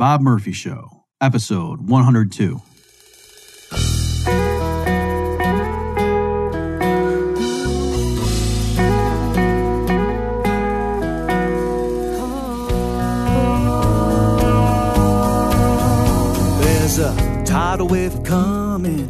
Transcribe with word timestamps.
Bob 0.00 0.22
Murphy 0.22 0.52
Show, 0.52 1.04
episode 1.20 1.86
102. 1.86 2.62
There's 16.62 16.98
a 16.98 17.44
tidal 17.44 17.88
wave 17.88 18.22
coming. 18.24 19.06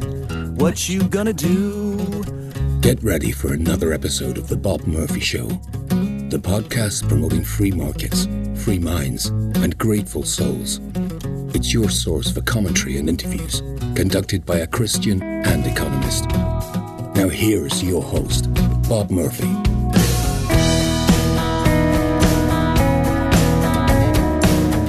What 0.56 0.88
you 0.88 1.04
gonna 1.04 1.32
do? 1.32 2.24
Get 2.80 3.00
ready 3.04 3.30
for 3.30 3.52
another 3.52 3.92
episode 3.92 4.36
of 4.36 4.48
The 4.48 4.56
Bob 4.56 4.88
Murphy 4.88 5.20
Show, 5.20 5.50
the 6.30 6.38
podcast 6.38 7.08
promoting 7.08 7.42
free 7.42 7.72
markets, 7.72 8.28
free 8.62 8.78
minds, 8.78 9.26
and 9.26 9.76
grateful 9.78 10.22
souls. 10.22 10.78
It's 11.56 11.72
your 11.72 11.90
source 11.90 12.30
for 12.30 12.40
commentary 12.42 12.98
and 12.98 13.08
interviews 13.08 13.62
conducted 13.96 14.46
by 14.46 14.58
a 14.58 14.66
Christian 14.68 15.20
and 15.24 15.66
economist. 15.66 16.28
Now, 17.16 17.28
here's 17.28 17.82
your 17.82 18.00
host, 18.00 18.46
Bob 18.88 19.10
Murphy. 19.10 19.48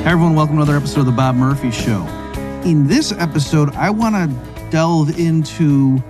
Hi, 0.04 0.12
everyone. 0.12 0.36
Welcome 0.36 0.58
to 0.58 0.62
another 0.62 0.78
episode 0.78 1.00
of 1.00 1.06
The 1.08 1.12
Bob 1.14 1.34
Murphy 1.34 1.72
Show. 1.72 2.06
In 2.66 2.86
this 2.86 3.12
episode, 3.14 3.74
I 3.74 3.90
want 3.90 4.14
to 4.14 4.70
delve 4.70 5.18
into 5.18 6.04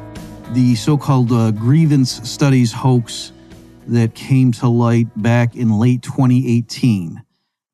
the 0.49 0.75
so 0.75 0.97
called 0.97 1.31
uh, 1.31 1.51
grievance 1.51 2.19
studies 2.29 2.73
hoax 2.73 3.31
that 3.87 4.15
came 4.15 4.51
to 4.53 4.67
light 4.67 5.07
back 5.21 5.55
in 5.55 5.79
late 5.79 6.01
2018. 6.01 7.21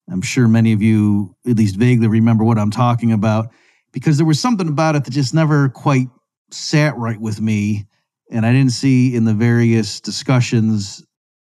I'm 0.10 0.22
sure 0.22 0.48
many 0.48 0.74
of 0.74 0.82
you 0.82 1.36
at 1.46 1.58
least 1.58 1.76
vaguely 1.76 2.08
remember 2.08 2.44
what 2.44 2.58
I'm 2.58 2.72
talking 2.72 3.12
about 3.12 3.50
because 3.92 4.18
there 4.18 4.26
was 4.26 4.40
something 4.40 4.68
about 4.68 4.96
it 4.96 5.04
that 5.04 5.12
just 5.12 5.34
never 5.34 5.70
quite 5.70 6.08
sat 6.52 6.96
right 6.98 7.20
with 7.20 7.42
me. 7.42 7.88
And 8.32 8.46
I 8.46 8.52
didn't 8.52 8.72
see 8.72 9.16
in 9.16 9.26
the 9.26 9.34
various 9.34 10.00
discussions 10.00 11.04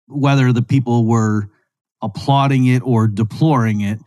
whether 0.06 0.52
the 0.52 0.62
people 0.62 1.06
were 1.06 1.48
applauding 2.02 2.66
it 2.66 2.82
or 2.84 3.06
deploring 3.06 3.80
it. 3.80 4.00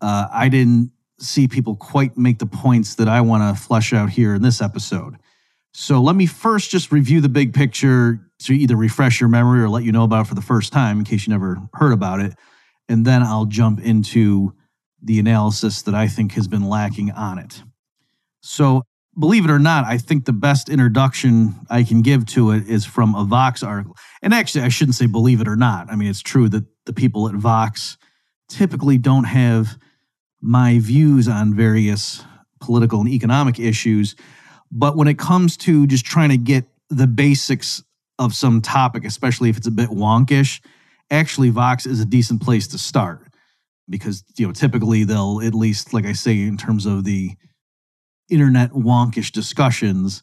Uh, 0.00 0.28
I 0.32 0.48
didn't 0.48 0.92
see 1.18 1.48
people 1.48 1.76
quite 1.76 2.16
make 2.16 2.38
the 2.38 2.46
points 2.46 2.96
that 2.96 3.08
I 3.08 3.20
want 3.20 3.56
to 3.56 3.62
flesh 3.62 3.92
out 3.92 4.10
here 4.10 4.34
in 4.34 4.42
this 4.42 4.60
episode. 4.60 5.16
So 5.72 6.00
let 6.00 6.16
me 6.16 6.26
first 6.26 6.70
just 6.70 6.92
review 6.92 7.20
the 7.20 7.28
big 7.28 7.52
picture 7.52 8.20
to 8.44 8.54
either 8.54 8.76
refresh 8.76 9.20
your 9.20 9.28
memory 9.28 9.60
or 9.60 9.68
let 9.68 9.84
you 9.84 9.92
know 9.92 10.04
about 10.04 10.26
it 10.26 10.28
for 10.28 10.34
the 10.34 10.42
first 10.42 10.72
time 10.72 10.98
in 10.98 11.04
case 11.04 11.26
you 11.26 11.32
never 11.32 11.58
heard 11.74 11.92
about 11.92 12.20
it. 12.20 12.34
And 12.88 13.04
then 13.04 13.22
I'll 13.22 13.46
jump 13.46 13.80
into 13.80 14.54
the 15.02 15.18
analysis 15.18 15.82
that 15.82 15.94
I 15.94 16.08
think 16.08 16.32
has 16.32 16.48
been 16.48 16.68
lacking 16.68 17.10
on 17.10 17.38
it. 17.38 17.62
So, 18.40 18.82
believe 19.18 19.44
it 19.44 19.50
or 19.50 19.58
not, 19.58 19.84
I 19.84 19.96
think 19.98 20.24
the 20.24 20.32
best 20.32 20.68
introduction 20.68 21.54
I 21.70 21.82
can 21.82 22.02
give 22.02 22.26
to 22.26 22.50
it 22.50 22.68
is 22.68 22.84
from 22.84 23.14
a 23.14 23.24
Vox 23.24 23.62
article. 23.62 23.96
And 24.22 24.34
actually, 24.34 24.64
I 24.64 24.68
shouldn't 24.68 24.96
say 24.96 25.06
believe 25.06 25.40
it 25.40 25.48
or 25.48 25.56
not. 25.56 25.90
I 25.90 25.96
mean, 25.96 26.08
it's 26.08 26.22
true 26.22 26.48
that 26.50 26.64
the 26.84 26.92
people 26.92 27.28
at 27.28 27.34
Vox 27.34 27.96
typically 28.48 28.98
don't 28.98 29.24
have 29.24 29.78
my 30.42 30.78
views 30.78 31.28
on 31.28 31.54
various 31.54 32.22
political 32.60 33.00
and 33.00 33.08
economic 33.08 33.58
issues. 33.58 34.14
But 34.70 34.96
when 34.96 35.08
it 35.08 35.18
comes 35.18 35.56
to 35.58 35.86
just 35.86 36.04
trying 36.04 36.30
to 36.30 36.36
get 36.36 36.66
the 36.90 37.06
basics 37.06 37.82
of 38.18 38.34
some 38.34 38.60
topic, 38.60 39.04
especially 39.04 39.50
if 39.50 39.56
it's 39.56 39.66
a 39.66 39.72
bit 39.72 39.90
wonkish, 39.90 40.60
actually 41.10 41.50
Vox 41.50 41.86
is 41.86 42.00
a 42.00 42.04
decent 42.04 42.42
place 42.42 42.68
to 42.68 42.78
start 42.78 43.28
because 43.88 44.24
you 44.38 44.46
know 44.46 44.52
typically 44.52 45.04
they'll 45.04 45.40
at 45.42 45.54
least 45.54 45.92
like 45.92 46.06
I 46.06 46.12
say 46.12 46.40
in 46.40 46.56
terms 46.56 46.86
of 46.86 47.04
the 47.04 47.32
internet 48.30 48.70
wonkish 48.70 49.30
discussions 49.30 50.22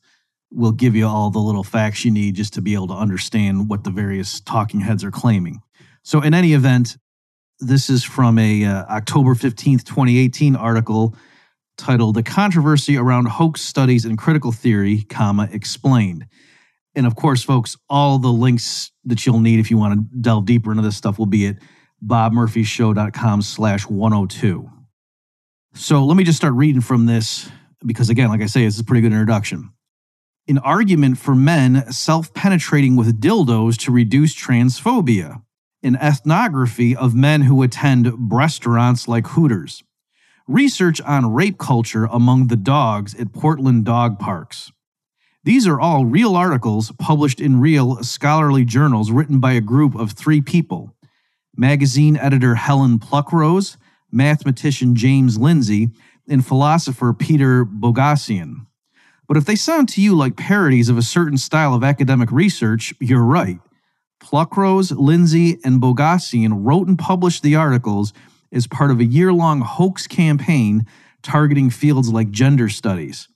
will 0.52 0.72
give 0.72 0.96
you 0.96 1.08
all 1.08 1.30
the 1.30 1.40
little 1.40 1.64
facts 1.64 2.04
you 2.04 2.12
need 2.12 2.36
just 2.36 2.54
to 2.54 2.62
be 2.62 2.74
able 2.74 2.88
to 2.88 2.94
understand 2.94 3.70
what 3.70 3.84
the 3.84 3.92
various 3.92 4.42
talking 4.42 4.82
heads 4.82 5.04
are 5.04 5.12
claiming. 5.12 5.62
So 6.04 6.22
in 6.22 6.34
any 6.34 6.54
event, 6.54 6.98
this 7.60 7.90
is 7.90 8.04
from 8.04 8.38
a 8.38 8.66
uh, 8.66 8.84
October 8.86 9.34
15th, 9.34 9.86
2018 9.86 10.56
article 10.56 11.16
titled 11.78 12.16
The 12.16 12.24
Controversy 12.24 12.98
Around 12.98 13.28
Hoax 13.28 13.62
Studies 13.62 14.04
and 14.04 14.18
Critical 14.18 14.52
Theory, 14.52 15.04
comma, 15.04 15.48
explained. 15.52 16.26
And 16.96 17.06
of 17.06 17.16
course, 17.16 17.44
folks, 17.44 17.78
all 17.90 18.20
the 18.20 18.32
links 18.32 18.92
that 19.06 19.26
you'll 19.26 19.40
need 19.40 19.60
if 19.60 19.72
you 19.72 19.78
want 19.78 19.94
to 19.94 20.18
delve 20.20 20.46
deeper 20.46 20.72
into 20.72 20.84
this 20.84 20.98
stuff 20.98 21.18
will 21.18 21.26
be 21.26 21.48
at 21.48 21.58
bobmurphyshow.com 22.06 23.42
slash 23.42 23.88
102. 23.88 24.70
So 25.74 26.04
let 26.04 26.18
me 26.18 26.24
just 26.24 26.38
start 26.38 26.54
reading 26.54 26.82
from 26.82 27.06
this 27.06 27.50
because 27.86 28.10
again, 28.10 28.30
like 28.30 28.42
I 28.42 28.48
say, 28.48 28.66
it's 28.66 28.80
a 28.80 28.84
pretty 28.84 29.02
good 29.02 29.14
introduction. 29.14 29.72
An 30.48 30.58
argument 30.58 31.18
for 31.18 31.36
men 31.36 31.90
self-penetrating 31.92 32.96
with 32.96 33.22
dildos 33.22 33.78
to 33.86 33.92
reduce 33.92 34.36
transphobia. 34.36 35.42
An 35.84 35.96
ethnography 35.96 36.96
of 36.96 37.16
men 37.16 37.42
who 37.42 37.64
attend 37.64 38.32
restaurants 38.32 39.08
like 39.08 39.28
Hooters. 39.28 39.84
Research 40.48 41.00
on 41.02 41.34
rape 41.34 41.58
culture 41.58 42.06
among 42.12 42.48
the 42.48 42.58
dogs 42.58 43.16
at 43.16 43.32
Portland 43.32 43.86
dog 43.86 44.20
parks. 44.20 44.72
These 45.44 45.66
are 45.66 45.80
all 45.80 46.06
real 46.06 46.36
articles 46.36 46.92
published 47.00 47.42
in 47.42 47.60
real 47.60 48.04
scholarly 48.04 48.64
journals 48.64 49.10
written 49.12 49.40
by 49.40 49.54
a 49.54 49.62
group 49.62 49.96
of 49.96 50.12
three 50.12 50.42
people 50.42 50.96
magazine 51.58 52.16
editor 52.16 52.56
Helen 52.56 53.00
Pluckrose, 53.00 53.76
mathematician 54.12 54.96
James 54.96 55.38
Lindsay, 55.38 55.90
and 56.30 56.46
philosopher 56.46 57.12
Peter 57.12 57.66
Boghossian. 57.66 58.68
But 59.28 59.38
if 59.38 59.46
they 59.46 59.56
sound 59.56 59.90
to 59.90 60.02
you 60.02 60.16
like 60.16 60.38
parodies 60.38 60.90
of 60.90 60.98
a 60.98 61.02
certain 61.02 61.38
style 61.38 61.74
of 61.74 61.84
academic 61.84 62.32
research, 62.32 62.94
you're 63.00 63.24
right. 63.24 63.60
Pluckrose, 64.24 64.96
Lindsay, 64.96 65.58
and 65.66 65.82
Boghossian 65.82 66.52
wrote 66.64 66.88
and 66.88 67.00
published 67.00 67.42
the 67.42 67.56
articles 67.56 68.14
as 68.52 68.68
part 68.68 68.92
of 68.92 69.00
a 69.00 69.06
year 69.06 69.34
long 69.34 69.62
hoax 69.62 70.06
campaign 70.06 70.86
targeting 71.24 71.72
fields 71.72 72.10
like 72.10 72.30
gender 72.30 72.70
studies. 72.70 73.28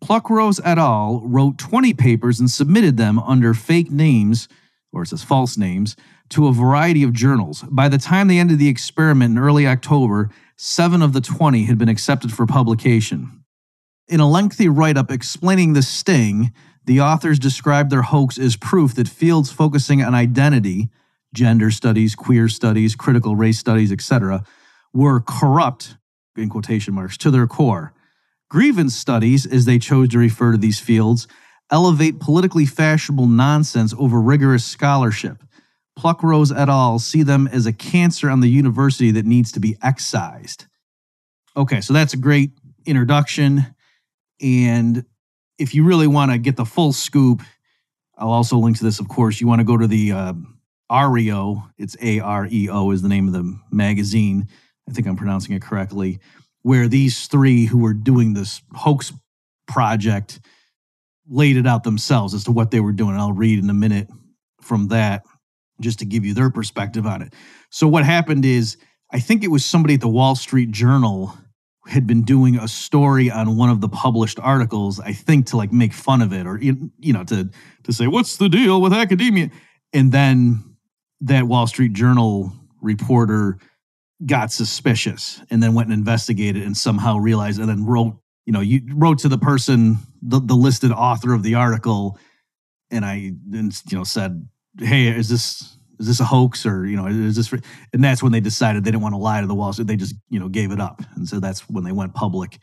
Pluckrose 0.00 0.60
et 0.64 0.78
al. 0.78 1.22
wrote 1.24 1.58
20 1.58 1.94
papers 1.94 2.40
and 2.40 2.50
submitted 2.50 2.96
them 2.96 3.18
under 3.18 3.54
fake 3.54 3.90
names, 3.90 4.48
or 4.92 5.02
it 5.02 5.08
says 5.08 5.22
false 5.22 5.56
names, 5.56 5.96
to 6.30 6.46
a 6.46 6.52
variety 6.52 7.02
of 7.02 7.12
journals. 7.12 7.64
By 7.70 7.88
the 7.88 7.98
time 7.98 8.28
they 8.28 8.38
ended 8.38 8.58
the 8.58 8.68
experiment 8.68 9.36
in 9.36 9.42
early 9.42 9.66
October, 9.66 10.30
seven 10.56 11.02
of 11.02 11.12
the 11.12 11.20
20 11.20 11.64
had 11.64 11.78
been 11.78 11.88
accepted 11.88 12.32
for 12.32 12.46
publication. 12.46 13.44
In 14.08 14.20
a 14.20 14.28
lengthy 14.28 14.68
write 14.68 14.96
up 14.96 15.10
explaining 15.10 15.72
the 15.72 15.82
sting, 15.82 16.52
the 16.84 17.00
authors 17.00 17.38
described 17.38 17.90
their 17.90 18.02
hoax 18.02 18.38
as 18.38 18.56
proof 18.56 18.94
that 18.94 19.08
fields 19.08 19.52
focusing 19.52 20.02
on 20.02 20.14
identity, 20.14 20.90
gender 21.32 21.70
studies, 21.70 22.14
queer 22.14 22.48
studies, 22.48 22.96
critical 22.96 23.36
race 23.36 23.58
studies, 23.58 23.92
etc., 23.92 24.44
were 24.92 25.20
corrupt, 25.20 25.96
in 26.36 26.48
quotation 26.48 26.94
marks, 26.94 27.16
to 27.18 27.30
their 27.30 27.46
core. 27.46 27.92
Grievance 28.50 28.96
studies, 28.96 29.46
as 29.46 29.64
they 29.64 29.78
chose 29.78 30.08
to 30.08 30.18
refer 30.18 30.52
to 30.52 30.58
these 30.58 30.80
fields, 30.80 31.28
elevate 31.70 32.18
politically 32.18 32.66
fashionable 32.66 33.26
nonsense 33.26 33.94
over 33.96 34.20
rigorous 34.20 34.64
scholarship. 34.64 35.42
Pluckrose 35.96 36.54
et 36.54 36.68
al. 36.68 36.98
see 36.98 37.22
them 37.22 37.48
as 37.52 37.66
a 37.66 37.72
cancer 37.72 38.28
on 38.28 38.40
the 38.40 38.48
university 38.48 39.12
that 39.12 39.24
needs 39.24 39.52
to 39.52 39.60
be 39.60 39.76
excised. 39.82 40.66
Okay, 41.56 41.80
so 41.80 41.92
that's 41.92 42.12
a 42.12 42.16
great 42.16 42.50
introduction. 42.86 43.66
And 44.40 45.04
if 45.58 45.74
you 45.74 45.84
really 45.84 46.08
want 46.08 46.32
to 46.32 46.38
get 46.38 46.56
the 46.56 46.64
full 46.64 46.92
scoop, 46.92 47.42
I'll 48.18 48.30
also 48.30 48.56
link 48.56 48.78
to 48.78 48.84
this, 48.84 48.98
of 48.98 49.08
course. 49.08 49.40
You 49.40 49.46
want 49.46 49.60
to 49.60 49.64
go 49.64 49.76
to 49.76 49.86
the 49.86 50.12
uh, 50.12 50.32
AREO, 50.90 51.70
it's 51.78 51.96
A 52.02 52.18
R 52.18 52.48
E 52.50 52.68
O 52.68 52.90
is 52.90 53.02
the 53.02 53.08
name 53.08 53.28
of 53.28 53.32
the 53.32 53.56
magazine. 53.70 54.48
I 54.88 54.92
think 54.92 55.06
I'm 55.06 55.16
pronouncing 55.16 55.54
it 55.54 55.62
correctly, 55.62 56.18
where 56.62 56.88
these 56.88 57.26
three 57.26 57.66
who 57.66 57.78
were 57.78 57.94
doing 57.94 58.34
this 58.34 58.62
hoax 58.74 59.12
project 59.66 60.40
laid 61.28 61.56
it 61.56 61.66
out 61.66 61.84
themselves 61.84 62.34
as 62.34 62.44
to 62.44 62.52
what 62.52 62.70
they 62.70 62.80
were 62.80 62.92
doing. 62.92 63.16
I'll 63.16 63.32
read 63.32 63.58
in 63.58 63.70
a 63.70 63.74
minute 63.74 64.08
from 64.60 64.88
that 64.88 65.24
just 65.80 66.00
to 66.00 66.04
give 66.04 66.24
you 66.24 66.34
their 66.34 66.50
perspective 66.50 67.06
on 67.06 67.22
it. 67.22 67.32
So, 67.70 67.88
what 67.88 68.04
happened 68.04 68.44
is, 68.44 68.76
I 69.12 69.20
think 69.20 69.42
it 69.42 69.48
was 69.50 69.64
somebody 69.64 69.94
at 69.94 70.00
the 70.00 70.08
Wall 70.08 70.34
Street 70.34 70.70
Journal 70.70 71.34
had 71.86 72.06
been 72.06 72.22
doing 72.22 72.56
a 72.56 72.68
story 72.68 73.30
on 73.30 73.56
one 73.56 73.70
of 73.70 73.80
the 73.80 73.88
published 73.88 74.38
articles 74.38 75.00
i 75.00 75.12
think 75.12 75.46
to 75.46 75.56
like 75.56 75.72
make 75.72 75.92
fun 75.92 76.20
of 76.20 76.32
it 76.32 76.46
or 76.46 76.58
you 76.60 76.90
know 77.00 77.24
to 77.24 77.48
to 77.82 77.92
say 77.92 78.06
what's 78.06 78.36
the 78.36 78.48
deal 78.48 78.80
with 78.80 78.92
academia 78.92 79.50
and 79.92 80.12
then 80.12 80.62
that 81.20 81.44
wall 81.44 81.66
street 81.66 81.92
journal 81.92 82.52
reporter 82.80 83.58
got 84.26 84.52
suspicious 84.52 85.40
and 85.50 85.62
then 85.62 85.74
went 85.74 85.88
and 85.88 85.98
investigated 85.98 86.62
and 86.62 86.76
somehow 86.76 87.16
realized 87.16 87.58
and 87.58 87.68
then 87.68 87.86
wrote 87.86 88.16
you 88.46 88.52
know 88.52 88.60
you 88.60 88.82
wrote 88.94 89.18
to 89.18 89.28
the 89.28 89.38
person 89.38 89.98
the, 90.22 90.40
the 90.40 90.54
listed 90.54 90.92
author 90.92 91.32
of 91.32 91.42
the 91.42 91.54
article. 91.54 92.18
And 92.90 93.04
i 93.04 93.32
and 93.52 93.82
you 93.90 93.98
know 93.98 94.04
said 94.04 94.48
hey 94.78 95.06
is 95.06 95.28
this 95.28 95.76
is 95.98 96.06
this 96.06 96.20
a 96.20 96.24
hoax 96.24 96.66
or 96.66 96.86
you 96.86 96.96
know 96.96 97.06
is 97.06 97.36
this 97.36 97.52
and 97.92 98.02
that's 98.02 98.22
when 98.22 98.32
they 98.32 98.40
decided 98.40 98.84
they 98.84 98.90
didn't 98.90 99.02
want 99.02 99.14
to 99.14 99.18
lie 99.18 99.40
to 99.40 99.46
the 99.46 99.54
wall 99.54 99.72
so 99.72 99.84
they 99.84 99.96
just 99.96 100.14
you 100.28 100.40
know 100.40 100.48
gave 100.48 100.72
it 100.72 100.80
up. 100.80 101.02
And 101.14 101.28
so 101.28 101.40
that's 101.40 101.68
when 101.68 101.84
they 101.84 101.92
went 101.92 102.14
public 102.14 102.58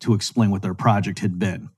to 0.00 0.14
explain 0.14 0.50
what 0.50 0.62
their 0.62 0.74
project 0.74 1.18
had 1.20 1.38
been. 1.38 1.70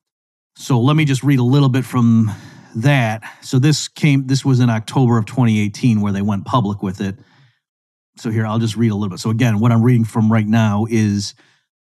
So 0.56 0.80
let 0.80 0.96
me 0.96 1.04
just 1.04 1.22
read 1.22 1.38
a 1.38 1.44
little 1.44 1.68
bit 1.68 1.84
from 1.84 2.30
that. 2.76 3.22
So 3.42 3.58
this 3.58 3.88
came 3.88 4.26
this 4.26 4.44
was 4.44 4.60
in 4.60 4.70
october 4.70 5.18
of 5.18 5.26
2018 5.26 6.00
where 6.00 6.12
they 6.12 6.22
went 6.22 6.44
public 6.44 6.82
with 6.82 7.00
it 7.00 7.18
so 8.18 8.30
here 8.30 8.46
i'll 8.46 8.58
just 8.58 8.76
read 8.76 8.90
a 8.90 8.94
little 8.94 9.10
bit 9.10 9.18
so 9.18 9.30
again 9.30 9.60
what 9.60 9.72
i'm 9.72 9.82
reading 9.82 10.04
from 10.04 10.30
right 10.30 10.46
now 10.46 10.86
is 10.90 11.34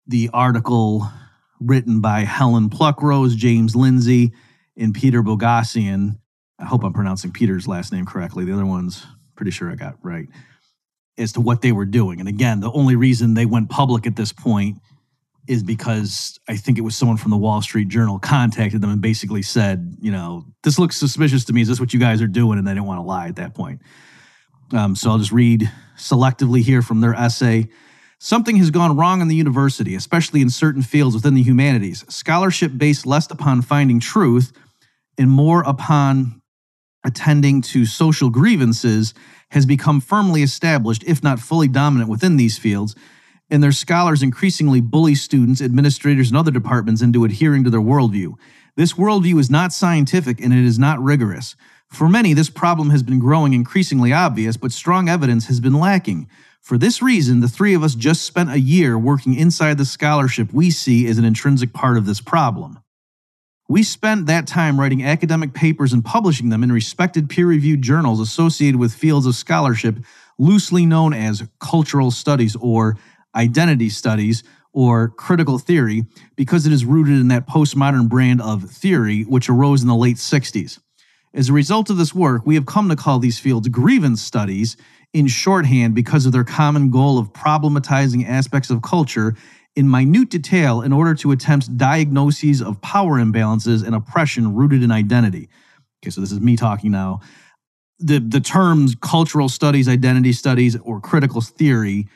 the 0.07 0.29
article 0.33 1.07
written 1.59 2.01
by 2.01 2.21
helen 2.21 2.69
pluckrose 2.69 3.35
james 3.35 3.75
lindsay 3.75 4.33
and 4.77 4.93
peter 4.93 5.21
boghossian 5.21 6.17
I 6.63 6.65
hope 6.65 6.83
I'm 6.83 6.93
pronouncing 6.93 7.31
Peter's 7.31 7.67
last 7.67 7.91
name 7.91 8.05
correctly. 8.05 8.45
The 8.45 8.53
other 8.53 8.65
one's 8.65 9.05
pretty 9.35 9.51
sure 9.51 9.69
I 9.69 9.75
got 9.75 9.97
right 10.01 10.27
as 11.17 11.33
to 11.33 11.41
what 11.41 11.61
they 11.61 11.73
were 11.73 11.85
doing. 11.85 12.19
And 12.19 12.29
again, 12.29 12.61
the 12.61 12.71
only 12.71 12.95
reason 12.95 13.33
they 13.33 13.45
went 13.45 13.69
public 13.69 14.07
at 14.07 14.15
this 14.15 14.31
point 14.31 14.77
is 15.47 15.61
because 15.61 16.39
I 16.47 16.55
think 16.55 16.77
it 16.77 16.81
was 16.81 16.95
someone 16.95 17.17
from 17.17 17.31
the 17.31 17.37
Wall 17.37 17.61
Street 17.61 17.89
Journal 17.89 18.17
contacted 18.17 18.81
them 18.81 18.89
and 18.89 19.01
basically 19.01 19.41
said, 19.41 19.97
you 19.99 20.11
know, 20.11 20.45
this 20.63 20.79
looks 20.79 20.95
suspicious 20.95 21.43
to 21.45 21.53
me. 21.53 21.61
Is 21.61 21.67
this 21.67 21.81
what 21.81 21.93
you 21.93 21.99
guys 21.99 22.21
are 22.21 22.27
doing? 22.27 22.57
And 22.57 22.65
they 22.65 22.71
didn't 22.71 22.85
want 22.85 22.99
to 22.99 23.03
lie 23.03 23.27
at 23.27 23.35
that 23.35 23.53
point. 23.53 23.81
Um, 24.71 24.95
so 24.95 25.11
I'll 25.11 25.17
just 25.17 25.33
read 25.33 25.69
selectively 25.97 26.61
here 26.61 26.81
from 26.81 27.01
their 27.01 27.13
essay. 27.13 27.69
Something 28.19 28.55
has 28.57 28.71
gone 28.71 28.95
wrong 28.95 29.21
in 29.21 29.27
the 29.27 29.35
university, 29.35 29.95
especially 29.95 30.41
in 30.41 30.49
certain 30.49 30.81
fields 30.81 31.15
within 31.15 31.33
the 31.33 31.43
humanities. 31.43 32.05
Scholarship 32.07 32.71
based 32.77 33.05
less 33.05 33.29
upon 33.29 33.61
finding 33.61 33.99
truth 33.99 34.53
and 35.17 35.29
more 35.29 35.61
upon 35.63 36.41
attending 37.03 37.61
to 37.61 37.85
social 37.85 38.29
grievances 38.29 39.13
has 39.51 39.65
become 39.65 39.99
firmly 39.99 40.41
established, 40.41 41.03
if 41.05 41.21
not 41.21 41.39
fully 41.39 41.67
dominant 41.67 42.09
within 42.09 42.37
these 42.37 42.57
fields, 42.57 42.95
and 43.49 43.61
their 43.61 43.71
scholars 43.71 44.23
increasingly 44.23 44.81
bully 44.81 45.15
students, 45.15 45.61
administrators, 45.61 46.29
and 46.29 46.37
other 46.37 46.49
departments 46.49 47.01
into 47.01 47.25
adhering 47.25 47.63
to 47.63 47.69
their 47.69 47.81
worldview. 47.81 48.33
This 48.75 48.93
worldview 48.93 49.39
is 49.39 49.51
not 49.51 49.73
scientific 49.73 50.41
and 50.41 50.53
it 50.53 50.65
is 50.65 50.79
not 50.79 50.99
rigorous. 50.99 51.55
For 51.93 52.09
many, 52.09 52.33
this 52.33 52.49
problem 52.49 52.89
has 52.89 53.03
been 53.03 53.19
growing 53.19 53.53
increasingly 53.53 54.11
obvious, 54.11 54.57
but 54.57 54.71
strong 54.71 55.07
evidence 55.07 55.45
has 55.45 55.59
been 55.59 55.75
lacking. 55.75 56.27
For 56.59 56.75
this 56.75 57.03
reason, 57.03 57.39
the 57.39 57.47
three 57.47 57.75
of 57.75 57.83
us 57.83 57.93
just 57.93 58.23
spent 58.23 58.49
a 58.49 58.59
year 58.59 58.97
working 58.97 59.35
inside 59.35 59.77
the 59.77 59.85
scholarship 59.85 60.51
we 60.51 60.71
see 60.71 61.05
as 61.05 61.19
an 61.19 61.23
intrinsic 61.23 61.71
part 61.71 61.97
of 61.97 62.07
this 62.07 62.19
problem. 62.19 62.79
We 63.69 63.83
spent 63.83 64.25
that 64.25 64.47
time 64.47 64.79
writing 64.79 65.03
academic 65.03 65.53
papers 65.53 65.93
and 65.93 66.03
publishing 66.03 66.49
them 66.49 66.63
in 66.63 66.71
respected 66.71 67.29
peer 67.29 67.45
reviewed 67.45 67.83
journals 67.83 68.19
associated 68.19 68.79
with 68.79 68.91
fields 68.91 69.27
of 69.27 69.35
scholarship 69.35 69.97
loosely 70.39 70.87
known 70.87 71.13
as 71.13 71.47
cultural 71.59 72.09
studies 72.09 72.55
or 72.55 72.97
identity 73.35 73.89
studies 73.89 74.43
or 74.71 75.09
critical 75.09 75.59
theory 75.59 76.05
because 76.35 76.65
it 76.65 76.73
is 76.73 76.85
rooted 76.85 77.19
in 77.19 77.27
that 77.27 77.47
postmodern 77.47 78.09
brand 78.09 78.41
of 78.41 78.63
theory 78.63 79.21
which 79.25 79.47
arose 79.47 79.83
in 79.83 79.87
the 79.87 79.95
late 79.95 80.17
60s. 80.17 80.79
As 81.33 81.49
a 81.49 81.53
result 81.53 81.89
of 81.89 81.97
this 81.97 82.13
work, 82.13 82.43
we 82.45 82.55
have 82.55 82.67
come 82.67 82.89
to 82.89 82.95
call 82.95 83.17
these 83.17 83.39
fields 83.39 83.67
grievance 83.67 84.21
studies 84.21 84.77
in 85.13 85.27
shorthand 85.27 85.95
because 85.95 86.25
of 86.25 86.31
their 86.31 86.43
common 86.43 86.91
goal 86.91 87.17
of 87.17 87.33
problematizing 87.33 88.27
aspects 88.27 88.69
of 88.69 88.83
culture 88.83 89.35
in 89.75 89.89
minute 89.89 90.29
detail 90.29 90.81
in 90.81 90.93
order 90.93 91.15
to 91.15 91.31
attempt 91.31 91.75
diagnoses 91.75 92.61
of 92.61 92.79
power 92.81 93.17
imbalances 93.17 93.83
and 93.83 93.95
oppression 93.95 94.53
rooted 94.53 94.83
in 94.83 94.91
identity. 94.91 95.49
Okay, 96.03 96.11
so 96.11 96.21
this 96.21 96.31
is 96.31 96.39
me 96.39 96.55
talking 96.55 96.91
now. 96.91 97.21
The, 97.99 98.19
the 98.19 98.39
terms 98.39 98.95
cultural 99.01 99.49
studies, 99.49 99.87
identity 99.87 100.33
studies, 100.33 100.75
or 100.77 100.99
critical 100.99 101.41
theory, 101.41 102.07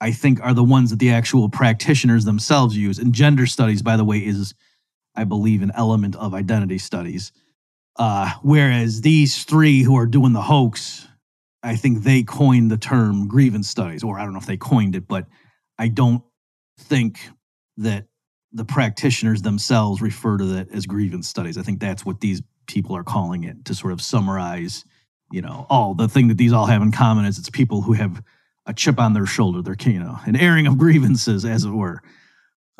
I 0.00 0.10
think, 0.10 0.40
are 0.40 0.54
the 0.54 0.64
ones 0.64 0.90
that 0.90 0.98
the 0.98 1.10
actual 1.10 1.48
practitioners 1.48 2.24
themselves 2.24 2.76
use. 2.76 2.98
And 2.98 3.12
gender 3.12 3.46
studies, 3.46 3.82
by 3.82 3.96
the 3.96 4.04
way, 4.04 4.18
is, 4.18 4.54
I 5.14 5.24
believe, 5.24 5.62
an 5.62 5.72
element 5.76 6.16
of 6.16 6.34
identity 6.34 6.78
studies. 6.78 7.30
Uh, 7.98 8.32
whereas 8.42 9.00
these 9.00 9.44
three 9.44 9.82
who 9.82 9.96
are 9.96 10.06
doing 10.06 10.32
the 10.32 10.40
hoax, 10.42 11.06
I 11.62 11.74
think 11.74 12.04
they 12.04 12.22
coined 12.22 12.70
the 12.70 12.76
term 12.76 13.26
grievance 13.26 13.68
studies, 13.68 14.04
or 14.04 14.18
I 14.18 14.24
don't 14.24 14.32
know 14.32 14.38
if 14.38 14.46
they 14.46 14.56
coined 14.56 14.94
it, 14.94 15.08
but 15.08 15.26
I 15.78 15.88
don't 15.88 16.22
think 16.78 17.18
that 17.78 18.06
the 18.52 18.64
practitioners 18.64 19.42
themselves 19.42 20.00
refer 20.00 20.38
to 20.38 20.44
that 20.44 20.72
as 20.72 20.86
grievance 20.86 21.28
studies. 21.28 21.58
I 21.58 21.62
think 21.62 21.80
that's 21.80 22.06
what 22.06 22.20
these 22.20 22.40
people 22.66 22.96
are 22.96 23.04
calling 23.04 23.44
it 23.44 23.64
to 23.64 23.74
sort 23.74 23.92
of 23.92 24.00
summarize, 24.00 24.84
you 25.32 25.42
know, 25.42 25.66
all 25.68 25.94
the 25.94 26.08
thing 26.08 26.28
that 26.28 26.38
these 26.38 26.52
all 26.52 26.66
have 26.66 26.82
in 26.82 26.92
common 26.92 27.24
is 27.24 27.38
it's 27.38 27.50
people 27.50 27.82
who 27.82 27.94
have 27.94 28.22
a 28.66 28.72
chip 28.72 29.00
on 29.00 29.12
their 29.12 29.26
shoulder. 29.26 29.60
They're, 29.60 29.92
you 29.92 29.98
know, 29.98 30.18
an 30.24 30.36
airing 30.36 30.66
of 30.66 30.78
grievances, 30.78 31.44
as 31.44 31.64
it 31.64 31.70
were. 31.70 32.00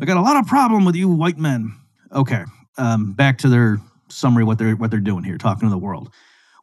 I 0.00 0.04
got 0.04 0.16
a 0.16 0.22
lot 0.22 0.36
of 0.36 0.46
problem 0.46 0.84
with 0.84 0.94
you 0.94 1.08
white 1.08 1.38
men. 1.38 1.74
Okay, 2.12 2.44
um, 2.76 3.12
back 3.12 3.38
to 3.38 3.48
their 3.48 3.78
summary 4.10 4.44
what 4.44 4.58
they're 4.58 4.76
what 4.76 4.90
they're 4.90 5.00
doing 5.00 5.24
here, 5.24 5.38
talking 5.38 5.68
to 5.68 5.70
the 5.70 5.78
world. 5.78 6.12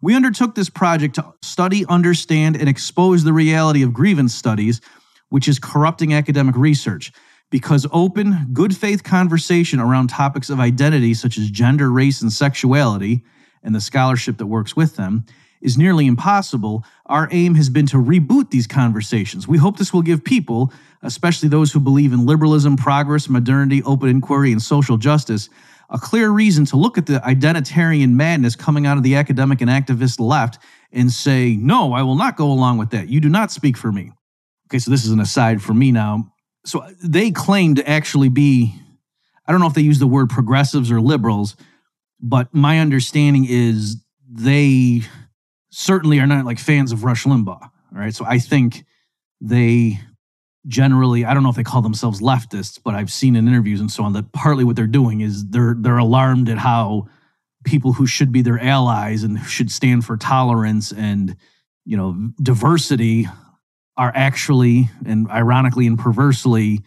We 0.02 0.16
undertook 0.16 0.56
this 0.56 0.70
project 0.70 1.16
to 1.16 1.34
study, 1.42 1.86
understand, 1.88 2.58
and 2.58 2.70
expose 2.70 3.24
the 3.24 3.34
reality 3.34 3.82
of 3.82 3.94
grievance 3.94 4.36
studies 4.36 4.82
which 5.30 5.48
is 5.48 5.60
corrupting 5.60 6.14
academic 6.14 6.56
research. 6.56 7.12
Because 7.52 7.86
open, 7.92 8.48
good 8.54 8.76
faith 8.76 9.04
conversation 9.04 9.80
around 9.80 10.08
topics 10.08 10.50
of 10.50 10.60
identity, 10.60 11.14
such 11.14 11.38
as 11.38 11.50
gender, 11.50 11.92
race, 11.92 12.22
and 12.22 12.32
sexuality, 12.32 13.24
and 13.64 13.74
the 13.74 13.82
scholarship 13.82 14.38
that 14.38 14.48
works 14.48 14.76
with 14.76 14.96
them, 14.96 15.26
is 15.62 15.78
nearly 15.78 16.06
impossible, 16.06 16.84
our 17.06 17.28
aim 17.32 17.56
has 17.56 17.70
been 17.70 17.86
to 17.88 17.98
reboot 17.98 18.52
these 18.52 18.68
conversations. 18.68 19.48
We 19.48 19.58
hope 19.58 19.78
this 19.78 19.94
will 19.94 20.02
give 20.02 20.24
people, 20.24 20.72
especially 21.02 21.50
those 21.50 21.72
who 21.72 21.80
believe 21.80 22.14
in 22.14 22.26
liberalism, 22.26 22.78
progress, 22.78 23.30
modernity, 23.30 23.82
open 23.84 24.10
inquiry, 24.10 24.52
and 24.52 24.62
social 24.62 24.98
justice, 24.98 25.50
a 25.90 26.00
clear 26.00 26.30
reason 26.30 26.66
to 26.66 26.78
look 26.78 26.98
at 26.98 27.06
the 27.06 27.20
identitarian 27.20 28.12
madness 28.12 28.56
coming 28.56 28.86
out 28.86 28.98
of 28.98 29.04
the 29.04 29.16
academic 29.16 29.62
and 29.62 29.70
activist 29.70 30.20
left 30.20 30.60
and 30.92 31.12
say, 31.12 31.56
No, 31.56 31.94
I 31.94 32.02
will 32.02 32.16
not 32.16 32.38
go 32.38 32.52
along 32.52 32.78
with 32.78 32.90
that. 32.92 33.10
You 33.10 33.20
do 33.20 33.30
not 33.30 33.52
speak 33.52 33.78
for 33.78 33.92
me 33.92 34.12
okay, 34.68 34.80
so 34.80 34.92
this 34.92 35.06
is 35.06 35.12
an 35.12 35.20
aside 35.20 35.62
for 35.62 35.74
me 35.74 35.92
now. 35.92 36.32
So 36.66 36.80
uh, 36.80 36.92
they 37.04 37.32
claim 37.32 37.76
to 37.76 37.90
actually 37.90 38.30
be, 38.30 38.74
I 39.48 39.52
don't 39.52 39.62
know 39.62 39.68
if 39.68 39.74
they 39.74 39.82
use 39.82 40.00
the 40.00 40.08
word 40.08 40.30
progressives 40.30 40.92
or 40.92 41.00
liberals, 41.00 41.56
but 42.20 42.54
my 42.54 42.80
understanding 42.80 43.46
is 43.48 43.98
they 44.28 45.02
certainly 45.70 46.20
are 46.20 46.28
not 46.28 46.46
like 46.46 46.60
fans 46.60 46.92
of 46.92 47.04
Rush 47.04 47.26
Limbaugh. 47.26 47.70
Right. 47.92 48.14
So 48.14 48.26
I 48.26 48.40
think 48.40 48.86
they 49.40 50.00
generally, 50.68 51.26
I 51.26 51.34
don't 51.34 51.44
know 51.44 51.50
if 51.50 51.56
they 51.56 51.64
call 51.64 51.82
themselves 51.82 52.22
leftists, 52.22 52.80
but 52.84 52.96
I've 52.96 53.12
seen 53.12 53.36
in 53.36 53.48
interviews 53.48 53.80
and 53.80 53.92
so 53.92 54.04
on 54.04 54.14
that 54.14 54.32
partly 54.32 54.64
what 54.64 54.76
they're 54.76 54.88
doing 54.88 55.22
is 55.22 55.48
they're 55.48 55.76
they're 55.78 55.98
alarmed 55.98 56.50
at 56.50 56.58
how 56.58 57.08
people 57.64 57.94
who 57.94 58.06
should 58.06 58.32
be 58.32 58.42
their 58.42 58.60
allies 58.60 59.24
and 59.24 59.40
should 59.42 59.72
stand 59.72 60.06
for 60.06 60.18
tolerance 60.18 60.92
and 60.92 61.36
you 61.86 61.98
know 61.98 62.32
diversity 62.42 63.28
are 63.98 64.12
actually, 64.14 64.90
and 65.06 65.30
ironically 65.30 65.88
and 65.88 65.98
perversely, 65.98 66.82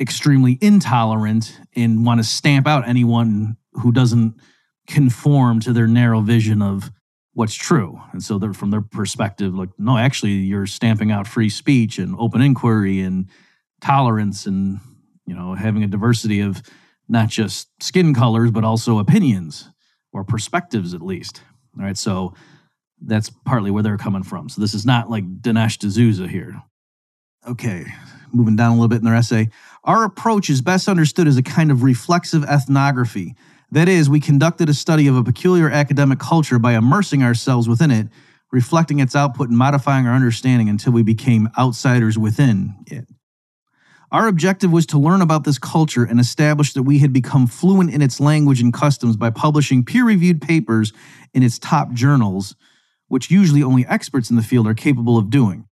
extremely 0.00 0.58
intolerant 0.60 1.60
and 1.76 2.06
want 2.06 2.18
to 2.18 2.24
stamp 2.24 2.66
out 2.66 2.88
anyone 2.88 3.56
who 3.74 3.92
doesn't 3.92 4.34
conform 4.86 5.60
to 5.60 5.72
their 5.72 5.86
narrow 5.86 6.20
vision 6.20 6.62
of 6.62 6.90
what's 7.34 7.54
true. 7.54 8.00
And 8.12 8.22
so 8.22 8.38
they're 8.38 8.54
from 8.54 8.70
their 8.70 8.80
perspective, 8.80 9.54
like, 9.54 9.70
no, 9.78 9.98
actually, 9.98 10.32
you're 10.32 10.66
stamping 10.66 11.12
out 11.12 11.26
free 11.26 11.50
speech 11.50 11.98
and 11.98 12.16
open 12.18 12.40
inquiry 12.40 13.00
and 13.00 13.28
tolerance 13.80 14.46
and, 14.46 14.80
you 15.26 15.34
know, 15.34 15.54
having 15.54 15.82
a 15.82 15.88
diversity 15.88 16.40
of 16.40 16.62
not 17.08 17.28
just 17.28 17.68
skin 17.82 18.14
colors, 18.14 18.50
but 18.50 18.64
also 18.64 18.98
opinions 18.98 19.68
or 20.12 20.24
perspectives, 20.24 20.94
at 20.94 21.02
least. 21.02 21.42
All 21.76 21.84
right. 21.84 21.98
So 21.98 22.34
that's 23.00 23.30
partly 23.44 23.70
where 23.70 23.82
they're 23.82 23.98
coming 23.98 24.22
from. 24.22 24.48
So 24.48 24.60
this 24.60 24.72
is 24.72 24.86
not 24.86 25.10
like 25.10 25.24
Dinesh 25.42 25.78
D'Souza 25.78 26.28
here. 26.28 26.62
Okay, 27.46 27.84
moving 28.32 28.56
down 28.56 28.70
a 28.70 28.74
little 28.74 28.88
bit 28.88 28.98
in 28.98 29.04
their 29.04 29.14
essay. 29.14 29.50
Our 29.82 30.04
approach 30.04 30.48
is 30.48 30.62
best 30.62 30.88
understood 30.88 31.28
as 31.28 31.36
a 31.36 31.42
kind 31.42 31.70
of 31.70 31.82
reflexive 31.82 32.42
ethnography. 32.44 33.34
That 33.74 33.88
is, 33.88 34.08
we 34.08 34.20
conducted 34.20 34.68
a 34.68 34.74
study 34.74 35.08
of 35.08 35.16
a 35.16 35.24
peculiar 35.24 35.68
academic 35.68 36.20
culture 36.20 36.60
by 36.60 36.74
immersing 36.74 37.24
ourselves 37.24 37.68
within 37.68 37.90
it, 37.90 38.06
reflecting 38.52 39.00
its 39.00 39.16
output 39.16 39.48
and 39.48 39.58
modifying 39.58 40.06
our 40.06 40.14
understanding 40.14 40.68
until 40.68 40.92
we 40.92 41.02
became 41.02 41.48
outsiders 41.58 42.16
within 42.16 42.76
it. 42.86 43.08
Our 44.12 44.28
objective 44.28 44.70
was 44.70 44.86
to 44.86 44.98
learn 44.98 45.20
about 45.20 45.42
this 45.42 45.58
culture 45.58 46.04
and 46.04 46.20
establish 46.20 46.72
that 46.74 46.84
we 46.84 47.00
had 47.00 47.12
become 47.12 47.48
fluent 47.48 47.92
in 47.92 48.00
its 48.00 48.20
language 48.20 48.60
and 48.60 48.72
customs 48.72 49.16
by 49.16 49.30
publishing 49.30 49.84
peer 49.84 50.04
reviewed 50.04 50.40
papers 50.40 50.92
in 51.32 51.42
its 51.42 51.58
top 51.58 51.92
journals 51.92 52.54
which 53.08 53.28
usually 53.28 53.62
only 53.62 53.84
experts 53.86 54.30
in 54.30 54.36
the 54.36 54.42
field 54.42 54.68
are 54.68 54.74
capable 54.74 55.18
of 55.18 55.30
doing. 55.30 55.66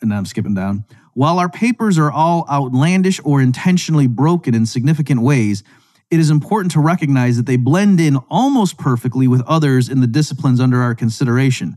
And 0.00 0.10
now 0.10 0.18
I'm 0.18 0.26
skipping 0.26 0.54
down. 0.54 0.86
While 1.14 1.38
our 1.38 1.48
papers 1.48 1.98
are 1.98 2.10
all 2.10 2.46
outlandish 2.50 3.20
or 3.24 3.40
intentionally 3.40 4.08
broken 4.08 4.54
in 4.54 4.66
significant 4.66 5.22
ways, 5.22 5.62
it 6.10 6.20
is 6.20 6.30
important 6.30 6.72
to 6.72 6.80
recognize 6.80 7.36
that 7.36 7.46
they 7.46 7.56
blend 7.56 8.00
in 8.00 8.16
almost 8.30 8.78
perfectly 8.78 9.26
with 9.26 9.42
others 9.42 9.88
in 9.88 10.00
the 10.00 10.06
disciplines 10.06 10.60
under 10.60 10.80
our 10.82 10.94
consideration. 10.94 11.76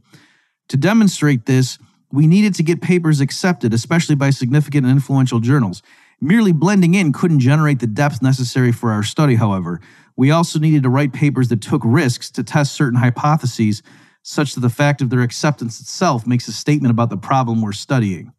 To 0.69 0.77
demonstrate 0.77 1.45
this, 1.45 1.77
we 2.11 2.27
needed 2.27 2.53
to 2.55 2.63
get 2.63 2.81
papers 2.81 3.19
accepted, 3.19 3.73
especially 3.73 4.15
by 4.15 4.29
significant 4.29 4.85
and 4.85 4.95
influential 4.95 5.39
journals. 5.39 5.81
Merely 6.19 6.51
blending 6.51 6.93
in 6.93 7.13
couldn't 7.13 7.39
generate 7.39 7.79
the 7.79 7.87
depth 7.87 8.21
necessary 8.21 8.71
for 8.71 8.91
our 8.91 9.03
study, 9.03 9.35
however. 9.35 9.79
We 10.15 10.31
also 10.31 10.59
needed 10.59 10.83
to 10.83 10.89
write 10.89 11.13
papers 11.13 11.49
that 11.49 11.61
took 11.61 11.81
risks 11.85 12.31
to 12.31 12.43
test 12.43 12.73
certain 12.73 12.99
hypotheses, 12.99 13.83
such 14.23 14.55
that 14.55 14.61
the 14.61 14.69
fact 14.69 15.01
of 15.01 15.09
their 15.09 15.21
acceptance 15.21 15.79
itself 15.79 16.25
makes 16.25 16.47
a 16.47 16.53
statement 16.53 16.91
about 16.91 17.09
the 17.09 17.17
problem 17.17 17.61
we're 17.61 17.71
studying. 17.71 18.33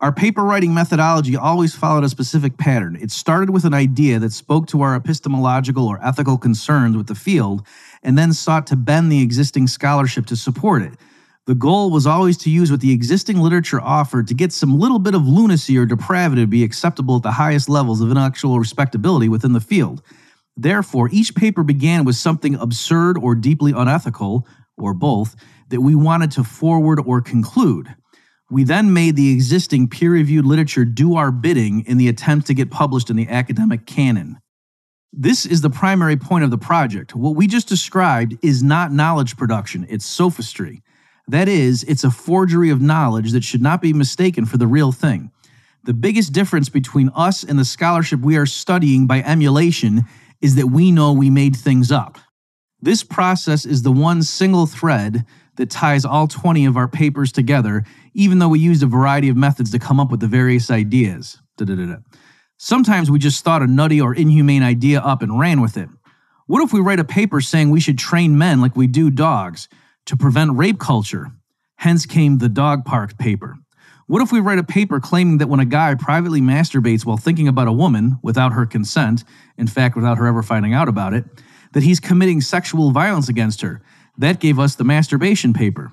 Our 0.00 0.12
paper 0.12 0.42
writing 0.42 0.72
methodology 0.72 1.36
always 1.36 1.74
followed 1.74 2.04
a 2.04 2.08
specific 2.08 2.56
pattern. 2.56 2.96
It 2.96 3.10
started 3.10 3.50
with 3.50 3.66
an 3.66 3.74
idea 3.74 4.18
that 4.18 4.32
spoke 4.32 4.66
to 4.68 4.80
our 4.80 4.94
epistemological 4.96 5.86
or 5.86 6.02
ethical 6.02 6.38
concerns 6.38 6.96
with 6.96 7.06
the 7.06 7.14
field, 7.14 7.66
and 8.02 8.16
then 8.16 8.32
sought 8.32 8.66
to 8.68 8.76
bend 8.76 9.12
the 9.12 9.20
existing 9.20 9.66
scholarship 9.66 10.24
to 10.26 10.36
support 10.36 10.80
it. 10.80 10.94
The 11.44 11.54
goal 11.54 11.90
was 11.90 12.06
always 12.06 12.38
to 12.38 12.50
use 12.50 12.70
what 12.70 12.80
the 12.80 12.92
existing 12.92 13.40
literature 13.40 13.80
offered 13.80 14.26
to 14.28 14.34
get 14.34 14.54
some 14.54 14.78
little 14.78 14.98
bit 14.98 15.14
of 15.14 15.28
lunacy 15.28 15.76
or 15.76 15.84
depravity 15.84 16.42
to 16.42 16.46
be 16.46 16.64
acceptable 16.64 17.16
at 17.16 17.22
the 17.22 17.32
highest 17.32 17.68
levels 17.68 18.00
of 18.00 18.10
intellectual 18.10 18.58
respectability 18.58 19.28
within 19.28 19.52
the 19.52 19.60
field. 19.60 20.02
Therefore, 20.56 21.10
each 21.12 21.34
paper 21.34 21.62
began 21.62 22.06
with 22.06 22.16
something 22.16 22.54
absurd 22.54 23.18
or 23.18 23.34
deeply 23.34 23.72
unethical, 23.76 24.46
or 24.78 24.94
both, 24.94 25.36
that 25.68 25.82
we 25.82 25.94
wanted 25.94 26.30
to 26.32 26.44
forward 26.44 27.02
or 27.04 27.20
conclude. 27.20 27.94
We 28.50 28.64
then 28.64 28.92
made 28.92 29.14
the 29.14 29.32
existing 29.32 29.88
peer 29.88 30.10
reviewed 30.10 30.44
literature 30.44 30.84
do 30.84 31.14
our 31.14 31.30
bidding 31.30 31.86
in 31.86 31.98
the 31.98 32.08
attempt 32.08 32.48
to 32.48 32.54
get 32.54 32.70
published 32.70 33.08
in 33.08 33.16
the 33.16 33.28
academic 33.28 33.86
canon. 33.86 34.38
This 35.12 35.46
is 35.46 35.60
the 35.60 35.70
primary 35.70 36.16
point 36.16 36.44
of 36.44 36.50
the 36.50 36.58
project. 36.58 37.14
What 37.14 37.36
we 37.36 37.46
just 37.46 37.68
described 37.68 38.36
is 38.42 38.62
not 38.62 38.92
knowledge 38.92 39.36
production, 39.36 39.86
it's 39.88 40.04
sophistry. 40.04 40.82
That 41.28 41.48
is, 41.48 41.84
it's 41.84 42.02
a 42.02 42.10
forgery 42.10 42.70
of 42.70 42.80
knowledge 42.80 43.30
that 43.32 43.44
should 43.44 43.62
not 43.62 43.80
be 43.80 43.92
mistaken 43.92 44.46
for 44.46 44.56
the 44.56 44.66
real 44.66 44.90
thing. 44.90 45.30
The 45.84 45.94
biggest 45.94 46.32
difference 46.32 46.68
between 46.68 47.10
us 47.14 47.44
and 47.44 47.56
the 47.56 47.64
scholarship 47.64 48.20
we 48.20 48.36
are 48.36 48.46
studying 48.46 49.06
by 49.06 49.22
emulation 49.22 50.04
is 50.40 50.56
that 50.56 50.66
we 50.66 50.90
know 50.90 51.12
we 51.12 51.30
made 51.30 51.54
things 51.54 51.92
up. 51.92 52.18
This 52.82 53.04
process 53.04 53.64
is 53.64 53.82
the 53.82 53.92
one 53.92 54.22
single 54.22 54.66
thread 54.66 55.24
that 55.60 55.68
ties 55.68 56.06
all 56.06 56.26
20 56.26 56.64
of 56.64 56.78
our 56.78 56.88
papers 56.88 57.30
together, 57.30 57.84
even 58.14 58.38
though 58.38 58.48
we 58.48 58.58
used 58.58 58.82
a 58.82 58.86
variety 58.86 59.28
of 59.28 59.36
methods 59.36 59.70
to 59.70 59.78
come 59.78 60.00
up 60.00 60.10
with 60.10 60.20
the 60.20 60.26
various 60.26 60.70
ideas. 60.70 61.38
Da-da-da-da. 61.58 61.98
Sometimes 62.56 63.10
we 63.10 63.18
just 63.18 63.44
thought 63.44 63.60
a 63.60 63.66
nutty 63.66 64.00
or 64.00 64.14
inhumane 64.14 64.62
idea 64.62 65.00
up 65.00 65.20
and 65.20 65.38
ran 65.38 65.60
with 65.60 65.76
it. 65.76 65.90
What 66.46 66.62
if 66.62 66.72
we 66.72 66.80
write 66.80 66.98
a 66.98 67.04
paper 67.04 67.42
saying 67.42 67.68
we 67.68 67.80
should 67.80 67.98
train 67.98 68.38
men 68.38 68.62
like 68.62 68.74
we 68.74 68.86
do 68.86 69.10
dogs 69.10 69.68
to 70.06 70.16
prevent 70.16 70.56
rape 70.56 70.78
culture? 70.78 71.30
Hence 71.76 72.06
came 72.06 72.38
the 72.38 72.48
dog 72.48 72.86
park 72.86 73.18
paper. 73.18 73.56
What 74.06 74.22
if 74.22 74.32
we 74.32 74.40
write 74.40 74.58
a 74.58 74.64
paper 74.64 74.98
claiming 74.98 75.38
that 75.38 75.48
when 75.48 75.60
a 75.60 75.66
guy 75.66 75.94
privately 75.94 76.40
masturbates 76.40 77.04
while 77.04 77.18
thinking 77.18 77.48
about 77.48 77.68
a 77.68 77.72
woman 77.72 78.18
without 78.22 78.54
her 78.54 78.64
consent, 78.64 79.24
in 79.58 79.66
fact, 79.66 79.94
without 79.94 80.16
her 80.16 80.26
ever 80.26 80.42
finding 80.42 80.72
out 80.72 80.88
about 80.88 81.12
it, 81.12 81.26
that 81.72 81.82
he's 81.82 82.00
committing 82.00 82.40
sexual 82.40 82.92
violence 82.92 83.28
against 83.28 83.60
her? 83.60 83.82
That 84.20 84.38
gave 84.38 84.58
us 84.58 84.74
the 84.74 84.84
masturbation 84.84 85.54
paper. 85.54 85.92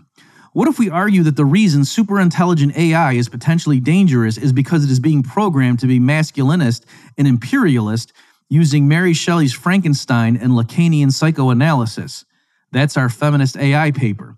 What 0.51 0.67
if 0.67 0.77
we 0.77 0.89
argue 0.89 1.24
that 1.24 1.38
the 1.38 1.46
reason 1.46 1.84
superintelligent 1.84 2.75
AI 2.75 3.13
is 3.13 3.29
potentially 3.29 3.79
dangerous 3.79 4.38
is 4.38 4.51
because 4.51 4.84
it 4.84 4.91
is 4.91 5.00
being 5.00 5.24
programmed 5.24 5.79
to 5.79 5.88
be 5.88 5.98
masculinist 5.98 6.84
and 7.17 7.25
imperialist 7.25 8.12
using 8.50 8.86
Mary 8.86 9.13
Shelley's 9.13 9.53
Frankenstein 9.53 10.36
and 10.36 10.51
Lacanian 10.51 11.10
psychoanalysis? 11.13 12.25
That's 12.74 12.98
our 12.98 13.07
feminist 13.07 13.55
AI 13.55 13.91
paper. 13.91 14.36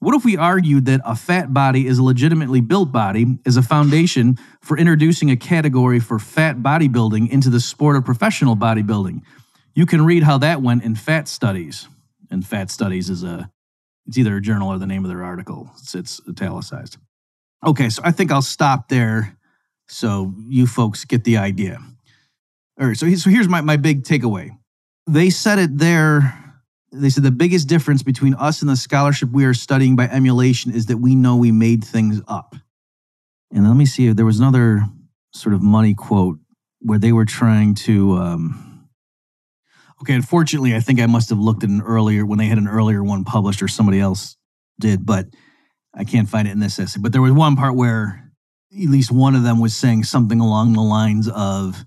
What 0.00 0.14
if 0.14 0.22
we 0.22 0.36
argued 0.36 0.84
that 0.84 1.00
a 1.06 1.16
fat 1.16 1.54
body 1.54 1.86
is 1.86 1.96
a 1.96 2.02
legitimately 2.02 2.60
built 2.60 2.92
body 2.92 3.38
as 3.46 3.56
a 3.56 3.62
foundation 3.62 4.36
for 4.60 4.76
introducing 4.76 5.30
a 5.30 5.36
category 5.36 5.98
for 5.98 6.18
fat 6.18 6.58
bodybuilding 6.58 7.30
into 7.30 7.48
the 7.48 7.60
sport 7.60 7.96
of 7.96 8.04
professional 8.04 8.54
bodybuilding? 8.54 9.22
You 9.74 9.86
can 9.86 10.04
read 10.04 10.24
how 10.24 10.36
that 10.38 10.60
went 10.60 10.84
in 10.84 10.94
Fat 10.94 11.26
Studies 11.26 11.88
and 12.30 12.46
Fat 12.46 12.70
Studies 12.70 13.10
is 13.10 13.22
a 13.22 13.50
it's 14.06 14.18
either 14.18 14.36
a 14.36 14.40
journal 14.40 14.68
or 14.68 14.78
the 14.78 14.86
name 14.86 15.04
of 15.04 15.08
their 15.08 15.22
article. 15.22 15.70
It's, 15.78 15.94
it's 15.94 16.20
italicized. 16.28 16.96
Okay, 17.64 17.90
so 17.90 18.02
I 18.04 18.10
think 18.10 18.32
I'll 18.32 18.42
stop 18.42 18.88
there 18.88 19.36
so 19.88 20.34
you 20.48 20.66
folks 20.66 21.04
get 21.04 21.24
the 21.24 21.36
idea. 21.36 21.78
All 22.80 22.88
right, 22.88 22.96
so, 22.96 23.08
so 23.14 23.30
here's 23.30 23.48
my, 23.48 23.60
my 23.60 23.76
big 23.76 24.02
takeaway. 24.02 24.56
They 25.06 25.30
said 25.30 25.58
it 25.58 25.78
there. 25.78 26.36
They 26.92 27.10
said 27.10 27.22
the 27.22 27.30
biggest 27.30 27.68
difference 27.68 28.02
between 28.02 28.34
us 28.34 28.62
and 28.62 28.70
the 28.70 28.76
scholarship 28.76 29.30
we 29.30 29.44
are 29.44 29.54
studying 29.54 29.94
by 29.94 30.08
emulation 30.08 30.72
is 30.72 30.86
that 30.86 30.96
we 30.96 31.14
know 31.14 31.36
we 31.36 31.52
made 31.52 31.84
things 31.84 32.20
up. 32.26 32.56
And 33.52 33.66
let 33.66 33.76
me 33.76 33.86
see 33.86 34.08
if 34.08 34.16
there 34.16 34.26
was 34.26 34.40
another 34.40 34.82
sort 35.32 35.54
of 35.54 35.62
money 35.62 35.94
quote 35.94 36.38
where 36.80 36.98
they 36.98 37.12
were 37.12 37.26
trying 37.26 37.74
to. 37.74 38.16
Um, 38.16 38.69
Okay, 40.02 40.14
unfortunately, 40.14 40.74
I 40.74 40.80
think 40.80 41.00
I 41.00 41.06
must 41.06 41.28
have 41.28 41.38
looked 41.38 41.62
at 41.62 41.68
an 41.68 41.82
earlier 41.82 42.24
when 42.24 42.38
they 42.38 42.46
had 42.46 42.58
an 42.58 42.68
earlier 42.68 43.04
one 43.04 43.24
published 43.24 43.62
or 43.62 43.68
somebody 43.68 44.00
else 44.00 44.36
did, 44.78 45.04
but 45.04 45.26
I 45.94 46.04
can't 46.04 46.28
find 46.28 46.48
it 46.48 46.52
in 46.52 46.60
this 46.60 46.78
essay. 46.78 47.00
But 47.00 47.12
there 47.12 47.20
was 47.20 47.32
one 47.32 47.56
part 47.56 47.76
where 47.76 48.32
at 48.72 48.88
least 48.88 49.10
one 49.10 49.34
of 49.34 49.42
them 49.42 49.60
was 49.60 49.74
saying 49.74 50.04
something 50.04 50.40
along 50.40 50.72
the 50.72 50.80
lines 50.80 51.28
of, 51.28 51.84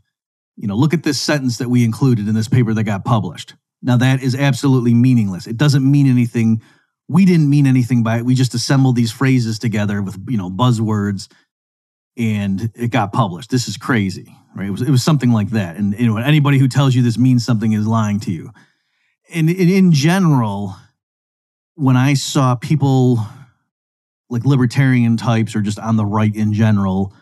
you 0.58 0.68
know, 0.68 0.76
look 0.76 0.94
at 0.94 1.04
this 1.04 1.20
sentence 1.20 1.58
that 1.58 1.70
we 1.70 1.84
included 1.84 2.28
in 2.28 2.36
this 2.36 2.48
paper 2.48 2.74
that 2.74 2.84
got 2.84 3.06
published. 3.06 3.56
Now 3.82 3.98
that 3.98 4.22
is 4.22 4.36
absolutely 4.36 4.94
meaningless. 4.94 5.48
It 5.48 5.58
doesn't 5.58 5.90
mean 5.90 6.08
anything. 6.08 6.62
We 7.08 7.26
didn't 7.26 7.50
mean 7.50 7.66
anything 7.66 8.04
by 8.04 8.18
it. 8.18 8.26
We 8.26 8.36
just 8.36 8.54
assembled 8.54 8.96
these 8.96 9.12
phrases 9.12 9.58
together 9.58 10.02
with, 10.02 10.18
you 10.28 10.38
know, 10.38 10.52
buzzwords 10.52 11.30
and 12.18 12.72
it 12.76 12.90
got 12.90 13.14
published. 13.14 13.50
This 13.50 13.68
is 13.68 13.78
crazy 13.78 14.38
right? 14.56 14.68
It 14.68 14.72
was, 14.72 14.82
it 14.82 14.90
was 14.90 15.04
something 15.04 15.32
like 15.32 15.50
that. 15.52 15.78
And 15.78 15.98
you 16.00 16.08
know, 16.08 16.18
anybody 16.18 16.58
who 16.58 16.68
tells 16.68 16.96
you 16.96 17.02
this 17.02 17.18
means 17.18 17.46
something 17.46 17.74
is 17.74 17.88
lying 17.88 18.20
to 18.22 18.32
you. 18.32 18.52
And, 19.34 19.50
and 19.50 19.70
in 19.70 19.92
general, 19.92 20.76
when 21.76 21.98
I 21.98 22.14
saw 22.14 22.56
people 22.56 23.26
like 24.30 24.46
libertarian 24.46 25.18
types 25.18 25.56
or 25.56 25.62
just 25.62 25.80
on 25.80 25.98
the 25.98 26.06
right 26.06 26.34
in 26.34 26.54
general, 26.54 27.14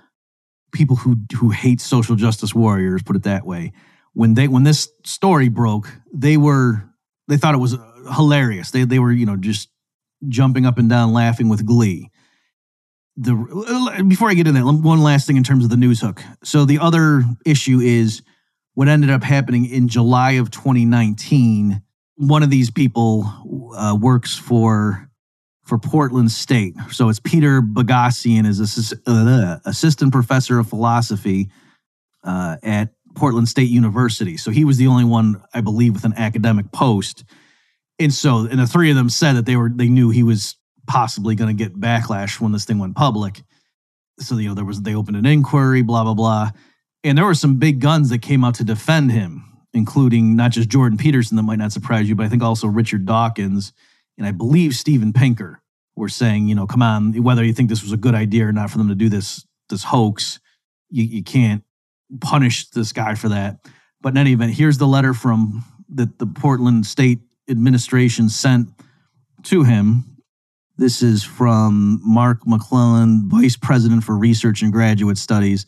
people 0.73 0.95
who 0.95 1.17
who 1.35 1.49
hate 1.49 1.81
social 1.81 2.15
justice 2.15 2.53
warriors, 2.53 3.03
put 3.03 3.15
it 3.15 3.23
that 3.23 3.45
way, 3.45 3.71
when 4.13 4.33
they 4.33 4.47
when 4.47 4.63
this 4.63 4.89
story 5.05 5.49
broke, 5.49 5.89
they 6.13 6.37
were 6.37 6.83
they 7.27 7.37
thought 7.37 7.55
it 7.55 7.59
was 7.59 7.77
hilarious. 8.15 8.71
They 8.71 8.83
they 8.83 8.99
were 8.99 9.11
you 9.11 9.25
know 9.25 9.37
just 9.37 9.69
jumping 10.27 10.65
up 10.65 10.77
and 10.77 10.89
down 10.89 11.13
laughing 11.13 11.49
with 11.49 11.65
glee 11.65 12.10
the 13.21 14.03
before 14.07 14.29
I 14.29 14.33
get 14.33 14.47
into 14.47 14.63
that, 14.63 14.71
one 14.71 15.01
last 15.01 15.27
thing 15.27 15.37
in 15.37 15.43
terms 15.43 15.63
of 15.63 15.69
the 15.69 15.77
news 15.77 16.01
hook. 16.01 16.21
So 16.43 16.65
the 16.65 16.79
other 16.79 17.23
issue 17.45 17.79
is 17.79 18.23
what 18.73 18.87
ended 18.87 19.09
up 19.09 19.23
happening 19.23 19.65
in 19.65 19.87
July 19.87 20.31
of 20.31 20.49
2019. 20.49 21.81
One 22.15 22.43
of 22.43 22.49
these 22.49 22.71
people 22.71 23.25
uh, 23.75 23.95
works 23.99 24.37
for 24.37 25.07
for 25.63 25.77
Portland 25.77 26.31
State. 26.31 26.75
So 26.91 27.09
it's 27.09 27.19
Peter 27.19 27.61
Boghossian 27.61 28.45
is 28.45 28.59
assist, 28.59 28.93
uh, 29.05 29.59
assistant 29.65 30.11
professor 30.11 30.57
of 30.59 30.67
philosophy 30.67 31.49
uh, 32.23 32.57
at 32.63 32.89
Portland 33.15 33.47
State 33.47 33.69
University. 33.69 34.35
So 34.37 34.51
he 34.51 34.65
was 34.65 34.77
the 34.77 34.87
only 34.87 35.05
one, 35.05 35.41
I 35.53 35.61
believe, 35.61 35.93
with 35.93 36.05
an 36.05 36.13
academic 36.17 36.71
post. 36.71 37.23
And 37.99 38.13
so, 38.13 38.39
and 38.39 38.59
the 38.59 38.67
three 38.67 38.89
of 38.89 38.95
them 38.95 39.09
said 39.09 39.33
that 39.33 39.45
they 39.45 39.55
were 39.55 39.69
they 39.69 39.89
knew 39.89 40.09
he 40.09 40.23
was 40.23 40.55
possibly 40.87 41.35
going 41.35 41.55
to 41.55 41.63
get 41.63 41.79
backlash 41.79 42.39
when 42.39 42.51
this 42.51 42.65
thing 42.65 42.79
went 42.79 42.95
public. 42.95 43.41
So, 44.19 44.37
you 44.37 44.49
know, 44.49 44.55
there 44.55 44.65
was, 44.65 44.81
they 44.81 44.95
opened 44.95 45.17
an 45.17 45.25
inquiry, 45.25 45.81
blah, 45.81 46.03
blah, 46.03 46.13
blah. 46.13 46.51
And 47.03 47.17
there 47.17 47.25
were 47.25 47.33
some 47.33 47.57
big 47.57 47.79
guns 47.79 48.09
that 48.09 48.21
came 48.21 48.43
out 48.43 48.55
to 48.55 48.63
defend 48.63 49.11
him, 49.11 49.43
including 49.73 50.35
not 50.35 50.51
just 50.51 50.69
Jordan 50.69 50.97
Peterson, 50.97 51.37
that 51.37 51.43
might 51.43 51.59
not 51.59 51.71
surprise 51.71 52.07
you, 52.07 52.15
but 52.15 52.25
I 52.25 52.29
think 52.29 52.43
also 52.43 52.67
Richard 52.67 53.05
Dawkins 53.05 53.73
and 54.17 54.27
I 54.27 54.31
believe 54.31 54.73
Steven 54.73 55.13
Pinker 55.13 55.61
were 55.95 56.09
saying, 56.09 56.47
you 56.47 56.55
know, 56.55 56.67
come 56.67 56.81
on, 56.81 57.13
whether 57.23 57.43
you 57.43 57.53
think 57.53 57.69
this 57.69 57.83
was 57.83 57.91
a 57.91 57.97
good 57.97 58.15
idea 58.15 58.45
or 58.45 58.51
not 58.51 58.69
for 58.69 58.77
them 58.77 58.89
to 58.89 58.95
do 58.95 59.09
this, 59.09 59.45
this 59.69 59.83
hoax, 59.83 60.39
you, 60.89 61.03
you 61.03 61.23
can't 61.23 61.63
punish 62.19 62.69
this 62.69 62.91
guy 62.91 63.15
for 63.15 63.29
that. 63.29 63.65
But 64.01 64.09
in 64.09 64.17
any 64.17 64.33
event, 64.33 64.53
here's 64.53 64.77
the 64.77 64.87
letter 64.87 65.13
from 65.13 65.63
that 65.89 66.19
the 66.19 66.27
Portland 66.27 66.85
State 66.85 67.19
administration 67.49 68.29
sent 68.29 68.69
to 69.43 69.63
him 69.63 70.17
this 70.81 71.03
is 71.03 71.23
from 71.23 72.01
Mark 72.03 72.41
McLellan, 72.45 73.25
Vice 73.25 73.55
President 73.55 74.03
for 74.03 74.17
Research 74.17 74.63
and 74.63 74.73
Graduate 74.73 75.19
Studies 75.19 75.67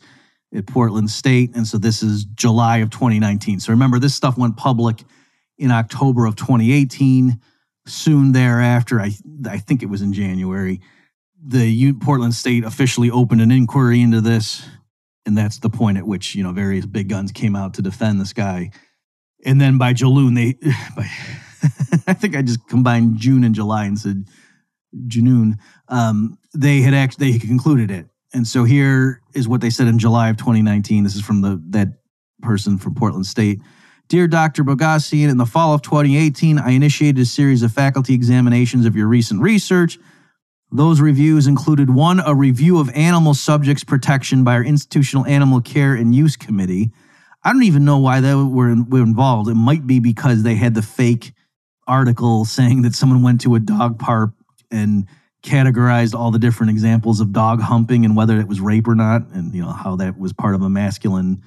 at 0.52 0.66
Portland 0.66 1.08
State. 1.08 1.54
And 1.54 1.64
so 1.64 1.78
this 1.78 2.02
is 2.02 2.24
July 2.24 2.78
of 2.78 2.90
2019. 2.90 3.60
So 3.60 3.72
remember, 3.72 4.00
this 4.00 4.12
stuff 4.12 4.36
went 4.36 4.56
public 4.56 5.04
in 5.56 5.70
October 5.70 6.26
of 6.26 6.34
2018. 6.34 7.40
Soon 7.86 8.32
thereafter, 8.32 9.00
I, 9.00 9.12
I 9.48 9.58
think 9.58 9.84
it 9.84 9.88
was 9.88 10.02
in 10.02 10.12
January, 10.12 10.80
the 11.40 11.64
U- 11.64 11.94
Portland 11.94 12.34
State 12.34 12.64
officially 12.64 13.10
opened 13.10 13.40
an 13.40 13.52
inquiry 13.52 14.00
into 14.00 14.20
this. 14.20 14.66
And 15.26 15.38
that's 15.38 15.60
the 15.60 15.70
point 15.70 15.96
at 15.96 16.06
which, 16.08 16.34
you 16.34 16.42
know, 16.42 16.50
various 16.50 16.86
big 16.86 17.08
guns 17.08 17.30
came 17.30 17.54
out 17.54 17.74
to 17.74 17.82
defend 17.82 18.20
this 18.20 18.32
guy. 18.32 18.72
And 19.44 19.60
then 19.60 19.78
by 19.78 19.92
June, 19.92 20.34
they, 20.34 20.54
by, 20.96 21.08
I 22.08 22.14
think 22.14 22.34
I 22.34 22.42
just 22.42 22.66
combined 22.66 23.18
June 23.18 23.44
and 23.44 23.54
July 23.54 23.84
and 23.84 23.96
said 23.96 24.26
June. 25.06 25.58
um, 25.88 26.38
they 26.54 26.80
had 26.80 26.94
actually 26.94 27.32
they 27.32 27.38
concluded 27.38 27.90
it. 27.90 28.06
And 28.32 28.46
so 28.46 28.64
here 28.64 29.20
is 29.32 29.46
what 29.46 29.60
they 29.60 29.70
said 29.70 29.86
in 29.86 29.98
July 29.98 30.28
of 30.28 30.36
2019. 30.36 31.04
This 31.04 31.14
is 31.14 31.22
from 31.22 31.40
the 31.40 31.62
that 31.70 31.88
person 32.42 32.78
from 32.78 32.94
Portland 32.94 33.26
State. 33.26 33.60
Dear 34.08 34.26
Dr. 34.28 34.64
Boghossian, 34.64 35.30
in 35.30 35.38
the 35.38 35.46
fall 35.46 35.72
of 35.72 35.80
2018, 35.82 36.58
I 36.58 36.70
initiated 36.70 37.22
a 37.22 37.24
series 37.24 37.62
of 37.62 37.72
faculty 37.72 38.12
examinations 38.12 38.84
of 38.84 38.94
your 38.94 39.06
recent 39.06 39.40
research. 39.40 39.98
Those 40.70 41.00
reviews 41.00 41.46
included 41.46 41.88
one, 41.88 42.20
a 42.20 42.34
review 42.34 42.78
of 42.78 42.90
animal 42.90 43.32
subjects 43.32 43.84
protection 43.84 44.44
by 44.44 44.54
our 44.54 44.64
Institutional 44.64 45.24
Animal 45.26 45.60
Care 45.60 45.94
and 45.94 46.14
Use 46.14 46.36
Committee. 46.36 46.90
I 47.44 47.52
don't 47.52 47.62
even 47.62 47.84
know 47.84 47.98
why 47.98 48.20
they 48.20 48.34
were, 48.34 48.74
were 48.88 49.02
involved. 49.02 49.48
It 49.48 49.54
might 49.54 49.86
be 49.86 50.00
because 50.00 50.42
they 50.42 50.56
had 50.56 50.74
the 50.74 50.82
fake 50.82 51.32
article 51.86 52.44
saying 52.44 52.82
that 52.82 52.94
someone 52.94 53.22
went 53.22 53.40
to 53.42 53.54
a 53.54 53.60
dog 53.60 53.98
park 53.98 54.32
and 54.70 55.06
categorized 55.42 56.14
all 56.14 56.30
the 56.30 56.38
different 56.38 56.70
examples 56.70 57.20
of 57.20 57.32
dog 57.32 57.60
humping 57.60 58.04
and 58.04 58.16
whether 58.16 58.40
it 58.40 58.48
was 58.48 58.60
rape 58.60 58.88
or 58.88 58.94
not, 58.94 59.22
and 59.32 59.54
you 59.54 59.62
know 59.62 59.70
how 59.70 59.96
that 59.96 60.18
was 60.18 60.32
part 60.32 60.54
of 60.54 60.62
a 60.62 60.68
masculine 60.68 61.42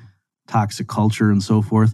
toxic 0.48 0.88
culture 0.88 1.32
and 1.32 1.44
so 1.44 1.62
forth. 1.62 1.94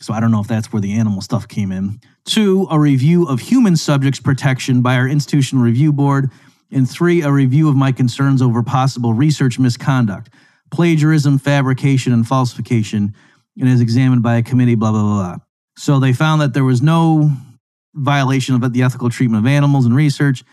So 0.00 0.12
I 0.12 0.20
don't 0.20 0.30
know 0.30 0.40
if 0.40 0.48
that's 0.48 0.72
where 0.72 0.82
the 0.82 0.92
animal 0.92 1.22
stuff 1.22 1.48
came 1.48 1.72
in. 1.72 2.00
Two, 2.24 2.66
a 2.70 2.78
review 2.78 3.26
of 3.26 3.40
human 3.40 3.76
subjects 3.76 4.20
protection 4.20 4.82
by 4.82 4.96
our 4.96 5.08
institutional 5.08 5.64
review 5.64 5.92
board. 5.92 6.30
And 6.70 6.88
three, 6.88 7.22
a 7.22 7.30
review 7.30 7.68
of 7.68 7.76
my 7.76 7.92
concerns 7.92 8.42
over 8.42 8.62
possible 8.62 9.14
research 9.14 9.58
misconduct, 9.58 10.30
plagiarism, 10.70 11.38
fabrication, 11.38 12.12
and 12.12 12.26
falsification, 12.26 13.14
and 13.58 13.68
is 13.68 13.80
examined 13.80 14.22
by 14.22 14.36
a 14.36 14.42
committee, 14.42 14.74
blah, 14.74 14.90
blah, 14.90 15.02
blah, 15.02 15.14
blah. 15.14 15.36
So 15.78 16.00
they 16.00 16.12
found 16.12 16.40
that 16.42 16.54
there 16.54 16.64
was 16.64 16.82
no 16.82 17.30
violation 17.96 18.54
of 18.54 18.72
the 18.72 18.82
ethical 18.82 19.10
treatment 19.10 19.44
of 19.44 19.50
animals 19.50 19.86
in 19.86 19.94
research. 19.94 20.44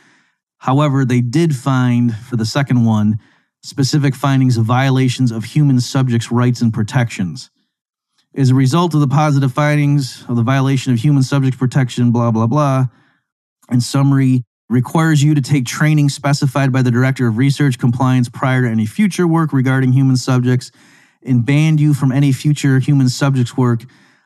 However, 0.60 1.06
they 1.06 1.22
did 1.22 1.56
find, 1.56 2.16
for 2.16 2.36
the 2.38 2.46
second 2.46 2.86
one, 2.86 3.20
specific 3.62 4.16
findings 4.16 4.58
of 4.58 4.66
violations 4.66 5.32
of 5.32 5.46
human 5.46 5.80
subjects' 5.80 6.32
rights 6.32 6.62
and 6.62 6.74
protections. 6.74 7.50
As 8.36 8.50
a 8.50 8.56
result 8.56 8.94
of 8.94 9.00
the 9.00 9.08
positive 9.08 9.54
findings 9.54 10.26
of 10.28 10.36
the 10.36 10.42
violation 10.42 10.92
of 10.92 11.00
human 11.00 11.22
subject 11.22 11.60
protection, 11.60 12.12
blah, 12.12 12.32
blah, 12.32 12.48
blah, 12.48 12.88
in 13.70 13.80
summary, 13.80 14.44
requires 14.70 15.22
you 15.22 15.36
to 15.36 15.42
take 15.42 15.66
training 15.66 16.10
specified 16.10 16.72
by 16.72 16.82
the 16.82 16.92
Director 16.92 17.28
of 17.28 17.38
Research 17.38 17.78
Compliance 17.78 18.30
prior 18.30 18.64
to 18.64 18.70
any 18.70 18.86
future 18.86 19.28
work 19.28 19.54
regarding 19.54 19.92
human 19.92 20.18
subjects 20.18 20.72
and 21.22 21.46
banned 21.46 21.80
you 21.80 21.94
from 21.94 22.12
any 22.12 22.32
future 22.32 22.80
human 22.80 23.08
subjects 23.08 23.56
work 23.56 23.84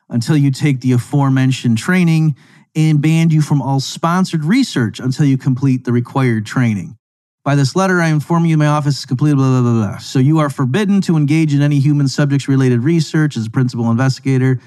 until 0.08 0.36
you 0.36 0.50
take 0.50 0.80
the 0.80 0.92
aforementioned 0.92 1.76
training 1.78 2.34
and 2.74 3.00
banned 3.00 3.32
you 3.32 3.42
from 3.42 3.62
all 3.62 3.80
sponsored 3.80 4.44
research 4.44 5.00
until 5.00 5.26
you 5.26 5.38
complete 5.38 5.84
the 5.84 5.92
required 5.92 6.46
training. 6.46 6.96
By 7.44 7.54
this 7.54 7.74
letter, 7.74 8.00
I 8.00 8.08
inform 8.08 8.44
you 8.44 8.58
my 8.58 8.66
office 8.66 8.98
is 8.98 9.06
completed, 9.06 9.36
blah, 9.36 9.48
blah, 9.48 9.62
blah, 9.62 9.86
blah. 9.88 9.98
So 9.98 10.18
you 10.18 10.38
are 10.38 10.50
forbidden 10.50 11.00
to 11.02 11.16
engage 11.16 11.54
in 11.54 11.62
any 11.62 11.80
human 11.80 12.06
subjects 12.06 12.46
related 12.46 12.80
research 12.80 13.36
as 13.38 13.46
a 13.46 13.50
principal 13.50 13.90
investigator, 13.90 14.60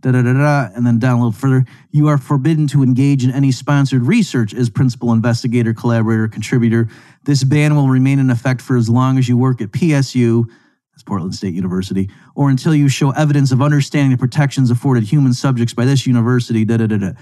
da, 0.00 0.12
da, 0.12 0.22
da, 0.22 0.32
da. 0.32 0.68
And 0.74 0.86
then 0.86 0.98
down 0.98 1.18
a 1.18 1.18
little 1.18 1.32
further, 1.32 1.66
you 1.90 2.08
are 2.08 2.16
forbidden 2.16 2.66
to 2.68 2.82
engage 2.82 3.22
in 3.22 3.32
any 3.32 3.52
sponsored 3.52 4.06
research 4.06 4.54
as 4.54 4.70
principal 4.70 5.12
investigator, 5.12 5.74
collaborator, 5.74 6.26
contributor. 6.26 6.88
This 7.24 7.44
ban 7.44 7.76
will 7.76 7.88
remain 7.88 8.18
in 8.18 8.30
effect 8.30 8.62
for 8.62 8.76
as 8.76 8.88
long 8.88 9.18
as 9.18 9.28
you 9.28 9.36
work 9.36 9.60
at 9.60 9.70
PSU, 9.70 10.46
that's 10.92 11.02
Portland 11.02 11.34
State 11.34 11.52
University, 11.52 12.08
or 12.34 12.48
until 12.48 12.74
you 12.74 12.88
show 12.88 13.10
evidence 13.10 13.52
of 13.52 13.60
understanding 13.60 14.10
the 14.10 14.16
protections 14.16 14.70
afforded 14.70 15.04
human 15.04 15.34
subjects 15.34 15.74
by 15.74 15.84
this 15.84 16.06
university, 16.06 16.64
da, 16.64 16.78
da, 16.78 16.86
da, 16.86 16.96
da. 16.96 17.12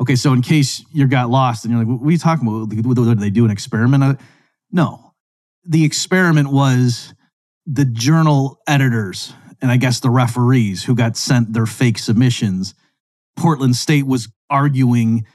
Okay, 0.00 0.16
so 0.16 0.32
in 0.32 0.42
case 0.42 0.84
you 0.92 1.06
got 1.06 1.30
lost 1.30 1.64
and 1.64 1.72
you're 1.72 1.84
like, 1.84 2.00
what 2.00 2.08
are 2.08 2.12
you 2.12 2.18
talking 2.18 2.46
about? 2.46 2.68
Did 2.68 3.20
they 3.20 3.30
do 3.30 3.44
an 3.44 3.50
experiment? 3.50 4.04
Uh, 4.04 4.14
no. 4.70 5.14
The 5.64 5.84
experiment 5.84 6.52
was 6.52 7.14
the 7.66 7.84
journal 7.84 8.60
editors 8.68 9.32
and 9.60 9.70
I 9.70 9.76
guess 9.78 10.00
the 10.00 10.10
referees 10.10 10.84
who 10.84 10.94
got 10.94 11.16
sent 11.16 11.52
their 11.52 11.66
fake 11.66 11.98
submissions. 11.98 12.74
Portland 13.36 13.74
State 13.74 14.06
was 14.06 14.28
arguing 14.50 15.26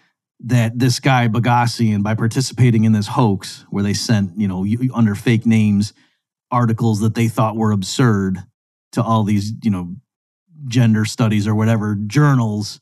that 0.41 0.77
this 0.77 0.99
guy 0.99 1.27
Boghossian, 1.27 2.03
by 2.03 2.15
participating 2.15 2.83
in 2.83 2.93
this 2.93 3.07
hoax 3.07 3.65
where 3.69 3.83
they 3.83 3.93
sent, 3.93 4.39
you 4.39 4.47
know, 4.47 4.65
under 4.93 5.15
fake 5.15 5.45
names, 5.45 5.93
articles 6.49 6.99
that 7.01 7.15
they 7.15 7.27
thought 7.27 7.55
were 7.55 7.71
absurd 7.71 8.39
to 8.91 9.03
all 9.03 9.23
these, 9.23 9.53
you 9.63 9.71
know, 9.71 9.95
gender 10.67 11.05
studies 11.05 11.47
or 11.47 11.55
whatever 11.55 11.95
journals, 11.95 12.79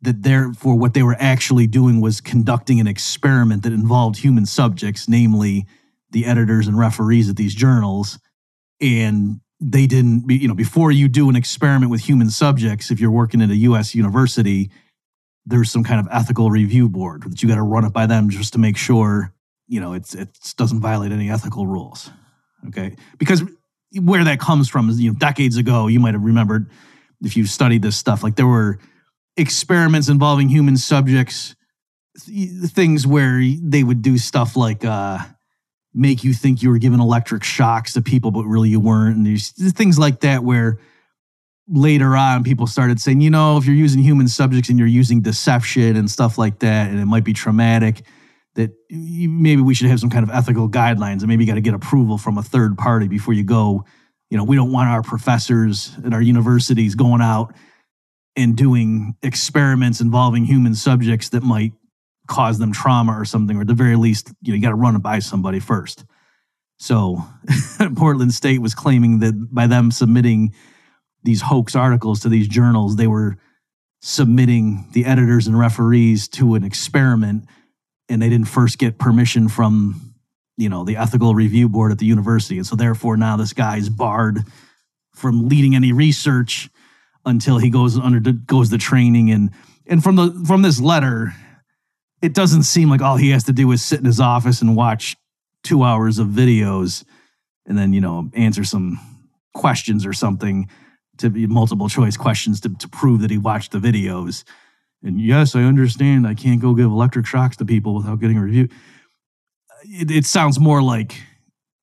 that 0.00 0.22
therefore 0.22 0.76
what 0.76 0.94
they 0.94 1.02
were 1.02 1.16
actually 1.18 1.66
doing 1.66 2.00
was 2.00 2.20
conducting 2.20 2.78
an 2.80 2.86
experiment 2.86 3.62
that 3.64 3.72
involved 3.72 4.18
human 4.18 4.46
subjects, 4.46 5.08
namely 5.08 5.66
the 6.10 6.24
editors 6.24 6.66
and 6.66 6.78
referees 6.78 7.28
at 7.28 7.36
these 7.36 7.54
journals. 7.54 8.18
And 8.80 9.40
they 9.60 9.86
didn't, 9.86 10.30
you 10.30 10.46
know, 10.46 10.54
before 10.54 10.92
you 10.92 11.08
do 11.08 11.28
an 11.28 11.36
experiment 11.36 11.90
with 11.90 12.02
human 12.02 12.30
subjects, 12.30 12.90
if 12.90 13.00
you're 13.00 13.10
working 13.10 13.42
at 13.42 13.50
a 13.50 13.56
US 13.56 13.94
university, 13.94 14.70
there's 15.44 15.70
some 15.70 15.82
kind 15.82 15.98
of 15.98 16.06
ethical 16.12 16.50
review 16.50 16.88
board 16.88 17.22
that 17.24 17.42
you 17.42 17.48
got 17.48 17.56
to 17.56 17.62
run 17.62 17.84
it 17.84 17.92
by 17.92 18.06
them 18.06 18.30
just 18.30 18.52
to 18.52 18.58
make 18.58 18.76
sure, 18.76 19.32
you 19.66 19.80
know, 19.80 19.94
it's, 19.94 20.14
it 20.14 20.28
doesn't 20.56 20.80
violate 20.80 21.10
any 21.10 21.28
ethical 21.28 21.66
rules. 21.66 22.10
Okay. 22.68 22.96
Because 23.18 23.42
where 24.00 24.22
that 24.24 24.38
comes 24.38 24.68
from 24.68 24.90
is, 24.90 25.00
you 25.00 25.10
know, 25.10 25.18
decades 25.18 25.56
ago, 25.56 25.88
you 25.88 25.98
might 25.98 26.14
have 26.14 26.22
remembered 26.22 26.70
if 27.24 27.36
you 27.36 27.46
studied 27.46 27.82
this 27.82 27.96
stuff, 27.96 28.22
like 28.22 28.36
there 28.36 28.46
were 28.46 28.78
experiments 29.38 30.08
involving 30.08 30.48
human 30.48 30.76
subjects, 30.76 31.54
things 32.16 33.06
where 33.06 33.40
they 33.62 33.82
would 33.82 34.02
do 34.02 34.18
stuff 34.18 34.56
like, 34.56 34.84
uh, 34.84 35.18
make 35.94 36.22
you 36.24 36.32
think 36.32 36.62
you 36.62 36.70
were 36.70 36.78
giving 36.78 37.00
electric 37.00 37.42
shocks 37.42 37.94
to 37.94 38.02
people, 38.02 38.30
but 38.30 38.44
really 38.44 38.68
you 38.68 38.80
weren't. 38.80 39.16
And 39.16 39.26
there's 39.26 39.50
things 39.72 39.98
like 39.98 40.20
that 40.20 40.44
where 40.44 40.78
later 41.68 42.16
on 42.16 42.44
people 42.44 42.66
started 42.66 43.00
saying, 43.00 43.20
you 43.20 43.30
know, 43.30 43.56
if 43.56 43.66
you're 43.66 43.74
using 43.74 44.02
human 44.02 44.28
subjects 44.28 44.68
and 44.68 44.78
you're 44.78 44.88
using 44.88 45.22
deception 45.22 45.96
and 45.96 46.10
stuff 46.10 46.38
like 46.38 46.58
that, 46.60 46.90
and 46.90 46.98
it 46.98 47.06
might 47.06 47.24
be 47.24 47.32
traumatic, 47.32 48.04
that 48.54 48.70
maybe 48.90 49.62
we 49.62 49.74
should 49.74 49.88
have 49.88 50.00
some 50.00 50.10
kind 50.10 50.24
of 50.24 50.30
ethical 50.34 50.68
guidelines 50.68 51.20
and 51.20 51.28
maybe 51.28 51.44
you 51.44 51.48
got 51.50 51.54
to 51.54 51.60
get 51.60 51.74
approval 51.74 52.18
from 52.18 52.38
a 52.38 52.42
third 52.42 52.76
party 52.76 53.06
before 53.06 53.34
you 53.34 53.44
go. 53.44 53.84
You 54.30 54.36
know, 54.36 54.44
we 54.44 54.56
don't 54.56 54.72
want 54.72 54.90
our 54.90 55.02
professors 55.02 55.94
at 56.04 56.12
our 56.12 56.20
universities 56.20 56.94
going 56.94 57.22
out 57.22 57.54
and 58.38 58.56
doing 58.56 59.16
experiments 59.22 60.00
involving 60.00 60.44
human 60.44 60.74
subjects 60.74 61.30
that 61.30 61.42
might 61.42 61.72
cause 62.28 62.58
them 62.58 62.72
trauma 62.72 63.12
or 63.12 63.24
something, 63.24 63.56
or 63.56 63.62
at 63.62 63.66
the 63.66 63.74
very 63.74 63.96
least, 63.96 64.32
you 64.42 64.52
know, 64.52 64.56
you 64.56 64.62
got 64.62 64.70
to 64.70 64.76
run 64.76 64.94
it 64.94 65.02
by 65.02 65.18
somebody 65.18 65.58
first. 65.58 66.04
So 66.78 67.24
Portland 67.96 68.32
State 68.32 68.62
was 68.62 68.74
claiming 68.74 69.18
that 69.18 69.52
by 69.52 69.66
them 69.66 69.90
submitting 69.90 70.54
these 71.24 71.42
hoax 71.42 71.74
articles 71.74 72.20
to 72.20 72.28
these 72.28 72.46
journals, 72.46 72.94
they 72.96 73.08
were 73.08 73.38
submitting 74.00 74.88
the 74.92 75.04
editors 75.04 75.48
and 75.48 75.58
referees 75.58 76.28
to 76.28 76.54
an 76.54 76.62
experiment 76.62 77.44
and 78.08 78.22
they 78.22 78.28
didn't 78.28 78.48
first 78.48 78.78
get 78.78 78.98
permission 78.98 79.48
from 79.48 80.14
you 80.56 80.68
know 80.68 80.84
the 80.84 80.96
ethical 80.96 81.34
review 81.34 81.68
board 81.68 81.90
at 81.90 81.98
the 81.98 82.06
university 82.06 82.58
and 82.58 82.66
so 82.66 82.76
therefore 82.76 83.16
now 83.16 83.36
this 83.36 83.52
guy's 83.52 83.88
barred 83.88 84.44
from 85.14 85.48
leading 85.48 85.74
any 85.74 85.92
research 85.92 86.70
until 87.28 87.58
he 87.58 87.70
goes 87.70 87.98
under 87.98 88.32
goes 88.32 88.70
the 88.70 88.78
training 88.78 89.30
and 89.30 89.50
and 89.86 90.02
from 90.02 90.16
the 90.16 90.44
from 90.46 90.62
this 90.62 90.80
letter 90.80 91.32
it 92.20 92.34
doesn't 92.34 92.64
seem 92.64 92.90
like 92.90 93.00
all 93.00 93.16
he 93.16 93.30
has 93.30 93.44
to 93.44 93.52
do 93.52 93.70
is 93.70 93.84
sit 93.84 94.00
in 94.00 94.04
his 94.04 94.20
office 94.20 94.60
and 94.60 94.74
watch 94.74 95.16
two 95.62 95.82
hours 95.82 96.18
of 96.18 96.28
videos 96.28 97.04
and 97.66 97.76
then, 97.76 97.92
you 97.92 98.00
know, 98.00 98.30
answer 98.34 98.64
some 98.64 98.98
questions 99.54 100.06
or 100.06 100.12
something 100.12 100.68
to 101.18 101.30
be 101.30 101.46
multiple 101.46 101.88
choice 101.88 102.16
questions 102.16 102.60
to, 102.60 102.74
to 102.76 102.88
prove 102.88 103.20
that 103.20 103.30
he 103.30 103.38
watched 103.38 103.72
the 103.72 103.78
videos. 103.78 104.44
And 105.02 105.20
yes, 105.20 105.54
I 105.54 105.62
understand 105.62 106.26
I 106.26 106.34
can't 106.34 106.60
go 106.60 106.74
give 106.74 106.86
electric 106.86 107.26
shocks 107.26 107.56
to 107.58 107.64
people 107.64 107.94
without 107.94 108.20
getting 108.20 108.38
a 108.38 108.42
review. 108.42 108.68
It, 109.84 110.10
it 110.10 110.26
sounds 110.26 110.58
more 110.58 110.82
like, 110.82 111.20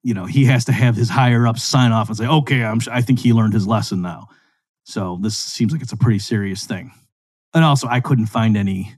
you 0.04 0.14
know, 0.14 0.26
he 0.26 0.46
has 0.46 0.66
to 0.66 0.72
have 0.72 0.96
his 0.96 1.10
higher 1.10 1.48
up 1.48 1.60
sign 1.60 1.92
off 1.92 2.10
and 2.10 2.18
say, 2.18 2.28
okay, 2.28 2.64
I'm, 2.64 2.80
I 2.92 3.02
think 3.02 3.20
he 3.20 3.34
learned 3.34 3.54
his 3.54 3.68
lesson 3.68 4.02
now. 4.02 4.28
So 4.86 5.18
this 5.20 5.38
seems 5.38 5.74
like 5.74 5.82
it's 5.82 5.92
a 5.92 5.98
pretty 5.98 6.20
serious 6.20 6.66
thing. 6.66 6.92
And 7.54 7.64
also, 7.64 7.88
I 7.88 8.00
couldn't 8.00 8.28
find 8.28 8.56
any 8.56 8.96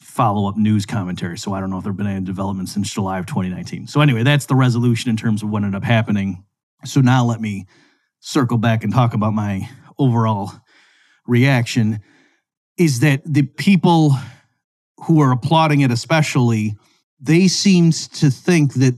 follow 0.00 0.48
up 0.48 0.56
news 0.56 0.86
commentary. 0.86 1.36
So 1.36 1.52
I 1.52 1.60
don't 1.60 1.70
know 1.70 1.78
if 1.78 1.84
there 1.84 1.92
have 1.92 1.96
been 1.96 2.06
any 2.06 2.24
developments 2.24 2.72
since 2.72 2.92
July 2.92 3.18
of 3.18 3.26
2019. 3.26 3.88
So 3.88 4.00
anyway, 4.00 4.22
that's 4.22 4.46
the 4.46 4.54
resolution 4.54 5.10
in 5.10 5.16
terms 5.16 5.42
of 5.42 5.50
what 5.50 5.64
ended 5.64 5.76
up 5.76 5.84
happening. 5.84 6.44
So 6.84 7.00
now 7.00 7.24
let 7.24 7.40
me 7.40 7.66
circle 8.20 8.58
back 8.58 8.84
and 8.84 8.92
talk 8.92 9.12
about 9.12 9.34
my 9.34 9.68
overall 9.98 10.52
reaction 11.26 12.00
is 12.76 13.00
that 13.00 13.20
the 13.24 13.42
people 13.42 14.14
who 15.04 15.20
are 15.20 15.32
applauding 15.32 15.80
it 15.80 15.90
especially 15.90 16.74
they 17.20 17.48
seem 17.48 17.90
to 17.90 18.30
think 18.30 18.74
that 18.74 18.94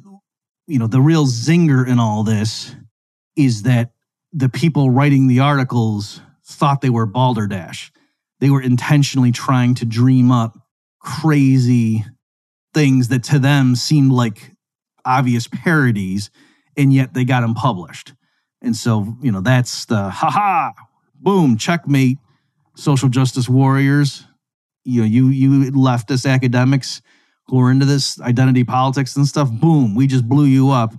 you 0.66 0.78
know 0.78 0.86
the 0.86 1.00
real 1.00 1.26
zinger 1.26 1.86
in 1.86 1.98
all 1.98 2.22
this 2.22 2.74
is 3.36 3.62
that 3.62 3.90
the 4.32 4.48
people 4.48 4.90
writing 4.90 5.26
the 5.26 5.40
articles 5.40 6.20
thought 6.44 6.80
they 6.80 6.90
were 6.90 7.06
balderdash 7.06 7.92
they 8.40 8.50
were 8.50 8.62
intentionally 8.62 9.30
trying 9.30 9.74
to 9.76 9.84
dream 9.84 10.32
up 10.32 10.58
crazy 10.98 12.04
things 12.74 13.08
that 13.08 13.22
to 13.24 13.38
them 13.38 13.76
seemed 13.76 14.12
like 14.12 14.52
obvious 15.04 15.46
parodies, 15.46 16.30
and 16.76 16.92
yet 16.92 17.14
they 17.14 17.24
got 17.24 17.40
them 17.40 17.54
published. 17.54 18.14
And 18.62 18.74
so, 18.74 19.16
you 19.22 19.30
know, 19.30 19.40
that's 19.40 19.84
the 19.86 20.08
ha 20.10 20.30
ha, 20.30 20.72
boom, 21.14 21.56
checkmate, 21.56 22.18
social 22.74 23.08
justice 23.08 23.48
warriors. 23.48 24.26
You 24.84 25.02
know, 25.02 25.06
you 25.06 25.28
you 25.28 25.70
leftist 25.72 26.28
academics 26.28 27.02
who 27.46 27.60
are 27.60 27.70
into 27.70 27.84
this 27.84 28.20
identity 28.20 28.64
politics 28.64 29.16
and 29.16 29.26
stuff, 29.26 29.50
boom, 29.50 29.94
we 29.94 30.06
just 30.06 30.28
blew 30.28 30.44
you 30.44 30.70
up 30.70 30.94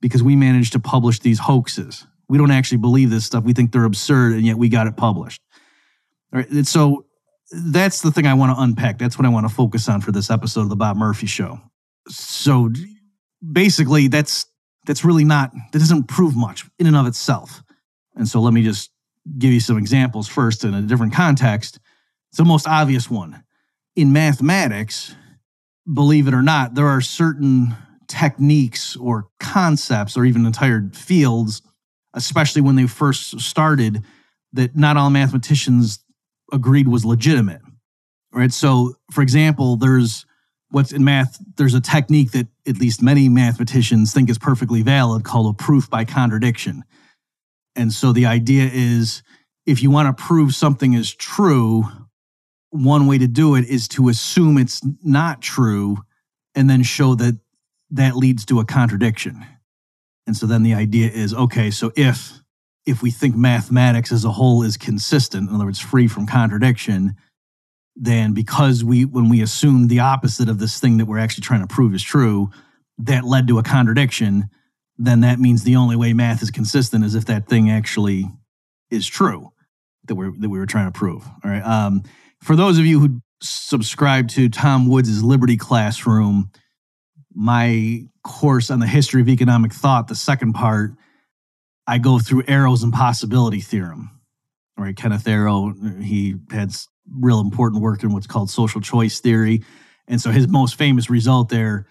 because 0.00 0.22
we 0.22 0.36
managed 0.36 0.72
to 0.72 0.80
publish 0.80 1.20
these 1.20 1.40
hoaxes. 1.40 2.06
We 2.28 2.38
don't 2.38 2.50
actually 2.50 2.78
believe 2.78 3.10
this 3.10 3.24
stuff. 3.24 3.44
We 3.44 3.52
think 3.52 3.72
they're 3.72 3.84
absurd, 3.84 4.32
and 4.34 4.42
yet 4.42 4.56
we 4.56 4.68
got 4.68 4.86
it 4.86 4.96
published. 4.96 5.42
All 6.32 6.40
right. 6.40 6.50
And 6.50 6.66
so 6.66 7.06
that's 7.50 8.00
the 8.00 8.10
thing 8.10 8.26
I 8.26 8.34
want 8.34 8.56
to 8.56 8.62
unpack. 8.62 8.98
That's 8.98 9.18
what 9.18 9.26
I 9.26 9.28
want 9.28 9.48
to 9.48 9.54
focus 9.54 9.88
on 9.88 10.00
for 10.00 10.12
this 10.12 10.30
episode 10.30 10.62
of 10.62 10.68
the 10.68 10.76
Bob 10.76 10.96
Murphy 10.96 11.26
Show. 11.26 11.60
So 12.08 12.70
basically, 13.52 14.08
that's 14.08 14.46
that's 14.86 15.04
really 15.04 15.24
not 15.24 15.52
that 15.72 15.78
doesn't 15.78 16.04
prove 16.04 16.36
much 16.36 16.64
in 16.78 16.86
and 16.86 16.96
of 16.96 17.06
itself. 17.06 17.62
And 18.16 18.28
so 18.28 18.40
let 18.40 18.52
me 18.52 18.62
just 18.62 18.90
give 19.38 19.52
you 19.52 19.60
some 19.60 19.78
examples 19.78 20.28
first 20.28 20.64
in 20.64 20.74
a 20.74 20.82
different 20.82 21.14
context. 21.14 21.78
It's 22.30 22.38
the 22.38 22.44
most 22.44 22.66
obvious 22.66 23.10
one. 23.10 23.42
In 23.96 24.12
mathematics, 24.12 25.14
believe 25.92 26.28
it 26.28 26.34
or 26.34 26.42
not, 26.42 26.74
there 26.74 26.88
are 26.88 27.00
certain 27.00 27.74
techniques 28.08 28.96
or 28.96 29.28
concepts 29.40 30.16
or 30.16 30.24
even 30.24 30.46
entire 30.46 30.90
fields, 30.92 31.62
especially 32.14 32.62
when 32.62 32.76
they 32.76 32.86
first 32.86 33.40
started, 33.40 34.02
that 34.52 34.76
not 34.76 34.96
all 34.96 35.10
mathematicians 35.10 35.98
agreed 36.52 36.88
was 36.88 37.04
legitimate. 37.04 37.60
Right. 38.32 38.52
So, 38.52 38.94
for 39.12 39.22
example, 39.22 39.76
there's 39.76 40.26
what's 40.70 40.92
in 40.92 41.04
math, 41.04 41.38
there's 41.56 41.74
a 41.74 41.80
technique 41.80 42.32
that 42.32 42.48
at 42.66 42.78
least 42.78 43.00
many 43.00 43.28
mathematicians 43.28 44.12
think 44.12 44.28
is 44.28 44.38
perfectly 44.38 44.82
valid 44.82 45.22
called 45.22 45.54
a 45.54 45.62
proof 45.62 45.88
by 45.88 46.04
contradiction. 46.04 46.82
And 47.76 47.92
so 47.92 48.12
the 48.12 48.26
idea 48.26 48.68
is 48.72 49.22
if 49.66 49.82
you 49.82 49.90
want 49.90 50.16
to 50.16 50.22
prove 50.22 50.54
something 50.54 50.94
is 50.94 51.14
true, 51.14 51.84
one 52.70 53.06
way 53.06 53.18
to 53.18 53.28
do 53.28 53.54
it 53.54 53.66
is 53.66 53.86
to 53.88 54.08
assume 54.08 54.58
it's 54.58 54.80
not 55.04 55.40
true 55.40 55.98
and 56.56 56.68
then 56.68 56.82
show 56.82 57.14
that 57.14 57.38
that 57.90 58.16
leads 58.16 58.44
to 58.46 58.58
a 58.58 58.64
contradiction. 58.64 59.46
And 60.26 60.36
so 60.36 60.46
then 60.46 60.62
the 60.62 60.74
idea 60.74 61.10
is 61.10 61.34
okay, 61.34 61.70
so 61.70 61.92
if 61.96 62.40
if 62.86 63.02
we 63.02 63.10
think 63.10 63.34
mathematics 63.34 64.12
as 64.12 64.24
a 64.24 64.32
whole 64.32 64.62
is 64.62 64.76
consistent, 64.76 65.48
in 65.48 65.54
other 65.54 65.64
words, 65.64 65.80
free 65.80 66.06
from 66.06 66.26
contradiction, 66.26 67.16
then 67.96 68.32
because 68.32 68.84
we 68.84 69.04
when 69.04 69.28
we 69.28 69.42
assume 69.42 69.88
the 69.88 70.00
opposite 70.00 70.48
of 70.48 70.58
this 70.58 70.80
thing 70.80 70.98
that 70.98 71.06
we're 71.06 71.18
actually 71.18 71.42
trying 71.42 71.66
to 71.66 71.72
prove 71.72 71.94
is 71.94 72.02
true, 72.02 72.50
that 72.98 73.24
led 73.24 73.48
to 73.48 73.58
a 73.58 73.62
contradiction, 73.62 74.48
then 74.98 75.20
that 75.20 75.38
means 75.38 75.62
the 75.62 75.76
only 75.76 75.96
way 75.96 76.12
math 76.12 76.42
is 76.42 76.50
consistent 76.50 77.04
is 77.04 77.14
if 77.14 77.26
that 77.26 77.46
thing 77.46 77.70
actually 77.70 78.24
is 78.90 79.06
true 79.06 79.52
that 80.06 80.14
we're 80.14 80.32
that 80.38 80.48
we 80.48 80.58
were 80.58 80.66
trying 80.66 80.90
to 80.90 80.98
prove. 80.98 81.26
All 81.44 81.50
right. 81.50 81.64
Um, 81.64 82.02
for 82.40 82.56
those 82.56 82.78
of 82.78 82.86
you 82.86 83.00
who 83.00 83.20
subscribe 83.40 84.28
to 84.28 84.48
Tom 84.48 84.88
Woods' 84.88 85.22
Liberty 85.22 85.56
Classroom, 85.56 86.50
my 87.34 88.04
course 88.22 88.70
on 88.70 88.78
the 88.80 88.86
history 88.86 89.20
of 89.20 89.28
economic 89.28 89.72
thought, 89.72 90.08
the 90.08 90.14
second 90.14 90.52
part, 90.52 90.92
I 91.86 91.98
go 91.98 92.18
through 92.18 92.44
Arrow's 92.48 92.82
impossibility 92.82 93.60
theorem. 93.60 94.10
Right, 94.76 94.96
Kenneth 94.96 95.28
Arrow, 95.28 95.72
he 96.00 96.34
had 96.50 96.72
real 97.08 97.40
important 97.40 97.82
work 97.82 98.02
in 98.02 98.12
what's 98.12 98.26
called 98.26 98.50
social 98.50 98.80
choice 98.80 99.20
theory. 99.20 99.62
And 100.08 100.20
so 100.20 100.30
his 100.30 100.48
most 100.48 100.74
famous 100.76 101.08
result 101.08 101.48
there 101.48 101.86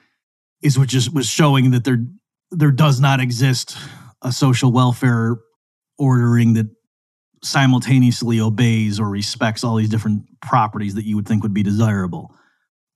is 0.62 0.78
what 0.78 0.90
just 0.90 1.14
was 1.14 1.28
showing 1.28 1.72
that 1.72 1.84
there 1.84 2.04
there 2.52 2.72
does 2.72 3.00
not 3.00 3.20
exist 3.20 3.78
a 4.22 4.32
social 4.32 4.72
welfare 4.72 5.38
ordering 5.98 6.54
that 6.54 6.68
simultaneously 7.44 8.40
obeys 8.40 9.00
or 9.00 9.10
respects 9.10 9.64
all 9.64 9.76
these 9.76 9.90
different 9.90 10.24
properties 10.42 10.96
that 10.96 11.06
you 11.06 11.16
would 11.16 11.28
think 11.28 11.44
would 11.44 11.54
be 11.54 11.64
desirable. 11.64 12.34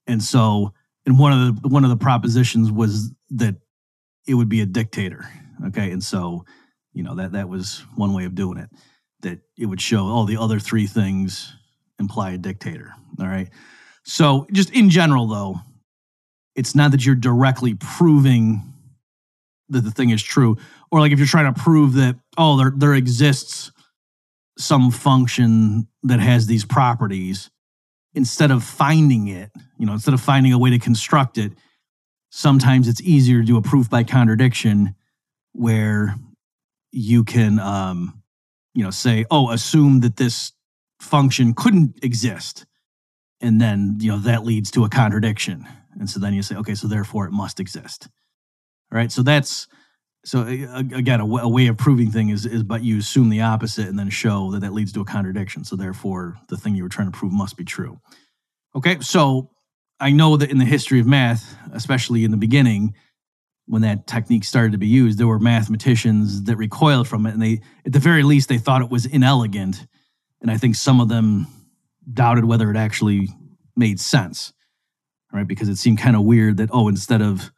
And 0.05 0.23
so 0.23 0.73
and 1.07 1.17
one 1.17 1.31
of 1.31 1.61
the 1.61 1.69
one 1.69 1.85
of 1.85 1.89
the 1.89 1.97
propositions 1.97 2.71
was 2.71 3.11
that 3.29 3.55
it 4.27 4.33
would 4.33 4.49
be 4.49 4.61
a 4.61 4.65
dictator. 4.65 5.27
Okay. 5.67 5.89
And 5.89 6.03
so, 6.03 6.45
you 6.93 7.01
know, 7.01 7.15
that 7.15 7.31
that 7.31 7.49
was 7.49 7.83
one 7.95 8.13
way 8.13 8.25
of 8.25 8.35
doing 8.35 8.57
it. 8.57 8.69
That 9.21 9.39
it 9.57 9.65
would 9.65 9.81
show 9.81 10.05
all 10.05 10.25
the 10.25 10.37
other 10.37 10.59
three 10.59 10.85
things 10.85 11.55
imply 11.97 12.31
a 12.31 12.37
dictator. 12.37 12.93
All 13.19 13.25
right. 13.25 13.49
So, 14.03 14.47
just 14.51 14.69
in 14.71 14.89
general, 14.89 15.27
though, 15.27 15.61
it's 16.55 16.75
not 16.75 16.91
that 16.91 17.05
you're 17.05 17.15
directly 17.15 17.73
proving 17.73 18.73
that 19.69 19.81
the 19.81 19.91
thing 19.91 20.09
is 20.09 20.21
true, 20.21 20.57
or 20.91 20.99
like 20.99 21.13
if 21.13 21.19
you're 21.19 21.27
trying 21.27 21.53
to 21.53 21.59
prove 21.59 21.93
that, 21.93 22.17
oh, 22.37 22.57
there, 22.57 22.73
there 22.75 22.93
exists 22.93 23.71
some 24.57 24.91
function 24.91 25.87
that 26.03 26.19
has 26.19 26.47
these 26.47 26.65
properties, 26.65 27.49
instead 28.17 28.49
of 28.49 28.63
finding 28.63 29.27
it, 29.27 29.51
you 29.77 29.85
know, 29.85 29.93
instead 29.93 30.13
of 30.13 30.19
finding 30.19 30.51
a 30.51 30.57
way 30.57 30.71
to 30.71 30.79
construct 30.79 31.37
it, 31.37 31.53
sometimes 32.31 32.87
it's 32.87 33.01
easier 33.01 33.41
to 33.41 33.45
do 33.45 33.57
a 33.57 33.61
proof 33.61 33.89
by 33.89 34.03
contradiction 34.03 34.95
where 35.53 36.15
you 36.91 37.23
can, 37.23 37.59
um, 37.59 38.21
you 38.73 38.83
know, 38.83 38.89
say, 38.89 39.23
oh, 39.29 39.51
assume 39.51 39.99
that 39.99 40.17
this 40.17 40.51
function 40.99 41.53
couldn't 41.53 42.03
exist. 42.03 42.65
And 43.39 43.61
then, 43.61 43.97
you 43.99 44.11
know, 44.11 44.17
that 44.19 44.43
leads 44.43 44.71
to 44.71 44.83
a 44.83 44.89
contradiction. 44.89 45.67
And 45.99 46.09
so 46.09 46.19
then 46.19 46.33
you 46.33 46.41
say, 46.41 46.55
okay, 46.55 46.73
so 46.73 46.87
therefore 46.87 47.27
it 47.27 47.31
must 47.31 47.59
exist. 47.59 48.07
All 48.91 48.97
right. 48.97 49.11
So 49.11 49.21
that's, 49.21 49.67
so 50.27 50.41
again, 50.41 51.21
a, 51.21 51.25
a 51.25 51.47
way 51.47 51.67
of 51.67 51.77
proving 51.77 52.11
thing 52.11 52.29
is, 52.29 52.45
is, 52.45 52.61
but 52.61 52.83
you 52.83 52.97
assume 52.97 53.29
the 53.29 53.41
opposite 53.41 53.87
and 53.87 53.97
then 53.97 54.09
show 54.09 54.51
that 54.51 54.59
that 54.59 54.73
leads 54.73 54.91
to 54.91 54.99
a 54.99 55.05
contradiction. 55.05 55.63
So 55.63 55.77
therefore 55.77 56.37
the 56.49 56.57
thing 56.57 56.75
you 56.75 56.83
were 56.83 56.89
trying 56.89 57.09
to 57.09 57.17
prove 57.17 57.31
must 57.31 57.55
be 57.55 57.63
true. 57.63 58.01
Okay. 58.75 58.99
So 58.99 59.51
I 60.01 60.11
know 60.11 60.35
that 60.35 60.51
in 60.51 60.57
the 60.57 60.65
history 60.65 60.99
of 60.99 61.07
math, 61.07 61.55
especially 61.71 62.25
in 62.25 62.31
the 62.31 62.37
beginning, 62.37 62.93
when 63.67 63.83
that 63.83 64.05
technique 64.05 64.43
started 64.43 64.73
to 64.73 64.77
be 64.77 64.87
used, 64.87 65.17
there 65.17 65.27
were 65.27 65.39
mathematicians 65.39 66.43
that 66.43 66.57
recoiled 66.57 67.07
from 67.07 67.25
it. 67.25 67.33
And 67.33 67.41
they, 67.41 67.61
at 67.85 67.93
the 67.93 67.99
very 67.99 68.23
least, 68.23 68.49
they 68.49 68.57
thought 68.57 68.81
it 68.81 68.89
was 68.89 69.05
inelegant 69.05 69.87
and 70.41 70.51
I 70.51 70.57
think 70.57 70.75
some 70.75 70.99
of 70.99 71.07
them 71.07 71.47
doubted 72.11 72.43
whether 72.43 72.69
it 72.69 72.77
actually 72.77 73.29
made 73.77 73.99
sense, 73.99 74.51
right? 75.31 75.47
Because 75.47 75.69
it 75.69 75.77
seemed 75.77 75.99
kind 75.99 76.15
of 76.15 76.23
weird 76.23 76.57
that, 76.57 76.69
oh, 76.71 76.87
instead 76.89 77.21
of, 77.21 77.51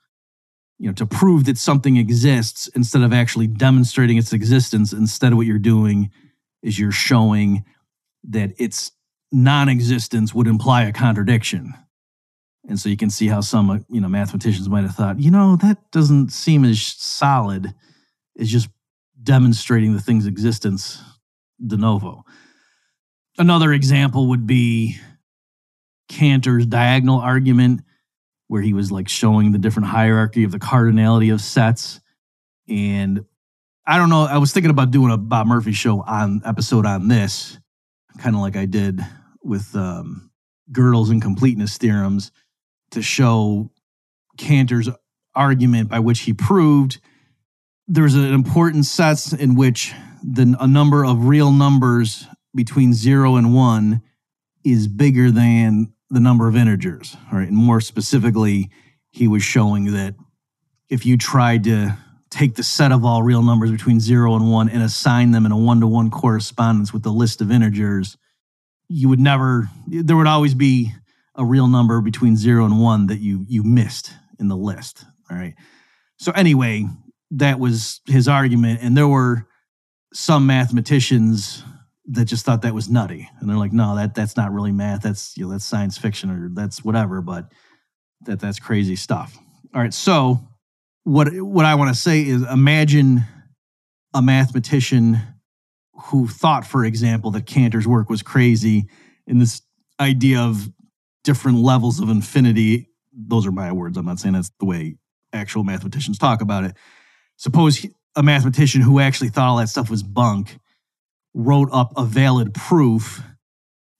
you 0.80 0.88
know, 0.88 0.94
to 0.94 1.06
prove 1.06 1.44
that 1.46 1.58
something 1.58 1.98
exists, 1.98 2.70
instead 2.70 3.02
of 3.02 3.14
actually 3.14 3.48
demonstrating 3.48 4.18
its 4.18 4.32
existence, 4.32 4.94
instead 4.94 5.34
of 5.34 5.38
what 5.38 5.46
you're 5.46 5.60
doing 5.60 6.10
is 6.64 6.80
you're 6.80 6.92
showing 6.92 7.66
that 8.24 8.52
its 8.58 8.92
non 9.32 9.70
existence 9.70 10.34
would 10.34 10.48
imply 10.48 10.84
a 10.84 10.94
contradiction. 10.94 11.74
And 12.68 12.80
so 12.80 12.88
you 12.88 12.98
can 12.98 13.10
see 13.10 13.28
how 13.28 13.42
some, 13.42 13.86
you 13.90 14.00
know, 14.00 14.08
mathematicians 14.08 14.70
might 14.70 14.84
have 14.84 14.96
thought, 14.96 15.20
you 15.20 15.32
know, 15.32 15.58
that 15.58 15.92
doesn't 15.92 16.32
seem 16.32 16.64
as 16.64 16.82
solid 16.82 17.74
as 18.40 18.50
just 18.50 18.70
demonstrating 19.22 19.94
the 19.94 20.02
thing's 20.02 20.26
existence 20.26 21.02
de 21.66 21.76
novo. 21.78 22.24
Another 23.38 23.74
example 23.74 24.30
would 24.30 24.48
be 24.48 24.98
Cantor's 26.10 26.66
diagonal 26.66 27.20
argument, 27.20 27.82
where 28.50 28.62
he 28.62 28.74
was 28.74 28.92
like 28.92 29.08
showing 29.08 29.52
the 29.52 29.60
different 29.60 29.88
hierarchy 29.88 30.44
of 30.44 30.52
the 30.52 30.60
cardinality 30.60 31.32
of 31.32 31.40
sets. 31.40 32.02
And 32.68 33.24
I 33.88 33.98
don't 33.98 34.10
know, 34.10 34.24
I 34.24 34.40
was 34.40 34.52
thinking 34.52 34.72
about 34.72 34.92
doing 34.92 35.12
a 35.12 35.18
Bob 35.18 35.48
Murphy 35.48 35.72
show 35.72 36.02
on 36.02 36.42
episode 36.44 36.86
on 36.86 37.08
this, 37.08 37.58
kind 38.18 38.36
of 38.36 38.42
like 38.42 38.56
I 38.56 38.66
did 38.66 39.00
with 39.44 39.76
um, 39.76 40.32
Gödel's 40.72 41.12
incompleteness 41.12 41.78
theorems 41.78 42.32
to 42.92 43.02
show 43.04 43.72
Cantor's 44.38 44.90
argument 45.36 45.90
by 45.90 46.00
which 46.00 46.22
he 46.22 46.34
proved 46.34 47.00
there's 47.88 48.16
an 48.16 48.34
important 48.34 48.86
sets 48.86 49.32
in 49.32 49.56
which 49.56 49.94
the, 50.24 50.56
a 50.60 50.68
number 50.68 51.06
of 51.06 51.26
real 51.26 51.52
numbers 51.52 52.28
between 52.56 52.94
zero 52.94 53.36
and 53.36 53.54
one 53.54 54.02
is 54.64 54.88
bigger 54.88 55.32
than 55.32 55.94
the 56.10 56.20
number 56.20 56.48
of 56.48 56.56
integers. 56.56 57.16
right? 57.32 57.48
And 57.48 57.58
more 57.58 57.82
specifically, 57.82 58.70
he 59.12 59.28
was 59.28 59.44
showing 59.44 59.94
that 59.94 60.16
if 60.90 61.06
you 61.06 61.18
tried 61.18 61.64
to 61.66 61.98
take 62.30 62.56
the 62.56 62.64
set 62.64 62.92
of 62.92 63.04
all 63.04 63.24
real 63.24 63.42
numbers 63.42 63.72
between 63.72 64.00
zero 64.00 64.36
and 64.36 64.52
one 64.52 64.70
and 64.70 64.84
assign 64.84 65.32
them 65.32 65.46
in 65.46 65.52
a 65.52 65.58
one 65.58 65.80
to 65.80 65.88
one 65.88 66.10
correspondence 66.12 66.94
with 66.94 67.04
the 67.04 67.12
list 67.12 67.42
of 67.42 67.52
integers, 67.52 68.18
you 68.88 69.10
would 69.10 69.20
never, 69.20 69.70
there 69.88 70.16
would 70.16 70.28
always 70.28 70.54
be 70.54 70.92
a 71.36 71.46
real 71.46 71.68
number 71.68 72.02
between 72.02 72.36
zero 72.36 72.66
and 72.66 72.82
one 72.82 73.08
that 73.08 73.20
you 73.20 73.46
you 73.48 73.64
missed 73.64 74.14
in 74.40 74.50
the 74.50 74.58
list. 74.58 75.06
All 75.32 75.38
right. 75.38 75.56
So 76.18 76.32
anyway, 76.34 76.86
that 77.32 77.60
was 77.60 78.02
his 78.06 78.28
argument. 78.28 78.80
And 78.82 78.96
there 78.98 79.08
were 79.08 79.48
some 80.14 80.46
mathematicians 80.46 81.64
that 82.12 82.26
just 82.26 82.44
thought 82.44 82.64
that 82.64 82.74
was 82.74 82.90
nutty, 82.90 83.30
and 83.40 83.50
they're 83.50 83.58
like, 83.58 83.74
no, 83.74 83.96
that 83.96 84.16
that's 84.16 84.36
not 84.36 84.52
really 84.52 84.72
math. 84.72 85.04
That's 85.04 85.38
you 85.38 85.46
know 85.46 85.52
that's 85.52 85.66
science 85.66 85.98
fiction 85.98 86.30
or 86.32 86.50
that's 86.52 86.84
whatever. 86.84 87.22
But 87.22 87.52
that 88.22 88.40
that's 88.40 88.60
crazy 88.60 88.96
stuff. 88.96 89.38
All 89.74 89.82
right, 89.82 89.94
so 89.94 90.40
what 91.04 91.30
what 91.34 91.66
I 91.66 91.76
want 91.76 91.94
to 91.94 92.00
say 92.00 92.22
is 92.22 92.44
imagine 92.50 93.24
a 94.14 94.22
mathematician 94.22 95.20
who 96.06 96.28
thought, 96.28 96.66
for 96.66 96.84
example, 96.84 97.32
that 97.32 97.46
Cantor's 97.46 97.88
work 97.88 98.10
was 98.10 98.24
crazy 98.24 98.90
in 99.28 99.38
this 99.38 99.62
idea 100.00 100.40
of 100.40 100.70
different 101.24 101.60
levels 101.60 102.00
of 102.00 102.10
infinity. 102.10 102.88
Those 103.14 103.46
are 103.46 103.52
my 103.52 103.72
words. 103.72 103.98
I'm 103.98 104.06
not 104.06 104.20
saying 104.20 104.34
that's 104.34 104.52
the 104.60 104.66
way 104.66 104.96
actual 105.34 105.64
mathematicians 105.64 106.18
talk 106.18 106.42
about 106.42 106.64
it. 106.64 106.76
Suppose 107.36 107.86
a 108.16 108.24
mathematician 108.24 108.82
who 108.82 109.00
actually 109.00 109.30
thought 109.30 109.50
all 109.50 109.58
that 109.58 109.70
stuff 109.70 109.92
was 109.92 110.02
bunk 110.02 110.58
wrote 111.34 111.70
up 111.72 111.94
a 111.96 112.06
valid 112.06 112.54
proof 112.54 113.22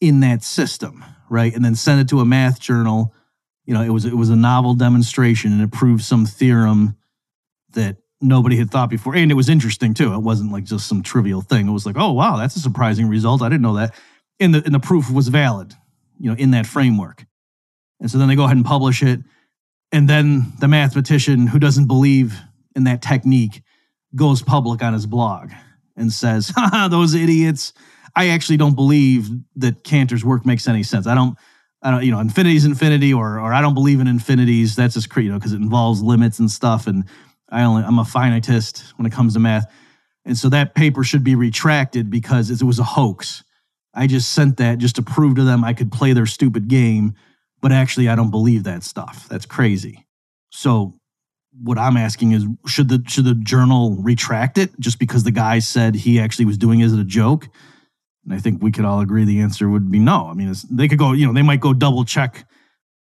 in 0.02 0.22
that 0.22 0.44
system, 0.44 1.04
right? 1.30 1.54
And 1.54 1.64
then 1.64 1.76
sent 1.76 2.02
it 2.02 2.10
to 2.10 2.20
a 2.20 2.26
math 2.26 2.60
journal. 2.60 3.14
You 3.66 3.74
know, 3.74 3.82
it 3.82 3.90
was 3.90 4.06
it 4.06 4.16
was 4.16 4.30
a 4.30 4.36
novel 4.36 4.74
demonstration 4.74 5.52
and 5.52 5.62
it 5.62 5.72
proved 5.72 6.04
some 6.04 6.26
theorem 6.26 6.96
that 7.72 7.98
nobody 8.22 8.58
had 8.58 8.72
thought 8.72 8.90
before. 8.90 9.16
And 9.16 9.32
it 9.32 9.36
was 9.36 9.50
interesting 9.50 9.94
too. 9.94 10.14
It 10.14 10.20
wasn't 10.20 10.52
like 10.52 10.64
just 10.64 10.88
some 10.88 11.04
trivial 11.04 11.42
thing. 11.42 11.68
It 11.68 11.72
was 11.72 11.86
like, 11.86 11.98
oh 11.98 12.12
wow, 12.12 12.38
that's 12.38 12.56
a 12.56 12.60
surprising 12.60 13.08
result. 13.08 13.42
I 13.42 13.50
didn't 13.50 13.62
know 13.62 13.76
that. 13.76 13.94
And 14.40 14.54
the 14.54 14.64
and 14.66 14.74
the 14.74 14.80
proof 14.80 15.12
was 15.12 15.28
valid, 15.28 15.74
you 16.18 16.30
know, 16.30 16.38
in 16.38 16.52
that 16.52 16.66
framework. 16.66 17.26
And 18.00 18.10
so 18.10 18.18
then 18.18 18.28
they 18.28 18.36
go 18.36 18.46
ahead 18.46 18.58
and 18.58 18.66
publish 18.66 19.04
it. 19.04 19.20
And 19.92 20.08
then 20.08 20.54
the 20.60 20.68
mathematician 20.68 21.48
who 21.48 21.60
doesn't 21.60 21.88
believe 21.88 22.40
in 22.76 22.86
that 22.86 23.02
technique 23.02 23.62
goes 24.16 24.42
public 24.42 24.82
on 24.82 24.94
his 24.94 25.06
blog 25.06 25.52
and 26.00 26.12
says, 26.12 26.50
Haha, 26.56 26.88
those 26.88 27.14
idiots. 27.14 27.74
I 28.16 28.30
actually 28.30 28.58
don't 28.58 28.76
believe 28.76 29.30
that 29.58 29.84
Cantor's 29.84 30.26
work 30.26 30.46
makes 30.46 30.68
any 30.68 30.84
sense. 30.84 31.06
I 31.06 31.14
don't 31.14 31.38
I 31.82 31.92
don't, 31.92 32.04
you 32.04 32.12
know, 32.12 32.20
infinity 32.20 32.58
is 32.58 32.66
infinity, 32.66 33.14
or 33.14 33.40
or 33.40 33.54
I 33.54 33.62
don't 33.62 33.74
believe 33.74 34.00
in 34.00 34.08
infinities. 34.08 34.76
That's 34.76 34.96
just 34.96 35.16
you 35.16 35.30
know 35.30 35.38
because 35.38 35.54
it 35.54 35.62
involves 35.62 36.02
limits 36.02 36.40
and 36.40 36.52
stuff. 36.52 36.88
And 36.88 37.06
I 37.50 37.64
only 37.64 37.84
I'm 37.84 38.00
a 38.00 38.04
finitist 38.04 38.92
when 38.98 39.06
it 39.06 39.14
comes 39.14 39.34
to 39.34 39.40
math, 39.40 39.72
and 40.26 40.38
so 40.38 40.50
that 40.50 40.76
paper 40.76 41.04
should 41.04 41.24
be 41.24 41.36
retracted 41.36 42.10
because 42.10 42.50
it 42.50 42.62
was 42.64 42.80
a 42.80 42.84
hoax. 42.84 43.44
I 43.94 44.08
just 44.08 44.34
sent 44.34 44.58
that 44.58 44.78
just 44.78 44.98
to 44.98 45.02
prove 45.02 45.36
to 45.36 45.44
them 45.44 45.64
I 45.64 45.74
could 45.74 45.92
play 45.92 46.14
their 46.14 46.26
stupid 46.26 46.68
game, 46.68 47.16
but 47.62 47.72
actually 47.72 48.10
I 48.10 48.16
don't 48.16 48.32
believe 48.32 48.64
that 48.64 48.84
stuff. 48.84 49.28
That's 49.30 49.46
crazy. 49.46 50.06
So 50.52 50.99
what 51.62 51.78
I'm 51.78 51.98
asking 51.98 52.32
is 52.32 52.46
should 52.68 52.90
the 52.90 53.04
should 53.08 53.26
the 53.26 53.36
journal 53.36 53.96
retract 54.00 54.58
it 54.58 54.72
just 54.80 55.00
because 55.00 55.24
the 55.24 55.32
guy 55.32 55.60
said 55.60 55.96
he 55.96 56.20
actually 56.20 56.46
was 56.46 56.58
doing 56.58 56.80
it 56.80 56.86
as 56.86 56.94
a 56.94 57.04
joke? 57.04 57.48
And 58.26 58.34
I 58.34 58.40
think 58.40 58.62
we 58.62 58.72
could 58.72 58.86
all 58.86 59.02
agree 59.02 59.26
the 59.26 59.42
answer 59.42 59.70
would 59.70 59.90
be 59.92 60.00
no. 60.00 60.28
I 60.28 60.34
mean, 60.34 60.54
they 60.70 60.88
could 60.88 61.00
go, 61.00 61.14
you 61.14 61.26
know, 61.26 61.34
they 61.34 61.42
might 61.42 61.60
go 61.60 61.74
double 61.74 62.06
check 62.06 62.46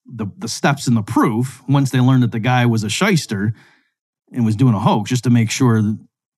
the 0.06 0.28
the 0.38 0.48
steps 0.48 0.88
in 0.88 0.94
the 0.94 1.02
proof 1.02 1.64
once 1.68 1.92
they 1.92 2.00
learned 2.00 2.24
that 2.24 2.32
the 2.32 2.40
guy 2.40 2.66
was 2.66 2.84
a 2.84 2.90
shyster 2.90 3.54
and 4.32 4.46
was 4.46 4.56
doing 4.56 4.74
a 4.74 4.80
hoax 4.80 5.10
just 5.10 5.24
to 5.24 5.30
make 5.30 5.50
sure 5.52 5.82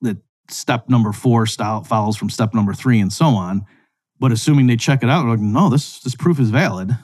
that 0.01 0.17
step 0.49 0.89
number 0.89 1.11
four 1.11 1.45
style 1.45 1.83
follows 1.83 2.17
from 2.17 2.29
step 2.29 2.53
number 2.53 2.73
three 2.73 2.99
and 2.99 3.11
so 3.11 3.27
on. 3.27 3.65
But 4.19 4.31
assuming 4.31 4.67
they 4.67 4.77
check 4.77 5.03
it 5.03 5.09
out, 5.09 5.25
like, 5.25 5.39
no, 5.39 5.69
this 5.69 5.99
this 5.99 6.15
proof 6.15 6.39
is 6.39 6.49
valid, 6.49 6.97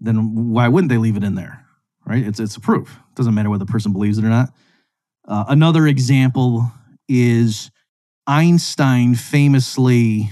then 0.00 0.50
why 0.52 0.68
wouldn't 0.68 0.90
they 0.90 0.98
leave 0.98 1.16
it 1.16 1.24
in 1.24 1.34
there? 1.34 1.61
Right? 2.04 2.26
It's 2.26 2.40
it's 2.40 2.56
a 2.56 2.60
proof. 2.60 2.90
It 3.10 3.14
doesn't 3.14 3.34
matter 3.34 3.50
whether 3.50 3.64
the 3.64 3.70
person 3.70 3.92
believes 3.92 4.18
it 4.18 4.24
or 4.24 4.28
not. 4.28 4.52
Uh, 5.26 5.44
another 5.48 5.86
example 5.86 6.70
is 7.08 7.70
Einstein 8.26 9.14
famously. 9.14 10.30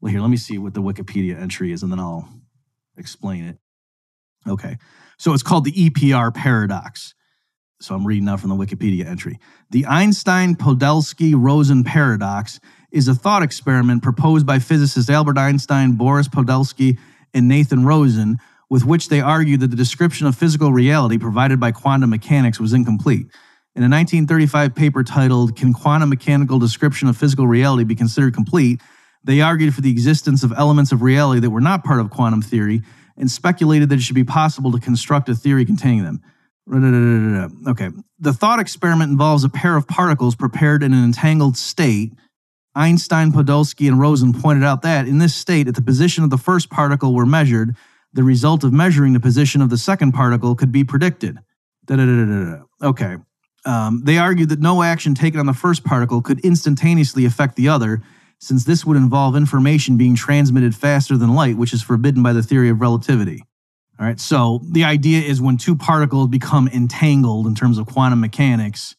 Well, 0.00 0.10
here, 0.10 0.20
let 0.20 0.30
me 0.30 0.36
see 0.36 0.58
what 0.58 0.74
the 0.74 0.82
Wikipedia 0.82 1.40
entry 1.40 1.72
is, 1.72 1.82
and 1.82 1.90
then 1.90 2.00
I'll 2.00 2.28
explain 2.96 3.44
it. 3.44 3.58
Okay, 4.46 4.76
so 5.18 5.32
it's 5.32 5.42
called 5.42 5.64
the 5.64 5.72
EPR 5.72 6.34
paradox. 6.34 7.14
So 7.80 7.94
I'm 7.94 8.06
reading 8.06 8.24
now 8.24 8.36
from 8.36 8.50
the 8.50 8.56
Wikipedia 8.56 9.06
entry. 9.06 9.38
The 9.70 9.86
Einstein 9.86 10.54
Podolsky 10.56 11.34
Rosen 11.36 11.84
paradox 11.84 12.60
is 12.92 13.08
a 13.08 13.14
thought 13.14 13.42
experiment 13.42 14.02
proposed 14.02 14.46
by 14.46 14.58
physicists 14.58 15.10
Albert 15.10 15.36
Einstein, 15.36 15.92
Boris 15.92 16.28
Podolsky, 16.28 16.98
and 17.34 17.48
Nathan 17.48 17.84
Rosen, 17.84 18.38
with 18.74 18.84
which 18.84 19.08
they 19.08 19.20
argued 19.20 19.60
that 19.60 19.70
the 19.70 19.76
description 19.76 20.26
of 20.26 20.34
physical 20.34 20.72
reality 20.72 21.16
provided 21.16 21.60
by 21.60 21.70
quantum 21.70 22.10
mechanics 22.10 22.58
was 22.58 22.72
incomplete. 22.72 23.24
In 23.76 23.84
a 23.84 23.86
1935 23.86 24.74
paper 24.74 25.04
titled 25.04 25.54
Can 25.54 25.72
Quantum 25.72 26.08
Mechanical 26.08 26.58
Description 26.58 27.06
of 27.06 27.16
Physical 27.16 27.46
Reality 27.46 27.84
Be 27.84 27.94
Considered 27.94 28.34
Complete? 28.34 28.80
they 29.22 29.40
argued 29.40 29.76
for 29.76 29.80
the 29.80 29.92
existence 29.92 30.42
of 30.42 30.52
elements 30.56 30.90
of 30.90 31.02
reality 31.02 31.40
that 31.40 31.50
were 31.50 31.60
not 31.60 31.84
part 31.84 32.00
of 32.00 32.10
quantum 32.10 32.42
theory 32.42 32.82
and 33.16 33.30
speculated 33.30 33.90
that 33.90 33.94
it 33.94 34.02
should 34.02 34.16
be 34.16 34.24
possible 34.24 34.72
to 34.72 34.80
construct 34.80 35.28
a 35.28 35.36
theory 35.36 35.64
containing 35.64 36.02
them. 36.02 36.20
Okay. 37.68 37.90
The 38.18 38.32
thought 38.32 38.58
experiment 38.58 39.12
involves 39.12 39.44
a 39.44 39.48
pair 39.48 39.76
of 39.76 39.86
particles 39.86 40.34
prepared 40.34 40.82
in 40.82 40.92
an 40.92 41.04
entangled 41.04 41.56
state. 41.56 42.12
Einstein, 42.74 43.30
Podolsky, 43.30 43.86
and 43.86 44.00
Rosen 44.00 44.32
pointed 44.32 44.64
out 44.64 44.82
that 44.82 45.06
in 45.06 45.18
this 45.18 45.36
state, 45.36 45.68
if 45.68 45.76
the 45.76 45.80
position 45.80 46.24
of 46.24 46.30
the 46.30 46.38
first 46.38 46.70
particle 46.70 47.14
were 47.14 47.24
measured, 47.24 47.76
the 48.14 48.22
result 48.22 48.64
of 48.64 48.72
measuring 48.72 49.12
the 49.12 49.20
position 49.20 49.60
of 49.60 49.68
the 49.70 49.76
second 49.76 50.12
particle 50.12 50.54
could 50.54 50.72
be 50.72 50.84
predicted. 50.84 51.38
Okay. 52.82 53.16
Um, 53.66 54.02
they 54.04 54.18
argued 54.18 54.48
that 54.50 54.60
no 54.60 54.82
action 54.82 55.14
taken 55.14 55.40
on 55.40 55.46
the 55.46 55.52
first 55.52 55.84
particle 55.84 56.22
could 56.22 56.40
instantaneously 56.40 57.24
affect 57.24 57.56
the 57.56 57.68
other, 57.68 58.02
since 58.38 58.64
this 58.64 58.84
would 58.84 58.96
involve 58.96 59.36
information 59.36 59.96
being 59.96 60.14
transmitted 60.14 60.74
faster 60.74 61.16
than 61.16 61.34
light, 61.34 61.56
which 61.56 61.72
is 61.72 61.82
forbidden 61.82 62.22
by 62.22 62.32
the 62.32 62.42
theory 62.42 62.68
of 62.68 62.80
relativity. 62.80 63.42
All 63.98 64.06
right. 64.06 64.20
So 64.20 64.60
the 64.70 64.84
idea 64.84 65.22
is 65.22 65.40
when 65.40 65.56
two 65.56 65.76
particles 65.76 66.28
become 66.28 66.68
entangled 66.68 67.46
in 67.46 67.54
terms 67.54 67.78
of 67.78 67.86
quantum 67.86 68.20
mechanics, 68.20 68.96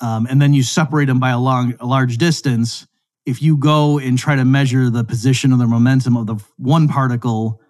um, 0.00 0.26
and 0.28 0.40
then 0.40 0.52
you 0.52 0.62
separate 0.62 1.06
them 1.06 1.18
by 1.18 1.30
a 1.30 1.38
long, 1.38 1.74
a 1.80 1.86
large 1.86 2.18
distance. 2.18 2.86
If 3.24 3.42
you 3.42 3.56
go 3.56 3.98
and 3.98 4.18
try 4.18 4.36
to 4.36 4.44
measure 4.44 4.88
the 4.88 5.04
position 5.04 5.52
of 5.52 5.58
the 5.58 5.66
momentum 5.66 6.16
of 6.16 6.26
the 6.26 6.36
one 6.58 6.86
particle, 6.86 7.60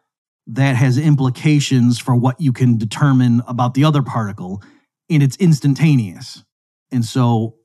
that 0.47 0.77
has 0.77 0.99
implications 0.99 1.99
for 1.99 2.15
what 2.15 2.41
you 2.41 2.53
can 2.53 2.79
determine 2.79 3.43
about 3.49 3.75
the 3.75 3.85
other 3.85 4.03
particle, 4.03 4.63
and 5.11 5.23
it's 5.23 5.37
instantaneous. 5.37 6.45
And 6.93 7.05
so 7.05 7.57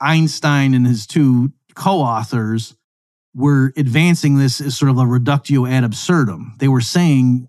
Einstein 0.00 0.74
and 0.74 0.86
his 0.86 1.06
two 1.06 1.52
co-authors 1.74 2.74
were 3.34 3.72
advancing 3.76 4.38
this 4.38 4.60
as 4.60 4.76
sort 4.76 4.90
of 4.90 4.98
a 4.98 5.06
reductio 5.06 5.66
ad 5.66 5.84
absurdum. 5.84 6.56
They 6.58 6.68
were 6.68 6.80
saying 6.80 7.48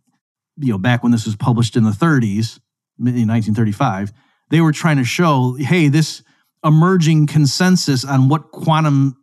you 0.57 0.73
know, 0.73 0.77
back 0.77 1.03
when 1.03 1.11
this 1.11 1.25
was 1.25 1.35
published 1.35 1.75
in 1.75 1.83
the 1.83 1.91
30s, 1.91 2.59
in 2.99 3.27
1935, 3.27 4.13
they 4.49 4.61
were 4.61 4.71
trying 4.71 4.97
to 4.97 5.03
show, 5.03 5.55
hey, 5.55 5.87
this 5.87 6.23
emerging 6.63 7.27
consensus 7.27 8.05
on 8.05 8.29
what 8.29 8.51
quantum 8.51 9.17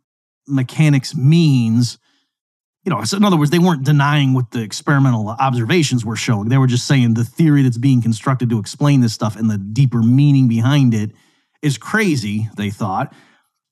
mechanics 0.46 1.14
means. 1.14 1.98
You 2.88 2.94
know, 2.94 3.04
so 3.04 3.18
in 3.18 3.24
other 3.24 3.36
words, 3.36 3.50
they 3.50 3.58
weren't 3.58 3.84
denying 3.84 4.32
what 4.32 4.50
the 4.50 4.62
experimental 4.62 5.28
observations 5.28 6.06
were 6.06 6.16
showing. 6.16 6.48
They 6.48 6.56
were 6.56 6.66
just 6.66 6.86
saying 6.86 7.12
the 7.12 7.24
theory 7.24 7.60
that's 7.60 7.76
being 7.76 8.00
constructed 8.00 8.48
to 8.48 8.58
explain 8.58 9.02
this 9.02 9.12
stuff 9.12 9.36
and 9.36 9.50
the 9.50 9.58
deeper 9.58 10.02
meaning 10.02 10.48
behind 10.48 10.94
it 10.94 11.10
is 11.60 11.76
crazy, 11.76 12.48
they 12.56 12.70
thought. 12.70 13.12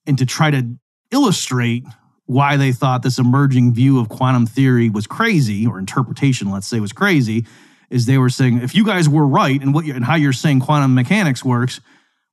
And 0.05 0.19
to 0.19 0.27
try 0.27 0.51
to 0.51 0.77
illustrate 1.09 1.83
why 2.27 2.57
they 2.57 2.71
thought 2.71 3.01
this 3.01 3.17
emerging 3.17 3.73
view 3.73 3.99
of 3.99 4.07
quantum 4.07 4.45
theory 4.45 4.87
was 4.87 5.07
crazy 5.07 5.65
or 5.65 5.79
interpretation 5.79 6.51
let's 6.51 6.67
say 6.67 6.79
was 6.79 6.93
crazy 6.93 7.47
is 7.89 8.05
they 8.05 8.19
were 8.19 8.29
saying 8.29 8.61
if 8.61 8.75
you 8.75 8.85
guys 8.85 9.09
were 9.09 9.25
right 9.25 9.61
and 9.63 9.73
what 9.73 9.85
and 9.85 10.05
how 10.05 10.15
you're 10.15 10.33
saying 10.33 10.59
quantum 10.59 10.93
mechanics 10.93 11.43
works 11.43 11.79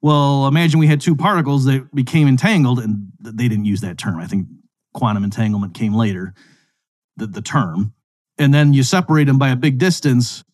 well 0.03 0.49
imagine 0.49 0.81
we 0.81 0.89
had 0.89 1.01
two 1.01 1.15
particles 1.15 1.65
that 1.65 1.95
became 1.95 2.27
entangled 2.27 2.81
and 2.81 3.07
they 3.21 3.47
didn't 3.47 3.65
use 3.65 3.83
that 3.83 3.97
term 3.97 4.19
i 4.19 4.27
think 4.27 4.49
quantum 4.93 5.23
entanglement 5.23 5.75
came 5.75 5.95
later 5.95 6.35
the, 7.17 7.27
the 7.27 7.43
term 7.43 7.93
and 8.39 8.53
then 8.53 8.73
you 8.73 8.83
separate 8.83 9.25
them 9.25 9.39
by 9.39 9.51
a 9.51 9.57
big 9.57 9.79
distance 9.79 10.45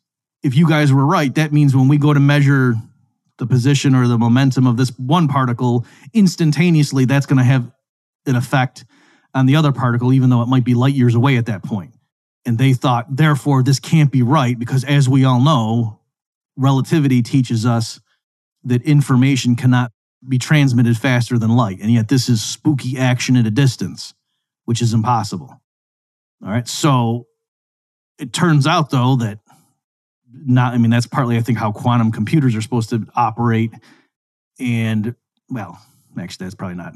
if 0.43 0.55
you 0.55 0.69
guys 0.69 0.93
were 0.93 1.07
right 1.07 1.35
that 1.35 1.53
means 1.53 1.75
when 1.75 1.89
we 1.89 1.99
go 1.99 2.13
to 2.13 2.21
measure 2.21 2.75
the 3.39 3.47
position 3.47 3.95
or 3.95 4.07
the 4.07 4.19
momentum 4.19 4.67
of 4.67 4.77
this 4.77 4.91
one 4.99 5.27
particle 5.27 5.85
instantaneously 6.13 7.07
that's 7.07 7.27
going 7.27 7.39
to 7.39 7.45
have 7.45 7.71
an 8.27 8.37
effect 8.37 8.85
on 9.35 9.47
the 9.47 9.57
other 9.57 9.73
particle, 9.73 10.13
even 10.13 10.31
though 10.31 10.43
it 10.43 10.49
might 10.49 10.65
be 10.65 10.75
light 10.75 10.95
years 10.95 11.15
away 11.15 11.37
at 11.37 11.47
that 11.47 11.63
point. 11.63 11.95
And 12.47 12.59
they 12.59 12.73
thought, 12.73 13.07
therefore, 13.15 13.63
this 13.63 13.79
can't 13.79 14.11
be 14.11 14.23
right 14.23 14.59
because, 14.59 14.85
as 14.85 15.09
we 15.09 15.25
all 15.25 15.41
know, 15.41 16.01
relativity 16.57 17.23
teaches 17.23 17.67
us 17.67 18.01
that 18.65 18.83
information 18.83 19.57
cannot 19.57 19.93
be 20.27 20.39
transmitted 20.39 20.97
faster 20.97 21.39
than 21.39 21.51
light. 21.51 21.81
And 21.81 21.91
yet, 21.91 22.09
this 22.09 22.29
is 22.29 22.43
spooky 22.43 22.99
action 22.99 23.37
at 23.37 23.47
a 23.47 23.51
distance, 23.51 24.15
which 24.65 24.83
is 24.83 24.95
impossible. 24.95 25.60
All 26.43 26.51
right. 26.51 26.67
So 26.67 27.27
it 28.19 28.33
turns 28.33 28.67
out, 28.67 28.91
though, 28.91 29.17
that 29.17 29.39
not, 30.33 30.75
I 30.75 30.79
mean, 30.79 30.91
that's 30.91 31.07
partly, 31.07 31.37
I 31.37 31.41
think, 31.41 31.59
how 31.59 31.73
quantum 31.73 32.13
computers 32.13 32.55
are 32.55 32.63
supposed 32.63 32.91
to 32.91 33.07
operate. 33.15 33.73
And, 34.59 35.15
well, 35.49 35.81
actually, 36.19 36.47
that's 36.47 36.55
probably 36.55 36.77
not, 36.77 36.95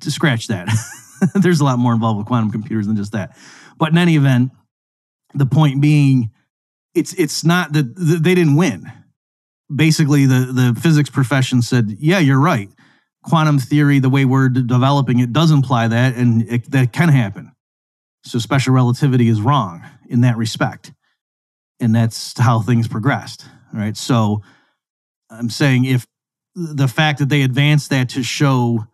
to 0.00 0.10
scratch 0.10 0.48
that. 0.48 0.68
There's 1.34 1.60
a 1.60 1.64
lot 1.64 1.78
more 1.78 1.92
involved 1.92 2.18
with 2.18 2.26
quantum 2.26 2.50
computers 2.50 2.86
than 2.86 2.96
just 2.96 3.12
that. 3.12 3.36
But 3.78 3.92
in 3.92 3.98
any 3.98 4.16
event, 4.16 4.52
the 5.34 5.46
point 5.46 5.80
being, 5.80 6.30
it's 6.94 7.14
it's 7.14 7.42
not 7.44 7.72
that 7.72 7.94
they 7.96 8.34
didn't 8.34 8.56
win 8.56 8.90
basically 9.74 10.26
the 10.26 10.52
the 10.52 10.80
physics 10.80 11.10
profession 11.10 11.62
said, 11.62 11.96
"Yeah, 11.98 12.18
you're 12.18 12.40
right. 12.40 12.68
Quantum 13.22 13.58
theory, 13.58 13.98
the 13.98 14.10
way 14.10 14.24
we're 14.24 14.48
developing 14.48 15.20
it, 15.20 15.32
does 15.32 15.50
imply 15.50 15.88
that, 15.88 16.16
and 16.16 16.42
it, 16.50 16.70
that 16.72 16.92
can 16.92 17.08
happen. 17.08 17.51
So 18.24 18.38
special 18.38 18.74
relativity 18.74 19.28
is 19.28 19.40
wrong 19.40 19.82
in 20.08 20.20
that 20.20 20.36
respect, 20.36 20.92
and 21.80 21.94
that's 21.94 22.38
how 22.38 22.60
things 22.60 22.88
progressed. 22.88 23.44
Right. 23.72 23.96
So 23.96 24.42
I'm 25.30 25.50
saying 25.50 25.86
if 25.86 26.06
the 26.54 26.88
fact 26.88 27.18
that 27.18 27.28
they 27.28 27.42
advanced 27.42 27.90
that 27.90 28.10
to 28.10 28.22
show, 28.22 28.86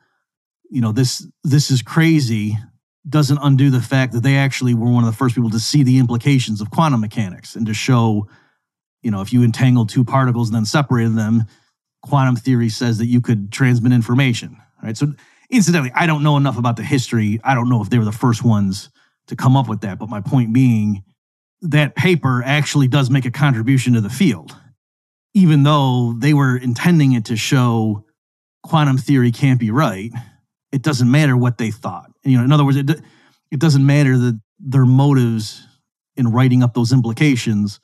you 0.70 0.80
know, 0.80 0.92
this 0.92 1.26
this 1.44 1.70
is 1.70 1.82
crazy 1.82 2.56
doesn't 3.08 3.38
undo 3.38 3.70
the 3.70 3.80
fact 3.80 4.12
that 4.12 4.22
they 4.22 4.36
actually 4.36 4.74
were 4.74 4.90
one 4.90 5.04
of 5.04 5.10
the 5.10 5.16
first 5.16 5.34
people 5.34 5.50
to 5.50 5.60
see 5.60 5.82
the 5.82 5.98
implications 5.98 6.60
of 6.60 6.70
quantum 6.70 7.00
mechanics 7.00 7.56
and 7.56 7.66
to 7.66 7.72
show, 7.72 8.28
you 9.02 9.10
know, 9.10 9.20
if 9.20 9.32
you 9.32 9.42
entangled 9.42 9.88
two 9.88 10.04
particles 10.04 10.48
and 10.48 10.56
then 10.56 10.64
separated 10.64 11.16
them, 11.16 11.44
quantum 12.02 12.36
theory 12.36 12.68
says 12.68 12.98
that 12.98 13.06
you 13.06 13.20
could 13.20 13.50
transmit 13.50 13.92
information, 13.92 14.56
right? 14.82 14.96
So, 14.96 15.14
incidentally, 15.50 15.92
I 15.94 16.06
don't 16.06 16.22
know 16.22 16.36
enough 16.36 16.58
about 16.58 16.76
the 16.76 16.82
history. 16.82 17.40
I 17.42 17.54
don't 17.54 17.68
know 17.68 17.82
if 17.82 17.90
they 17.90 17.98
were 17.98 18.04
the 18.04 18.12
first 18.12 18.44
ones 18.44 18.90
to 19.28 19.36
come 19.36 19.56
up 19.56 19.68
with 19.68 19.82
that, 19.82 19.98
but 19.98 20.08
my 20.08 20.20
point 20.20 20.52
being 20.52 21.04
that 21.62 21.96
paper 21.96 22.42
actually 22.44 22.88
does 22.88 23.10
make 23.10 23.24
a 23.24 23.30
contribution 23.30 23.94
to 23.94 24.00
the 24.00 24.10
field, 24.10 24.56
even 25.34 25.62
though 25.62 26.14
they 26.18 26.34
were 26.34 26.56
intending 26.56 27.12
it 27.12 27.26
to 27.26 27.36
show 27.36 28.04
quantum 28.62 28.98
theory 28.98 29.32
can't 29.32 29.60
be 29.60 29.70
right. 29.70 30.12
It 30.72 30.82
doesn't 30.82 31.10
matter 31.10 31.36
what 31.36 31.58
they 31.58 31.70
thought 31.70 32.08
you 32.28 32.36
know, 32.36 32.44
in 32.44 32.52
other 32.52 32.64
words, 32.64 32.76
it 32.76 32.90
it 33.50 33.60
doesn't 33.60 33.84
matter 33.84 34.16
that 34.18 34.40
their 34.58 34.84
motives 34.84 35.66
in 36.16 36.30
writing 36.30 36.62
up 36.62 36.74
those 36.74 36.92
implications 36.92 37.80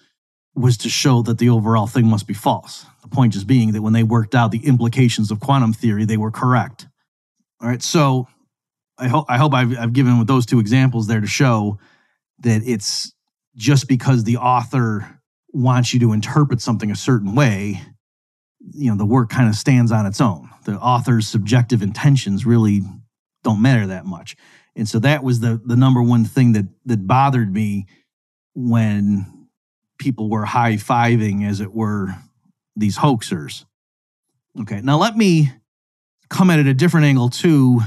was 0.54 0.76
to 0.78 0.88
show 0.88 1.22
that 1.22 1.38
the 1.38 1.48
overall 1.48 1.86
thing 1.86 2.06
must 2.06 2.26
be 2.26 2.34
false. 2.34 2.84
The 3.02 3.08
point 3.08 3.32
just 3.32 3.46
being 3.46 3.72
that 3.72 3.82
when 3.82 3.92
they 3.92 4.02
worked 4.02 4.34
out 4.34 4.50
the 4.50 4.66
implications 4.66 5.30
of 5.30 5.40
quantum 5.40 5.72
theory, 5.72 6.04
they 6.04 6.16
were 6.16 6.30
correct. 6.30 6.86
All 7.60 7.68
right, 7.68 7.82
so 7.82 8.28
I 8.98 9.08
hope 9.08 9.26
I 9.28 9.38
hope 9.38 9.54
I've, 9.54 9.76
I've 9.76 9.92
given 9.92 10.18
with 10.18 10.28
those 10.28 10.46
two 10.46 10.60
examples 10.60 11.06
there 11.06 11.20
to 11.20 11.26
show 11.26 11.78
that 12.40 12.62
it's 12.64 13.12
just 13.56 13.88
because 13.88 14.24
the 14.24 14.36
author 14.36 15.20
wants 15.52 15.94
you 15.94 16.00
to 16.00 16.12
interpret 16.12 16.60
something 16.60 16.90
a 16.90 16.96
certain 16.96 17.34
way, 17.34 17.80
you 18.72 18.90
know, 18.90 18.96
the 18.96 19.04
work 19.04 19.30
kind 19.30 19.48
of 19.48 19.54
stands 19.54 19.92
on 19.92 20.06
its 20.06 20.20
own. 20.20 20.50
The 20.64 20.74
author's 20.74 21.26
subjective 21.28 21.82
intentions 21.82 22.44
really 22.44 22.82
don't 23.42 23.62
matter 23.62 23.86
that 23.86 24.06
much. 24.06 24.36
And 24.76 24.88
so 24.88 24.98
that 25.00 25.22
was 25.22 25.40
the 25.40 25.60
the 25.64 25.76
number 25.76 26.02
one 26.02 26.24
thing 26.24 26.52
that 26.52 26.66
that 26.86 27.06
bothered 27.06 27.52
me 27.52 27.86
when 28.54 29.48
people 29.98 30.28
were 30.28 30.44
high 30.44 30.74
fiving, 30.74 31.46
as 31.48 31.60
it 31.60 31.72
were, 31.72 32.14
these 32.76 32.98
hoaxers. 32.98 33.64
Okay, 34.60 34.80
now 34.80 34.98
let 34.98 35.16
me 35.16 35.52
come 36.28 36.50
at 36.50 36.58
it 36.58 36.66
a 36.66 36.74
different 36.74 37.06
angle 37.06 37.28
too. 37.28 37.80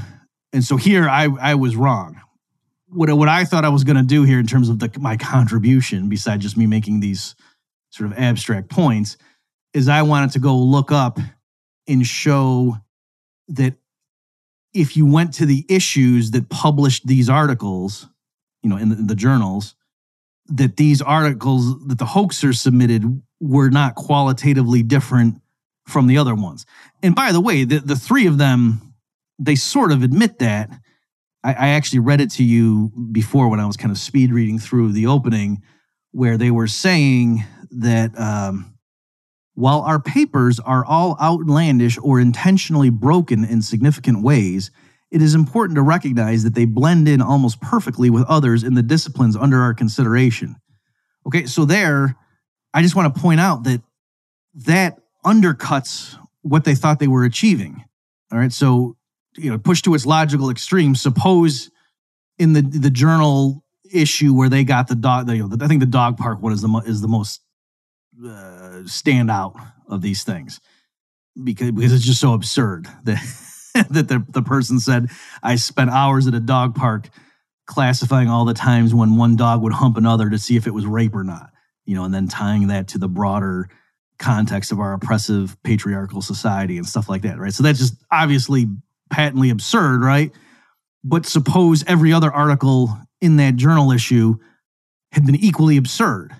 And 0.52 0.64
so 0.64 0.76
here 0.76 1.08
I 1.08 1.28
I 1.40 1.54
was 1.54 1.76
wrong. 1.76 2.20
What 2.88 3.12
what 3.16 3.28
I 3.28 3.44
thought 3.44 3.64
I 3.64 3.68
was 3.68 3.84
going 3.84 3.96
to 3.96 4.02
do 4.02 4.22
here 4.24 4.38
in 4.38 4.46
terms 4.46 4.68
of 4.68 4.78
the, 4.78 4.90
my 4.98 5.16
contribution, 5.16 6.08
besides 6.08 6.42
just 6.42 6.56
me 6.56 6.66
making 6.66 7.00
these 7.00 7.34
sort 7.90 8.10
of 8.10 8.18
abstract 8.18 8.70
points, 8.70 9.16
is 9.74 9.88
I 9.88 10.02
wanted 10.02 10.32
to 10.32 10.38
go 10.38 10.56
look 10.56 10.90
up 10.90 11.18
and 11.86 12.06
show 12.06 12.76
that 13.48 13.74
if 14.74 14.96
you 14.96 15.06
went 15.06 15.34
to 15.34 15.46
the 15.46 15.64
issues 15.68 16.30
that 16.32 16.48
published 16.48 17.06
these 17.06 17.28
articles, 17.28 18.06
you 18.62 18.70
know, 18.70 18.76
in 18.76 18.90
the, 18.90 18.96
in 18.96 19.06
the 19.06 19.14
journals, 19.14 19.74
that 20.46 20.76
these 20.76 21.02
articles 21.02 21.86
that 21.86 21.98
the 21.98 22.04
hoaxers 22.04 22.56
submitted 22.56 23.22
were 23.40 23.70
not 23.70 23.94
qualitatively 23.94 24.82
different 24.82 25.40
from 25.86 26.06
the 26.06 26.18
other 26.18 26.34
ones. 26.34 26.66
And 27.02 27.14
by 27.14 27.32
the 27.32 27.40
way, 27.40 27.64
the, 27.64 27.78
the 27.78 27.96
three 27.96 28.26
of 28.26 28.38
them, 28.38 28.87
they 29.38 29.54
sort 29.54 29.92
of 29.92 30.02
admit 30.02 30.38
that. 30.38 30.70
I, 31.44 31.50
I 31.50 31.68
actually 31.68 32.00
read 32.00 32.20
it 32.20 32.30
to 32.32 32.44
you 32.44 32.92
before 33.12 33.48
when 33.48 33.60
I 33.60 33.66
was 33.66 33.76
kind 33.76 33.92
of 33.92 33.98
speed 33.98 34.32
reading 34.32 34.58
through 34.58 34.92
the 34.92 35.06
opening, 35.06 35.62
where 36.10 36.36
they 36.36 36.50
were 36.50 36.66
saying 36.66 37.44
that 37.70 38.18
um, 38.18 38.74
while 39.54 39.80
our 39.80 40.00
papers 40.00 40.60
are 40.60 40.84
all 40.84 41.16
outlandish 41.20 41.98
or 42.02 42.20
intentionally 42.20 42.90
broken 42.90 43.44
in 43.44 43.62
significant 43.62 44.22
ways, 44.22 44.70
it 45.10 45.22
is 45.22 45.34
important 45.34 45.76
to 45.76 45.82
recognize 45.82 46.44
that 46.44 46.54
they 46.54 46.64
blend 46.64 47.08
in 47.08 47.22
almost 47.22 47.60
perfectly 47.60 48.10
with 48.10 48.24
others 48.28 48.62
in 48.62 48.74
the 48.74 48.82
disciplines 48.82 49.36
under 49.36 49.60
our 49.60 49.74
consideration. 49.74 50.56
Okay, 51.26 51.46
so 51.46 51.64
there, 51.64 52.16
I 52.74 52.82
just 52.82 52.94
want 52.94 53.14
to 53.14 53.20
point 53.20 53.40
out 53.40 53.64
that 53.64 53.82
that 54.66 54.98
undercuts 55.24 56.16
what 56.42 56.64
they 56.64 56.74
thought 56.74 56.98
they 56.98 57.08
were 57.08 57.24
achieving. 57.24 57.84
All 58.30 58.38
right, 58.38 58.52
so 58.52 58.97
you 59.38 59.50
know, 59.50 59.58
push 59.58 59.82
to 59.82 59.94
its 59.94 60.06
logical 60.06 60.50
extreme. 60.50 60.94
Suppose 60.94 61.70
in 62.38 62.52
the 62.52 62.62
the 62.62 62.90
journal 62.90 63.64
issue 63.92 64.34
where 64.34 64.48
they 64.48 64.64
got 64.64 64.88
the 64.88 64.94
dog, 64.94 65.30
you 65.30 65.46
know, 65.46 65.56
I 65.60 65.68
think 65.68 65.80
the 65.80 65.86
dog 65.86 66.18
park 66.18 66.42
one 66.42 66.52
is 66.52 66.62
the 66.62 66.82
is 66.86 67.00
the 67.00 67.08
most 67.08 67.40
uh, 68.24 68.82
stand 68.86 69.30
out 69.30 69.56
of 69.88 70.02
these 70.02 70.24
things 70.24 70.60
because 71.42 71.72
because 71.72 71.92
it's 71.92 72.04
just 72.04 72.20
so 72.20 72.34
absurd 72.34 72.86
that 73.04 73.22
that 73.90 74.08
the, 74.08 74.24
the 74.28 74.42
person 74.42 74.80
said 74.80 75.08
I 75.42 75.56
spent 75.56 75.90
hours 75.90 76.26
at 76.26 76.34
a 76.34 76.40
dog 76.40 76.74
park 76.74 77.08
classifying 77.66 78.28
all 78.28 78.44
the 78.44 78.54
times 78.54 78.94
when 78.94 79.16
one 79.16 79.36
dog 79.36 79.62
would 79.62 79.74
hump 79.74 79.96
another 79.96 80.30
to 80.30 80.38
see 80.38 80.56
if 80.56 80.66
it 80.66 80.72
was 80.72 80.86
rape 80.86 81.14
or 81.14 81.22
not, 81.22 81.50
you 81.84 81.94
know, 81.94 82.04
and 82.04 82.14
then 82.14 82.26
tying 82.26 82.68
that 82.68 82.88
to 82.88 82.98
the 82.98 83.08
broader 83.08 83.68
context 84.18 84.72
of 84.72 84.80
our 84.80 84.94
oppressive 84.94 85.56
patriarchal 85.62 86.22
society 86.22 86.76
and 86.76 86.86
stuff 86.86 87.08
like 87.08 87.22
that, 87.22 87.38
right? 87.38 87.52
So 87.52 87.62
that's 87.62 87.78
just 87.78 87.94
obviously 88.10 88.66
patently 89.10 89.50
absurd, 89.50 90.02
right? 90.02 90.32
But 91.04 91.26
suppose 91.26 91.84
every 91.86 92.12
other 92.12 92.32
article 92.32 92.96
in 93.20 93.36
that 93.36 93.56
journal 93.56 93.92
issue 93.92 94.36
had 95.12 95.24
been 95.24 95.36
equally 95.36 95.76
absurd 95.76 96.34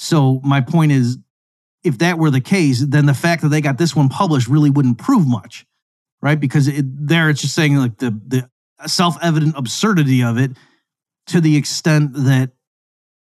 so 0.00 0.40
my 0.42 0.60
point 0.60 0.92
is, 0.92 1.18
if 1.82 1.98
that 1.98 2.18
were 2.18 2.30
the 2.30 2.40
case, 2.40 2.84
then 2.84 3.06
the 3.06 3.14
fact 3.14 3.42
that 3.42 3.48
they 3.48 3.60
got 3.60 3.78
this 3.78 3.96
one 3.96 4.08
published 4.08 4.48
really 4.48 4.70
wouldn't 4.70 4.98
prove 4.98 5.26
much, 5.26 5.66
right? 6.22 6.38
Because 6.38 6.68
it, 6.68 6.84
there 6.88 7.30
it's 7.30 7.42
just 7.42 7.54
saying 7.54 7.76
like 7.76 7.98
the 7.98 8.18
the 8.26 8.50
self 8.88 9.16
evident 9.22 9.54
absurdity 9.56 10.22
of 10.22 10.38
it 10.38 10.52
to 11.26 11.40
the 11.40 11.56
extent 11.56 12.12
that 12.14 12.50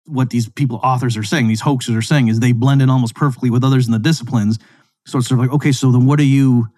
what 0.04 0.30
these 0.30 0.48
people 0.50 0.78
authors 0.82 1.16
are 1.16 1.24
saying, 1.24 1.48
these 1.48 1.62
hoaxers 1.62 1.96
are 1.96 2.02
saying, 2.02 2.28
is 2.28 2.40
they 2.40 2.52
blend 2.52 2.80
in 2.80 2.90
almost 2.90 3.14
perfectly 3.14 3.50
with 3.50 3.64
others 3.64 3.86
in 3.86 3.92
the 3.92 3.98
disciplines. 3.98 4.58
So 5.06 5.18
it's 5.18 5.28
sort 5.28 5.40
of 5.40 5.46
like, 5.46 5.54
okay, 5.54 5.72
so 5.72 5.90
then 5.90 6.06
what 6.06 6.20
are 6.20 6.24
you 6.24 6.68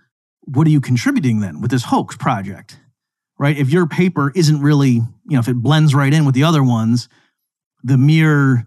what 0.55 0.67
are 0.67 0.71
you 0.71 0.81
contributing 0.81 1.41
then 1.41 1.61
with 1.61 1.71
this 1.71 1.85
hoax 1.85 2.17
project? 2.17 2.79
Right? 3.39 3.57
If 3.57 3.71
your 3.71 3.87
paper 3.87 4.33
isn't 4.35 4.61
really, 4.61 4.91
you 4.91 5.07
know, 5.27 5.39
if 5.39 5.49
it 5.49 5.57
blends 5.57 5.95
right 5.95 6.13
in 6.13 6.25
with 6.25 6.35
the 6.35 6.45
other 6.45 6.63
ones, 6.63 7.09
the 7.85 7.97
mere 7.99 8.67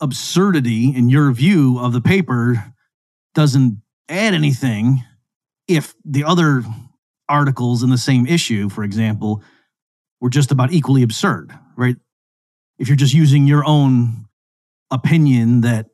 absurdity 0.00 0.94
in 0.94 1.08
your 1.08 1.32
view 1.32 1.78
of 1.78 1.92
the 1.92 2.00
paper 2.00 2.74
doesn't 3.34 3.80
add 4.08 4.34
anything 4.34 5.02
if 5.68 5.94
the 6.04 6.24
other 6.24 6.62
articles 7.28 7.82
in 7.82 7.90
the 7.90 7.96
same 7.96 8.26
issue, 8.26 8.68
for 8.68 8.84
example, 8.84 9.42
were 10.20 10.28
just 10.28 10.50
about 10.50 10.72
equally 10.72 11.02
absurd, 11.02 11.56
right? 11.76 11.96
If 12.78 12.88
you're 12.88 12.96
just 12.96 13.14
using 13.14 13.46
your 13.46 13.64
own 13.64 14.26
opinion 14.90 15.62
that 15.62 15.86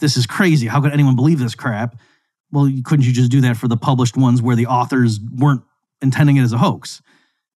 this 0.00 0.16
is 0.16 0.26
crazy, 0.26 0.66
how 0.66 0.80
could 0.80 0.92
anyone 0.92 1.16
believe 1.16 1.38
this 1.38 1.54
crap? 1.54 1.96
Well, 2.56 2.72
couldn't 2.84 3.04
you 3.04 3.12
just 3.12 3.30
do 3.30 3.42
that 3.42 3.58
for 3.58 3.68
the 3.68 3.76
published 3.76 4.16
ones 4.16 4.40
where 4.40 4.56
the 4.56 4.64
authors 4.64 5.20
weren't 5.20 5.60
intending 6.00 6.38
it 6.38 6.42
as 6.42 6.54
a 6.54 6.58
hoax? 6.58 7.02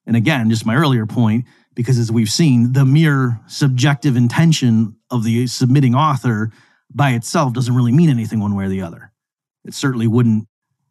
And 0.04 0.14
again, 0.14 0.50
just 0.50 0.66
my 0.66 0.74
earlier 0.74 1.06
point, 1.06 1.46
because 1.74 1.96
as 1.96 2.12
we've 2.12 2.28
seen, 2.28 2.74
the 2.74 2.84
mere 2.84 3.40
subjective 3.46 4.14
intention 4.14 4.96
of 5.10 5.24
the 5.24 5.46
submitting 5.46 5.94
author 5.94 6.52
by 6.90 7.12
itself 7.12 7.54
doesn't 7.54 7.74
really 7.74 7.92
mean 7.92 8.10
anything 8.10 8.40
one 8.40 8.54
way 8.54 8.66
or 8.66 8.68
the 8.68 8.82
other. 8.82 9.10
It 9.64 9.72
certainly 9.72 10.06
wouldn't 10.06 10.46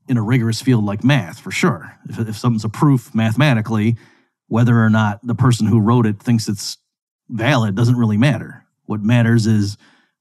in 0.08 0.18
a 0.18 0.24
rigorous 0.24 0.60
field 0.60 0.86
like 0.86 1.04
math, 1.04 1.40
for 1.40 1.52
sure. 1.52 1.96
If, 2.10 2.18
if 2.18 2.36
something's 2.36 2.66
a 2.66 2.70
proof 2.70 3.14
mathematically, 3.14 3.96
whether 4.48 4.84
or 4.84 4.90
not 4.90 5.20
the 5.22 5.36
person 5.36 5.68
who 5.68 5.80
wrote 5.80 6.08
it 6.08 6.20
thinks 6.20 6.50
it's 6.50 6.80
valid 7.30 7.76
doesn't 7.76 7.96
really 7.96 8.18
matter. 8.18 8.66
What 8.88 9.04
matters 9.04 9.46
is 9.46 9.78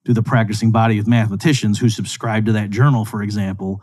do 0.09 0.15
the 0.15 0.23
practicing 0.23 0.73
body 0.73 0.99
of 0.99 1.07
mathematicians 1.07 1.79
who 1.79 1.91
subscribe 1.91 2.47
to 2.47 2.53
that 2.53 2.71
journal, 2.71 3.05
for 3.05 3.23
example, 3.23 3.83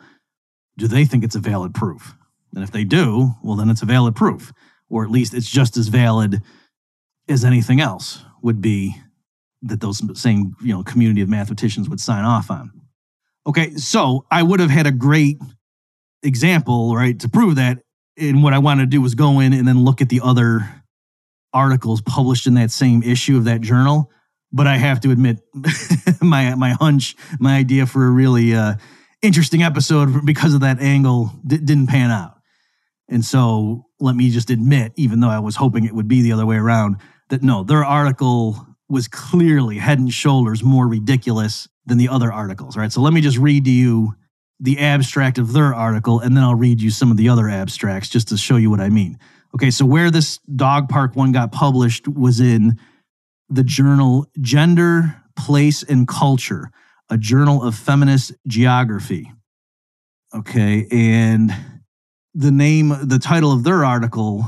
do 0.75 0.87
they 0.87 1.05
think 1.05 1.23
it's 1.23 1.35
a 1.35 1.39
valid 1.39 1.71
proof? 1.71 2.15
And 2.55 2.63
if 2.63 2.71
they 2.71 2.83
do, 2.83 3.35
well, 3.43 3.55
then 3.55 3.69
it's 3.69 3.83
a 3.83 3.85
valid 3.85 4.15
proof, 4.15 4.51
or 4.89 5.03
at 5.03 5.11
least 5.11 5.35
it's 5.35 5.47
just 5.47 5.77
as 5.77 5.87
valid 5.87 6.41
as 7.29 7.45
anything 7.45 7.79
else 7.79 8.23
would 8.41 8.59
be 8.59 8.95
that 9.61 9.81
those 9.81 10.01
same 10.19 10.55
you 10.63 10.73
know 10.73 10.81
community 10.81 11.21
of 11.21 11.29
mathematicians 11.29 11.87
would 11.89 11.99
sign 11.99 12.25
off 12.25 12.49
on. 12.49 12.71
Okay, 13.45 13.75
so 13.75 14.25
I 14.31 14.41
would 14.41 14.59
have 14.59 14.71
had 14.71 14.87
a 14.87 14.91
great 14.91 15.37
example, 16.23 16.95
right, 16.95 17.19
to 17.19 17.29
prove 17.29 17.57
that. 17.57 17.83
And 18.17 18.41
what 18.41 18.53
I 18.53 18.57
wanted 18.57 18.83
to 18.83 18.87
do 18.87 19.01
was 19.01 19.13
go 19.13 19.41
in 19.41 19.53
and 19.53 19.67
then 19.67 19.85
look 19.85 20.01
at 20.01 20.09
the 20.09 20.21
other 20.23 20.67
articles 21.53 22.01
published 22.01 22.47
in 22.47 22.55
that 22.55 22.71
same 22.71 23.03
issue 23.03 23.37
of 23.37 23.43
that 23.43 23.61
journal. 23.61 24.09
But 24.55 24.67
I 24.67 24.77
have 24.77 25.01
to 25.01 25.11
admit, 25.11 25.39
my 26.21 26.55
my 26.55 26.71
hunch, 26.71 27.15
my 27.39 27.57
idea 27.57 27.85
for 27.85 28.07
a 28.07 28.09
really 28.09 28.55
uh, 28.55 28.75
interesting 29.21 29.61
episode 29.61 30.25
because 30.25 30.53
of 30.53 30.61
that 30.61 30.79
angle 30.79 31.31
d- 31.45 31.57
didn't 31.57 31.87
pan 31.87 32.09
out. 32.09 32.37
And 33.09 33.23
so 33.23 33.85
let 33.99 34.15
me 34.15 34.29
just 34.29 34.49
admit, 34.49 34.93
even 34.95 35.19
though 35.19 35.29
I 35.29 35.39
was 35.39 35.57
hoping 35.57 35.85
it 35.85 35.93
would 35.93 36.07
be 36.07 36.21
the 36.21 36.31
other 36.31 36.45
way 36.45 36.55
around, 36.55 36.97
that 37.29 37.43
no, 37.43 37.63
their 37.63 37.83
article 37.83 38.65
was 38.87 39.07
clearly 39.07 39.77
head 39.77 39.99
and 39.99 40.11
shoulders 40.11 40.63
more 40.63 40.87
ridiculous 40.87 41.67
than 41.85 41.97
the 41.97 42.09
other 42.09 42.31
articles, 42.31 42.77
right? 42.77 42.91
So 42.91 43.01
let 43.01 43.13
me 43.13 43.21
just 43.21 43.37
read 43.37 43.65
to 43.65 43.71
you 43.71 44.13
the 44.59 44.79
abstract 44.79 45.37
of 45.37 45.53
their 45.53 45.75
article, 45.75 46.19
and 46.19 46.35
then 46.35 46.43
I'll 46.43 46.55
read 46.55 46.81
you 46.81 46.89
some 46.89 47.11
of 47.11 47.17
the 47.17 47.29
other 47.29 47.49
abstracts 47.49 48.09
just 48.09 48.29
to 48.29 48.37
show 48.37 48.55
you 48.55 48.69
what 48.69 48.79
I 48.79 48.89
mean. 48.89 49.19
Okay, 49.53 49.69
so 49.69 49.85
where 49.85 50.11
this 50.11 50.39
dog 50.55 50.89
park 50.89 51.15
one 51.15 51.31
got 51.31 51.51
published 51.51 52.07
was 52.07 52.39
in 52.39 52.79
the 53.55 53.63
journal 53.63 54.27
Gender, 54.39 55.21
Place, 55.35 55.83
and 55.83 56.07
Culture, 56.07 56.71
a 57.09 57.17
journal 57.17 57.63
of 57.63 57.75
feminist 57.75 58.33
geography. 58.47 59.31
Okay, 60.33 60.87
and 60.91 61.55
the 62.33 62.51
name, 62.51 62.93
the 63.03 63.19
title 63.19 63.53
of 63.53 63.63
their 63.63 63.85
article 63.85 64.45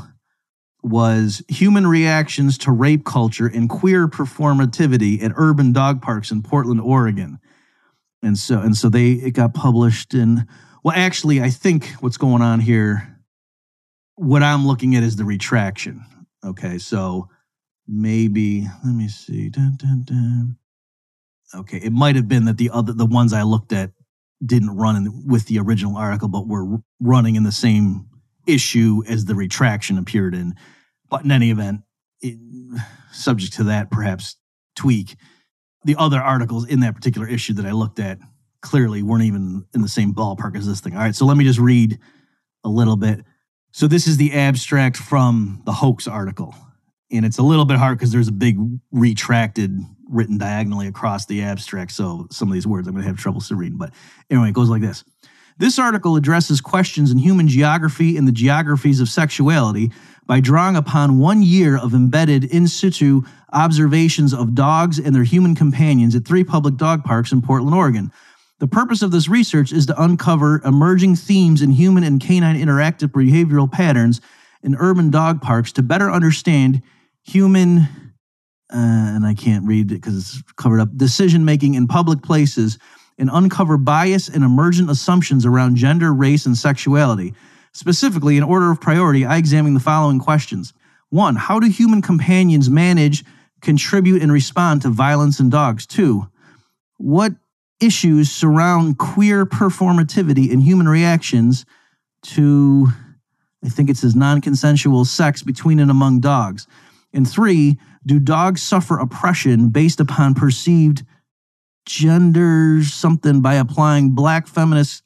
was 0.83 1.41
Human 1.47 1.87
Reactions 1.87 2.57
to 2.59 2.71
Rape 2.71 3.05
Culture 3.05 3.47
and 3.47 3.69
Queer 3.69 4.07
Performativity 4.07 5.23
at 5.23 5.31
Urban 5.35 5.71
Dog 5.71 6.01
Parks 6.01 6.31
in 6.31 6.43
Portland, 6.43 6.81
Oregon. 6.81 7.39
And 8.21 8.37
so 8.37 8.59
and 8.59 8.75
so 8.75 8.89
they 8.89 9.11
it 9.11 9.31
got 9.31 9.53
published 9.53 10.13
in 10.13 10.47
well 10.83 10.95
actually 10.97 11.41
I 11.41 11.49
think 11.49 11.89
what's 11.99 12.17
going 12.17 12.41
on 12.41 12.59
here 12.59 13.15
what 14.15 14.41
I'm 14.41 14.65
looking 14.65 14.95
at 14.95 15.03
is 15.03 15.15
the 15.15 15.25
retraction. 15.25 16.03
Okay, 16.43 16.79
so 16.79 17.29
maybe 17.87 18.67
let 18.83 18.93
me 18.93 19.07
see. 19.07 19.49
Dun, 19.49 19.77
dun, 19.77 20.03
dun. 20.05 20.57
Okay, 21.55 21.77
it 21.77 21.93
might 21.93 22.15
have 22.15 22.27
been 22.27 22.45
that 22.45 22.57
the 22.57 22.69
other 22.71 22.93
the 22.93 23.05
ones 23.05 23.33
I 23.33 23.43
looked 23.43 23.71
at 23.71 23.91
didn't 24.45 24.75
run 24.75 24.95
in, 24.95 25.23
with 25.25 25.47
the 25.47 25.59
original 25.59 25.97
article, 25.97 26.27
but 26.27 26.47
were 26.47 26.79
running 26.99 27.35
in 27.35 27.43
the 27.43 27.51
same 27.51 28.07
issue 28.45 29.03
as 29.07 29.25
the 29.25 29.35
retraction 29.35 29.97
appeared 29.97 30.35
in. 30.35 30.55
But 31.09 31.23
in 31.23 31.31
any 31.31 31.51
event, 31.51 31.81
it, 32.21 32.37
subject 33.11 33.53
to 33.53 33.63
that 33.65 33.89
perhaps 33.89 34.35
tweak, 34.75 35.15
the 35.83 35.95
other 35.97 36.19
articles 36.19 36.67
in 36.67 36.81
that 36.81 36.95
particular 36.95 37.27
issue 37.27 37.53
that 37.53 37.65
I 37.65 37.71
looked 37.71 37.99
at 37.99 38.19
clearly 38.61 39.01
weren't 39.01 39.23
even 39.23 39.65
in 39.73 39.81
the 39.81 39.89
same 39.89 40.13
ballpark 40.13 40.57
as 40.57 40.67
this 40.67 40.81
thing. 40.81 40.93
All 40.93 40.99
right, 40.99 41.15
so 41.15 41.25
let 41.25 41.37
me 41.37 41.45
just 41.45 41.59
read 41.59 41.99
a 42.63 42.69
little 42.69 42.97
bit. 42.97 43.23
So 43.71 43.87
this 43.87 44.07
is 44.07 44.17
the 44.17 44.33
abstract 44.33 44.97
from 44.97 45.61
the 45.65 45.71
hoax 45.71 46.07
article. 46.07 46.55
And 47.11 47.25
it's 47.25 47.37
a 47.37 47.43
little 47.43 47.65
bit 47.65 47.77
hard 47.77 47.97
because 47.97 48.11
there's 48.11 48.27
a 48.27 48.33
big 48.33 48.57
retracted 48.91 49.77
written 50.09 50.37
diagonally 50.37 50.87
across 50.87 51.25
the 51.25 51.41
abstract. 51.41 51.91
So 51.91 52.27
some 52.31 52.47
of 52.47 52.53
these 52.53 52.67
words 52.67 52.87
I'm 52.87 52.93
going 52.93 53.03
to 53.03 53.07
have 53.07 53.17
trouble 53.17 53.41
reading. 53.51 53.77
But 53.77 53.93
anyway, 54.29 54.49
it 54.49 54.53
goes 54.53 54.69
like 54.69 54.81
this. 54.81 55.03
This 55.59 55.79
article 55.79 56.15
addresses 56.15 56.61
questions 56.61 57.11
in 57.11 57.17
human 57.17 57.47
geography 57.47 58.15
and 58.15 58.27
the 58.27 58.31
geographies 58.31 58.99
of 58.99 59.09
sexuality 59.09 59.91
by 60.27 60.39
drawing 60.39 60.75
upon 60.75 61.17
one 61.17 61.41
year 61.41 61.77
of 61.77 61.93
embedded 61.93 62.43
in 62.43 62.67
situ 62.67 63.23
observations 63.53 64.33
of 64.33 64.53
dogs 64.53 64.99
and 64.99 65.15
their 65.15 65.23
human 65.23 65.55
companions 65.55 66.15
at 66.15 66.25
three 66.25 66.43
public 66.43 66.75
dog 66.75 67.03
parks 67.03 67.31
in 67.31 67.41
Portland, 67.41 67.73
Oregon. 67.73 68.11
The 68.59 68.67
purpose 68.67 69.01
of 69.01 69.11
this 69.11 69.29
research 69.29 69.71
is 69.71 69.85
to 69.87 70.01
uncover 70.01 70.61
emerging 70.63 71.15
themes 71.15 71.61
in 71.61 71.71
human 71.71 72.03
and 72.03 72.19
canine 72.19 72.59
interactive 72.59 73.09
behavioral 73.09 73.71
patterns 73.71 74.19
in 74.61 74.75
urban 74.75 75.09
dog 75.09 75.41
parks 75.41 75.71
to 75.73 75.83
better 75.83 76.11
understand 76.11 76.81
human, 77.27 77.79
uh, 78.73 78.77
and 79.15 79.25
I 79.25 79.33
can't 79.33 79.65
read 79.65 79.91
it 79.91 79.95
because 79.95 80.17
it's 80.17 80.41
covered 80.53 80.79
up, 80.79 80.95
decision 80.95 81.45
making 81.45 81.73
in 81.73 81.87
public 81.87 82.23
places 82.23 82.79
and 83.17 83.29
uncover 83.31 83.77
bias 83.77 84.29
and 84.29 84.43
emergent 84.43 84.89
assumptions 84.89 85.45
around 85.45 85.75
gender, 85.75 86.13
race, 86.13 86.45
and 86.45 86.57
sexuality. 86.57 87.33
Specifically, 87.73 88.37
in 88.37 88.43
order 88.43 88.71
of 88.71 88.79
priority, 88.79 89.25
I 89.25 89.37
examine 89.37 89.73
the 89.73 89.79
following 89.79 90.19
questions. 90.19 90.73
One, 91.09 91.35
how 91.35 91.59
do 91.59 91.67
human 91.67 92.01
companions 92.01 92.69
manage, 92.69 93.23
contribute, 93.61 94.21
and 94.21 94.31
respond 94.31 94.81
to 94.81 94.89
violence 94.89 95.39
in 95.39 95.49
dogs? 95.49 95.85
Two, 95.85 96.27
what 96.97 97.33
issues 97.79 98.31
surround 98.31 98.97
queer 98.97 99.45
performativity 99.45 100.51
and 100.51 100.61
human 100.61 100.87
reactions 100.87 101.65
to, 102.23 102.87
I 103.63 103.69
think 103.69 103.89
it 103.89 103.97
says, 103.97 104.15
non 104.15 104.41
consensual 104.41 105.05
sex 105.05 105.43
between 105.43 105.79
and 105.79 105.91
among 105.91 106.19
dogs? 106.19 106.67
And 107.17 107.27
three, 107.27 107.79
do 108.05 108.19
dogs 108.19 108.61
suffer 108.61 108.99
oppression 108.99 109.69
based 109.69 109.99
upon 109.99 110.35
perceived 110.35 111.03
gender 111.87 112.83
something 112.83 113.41
by 113.41 113.55
applying 113.55 114.11
black 114.11 114.45
feminist 114.45 115.01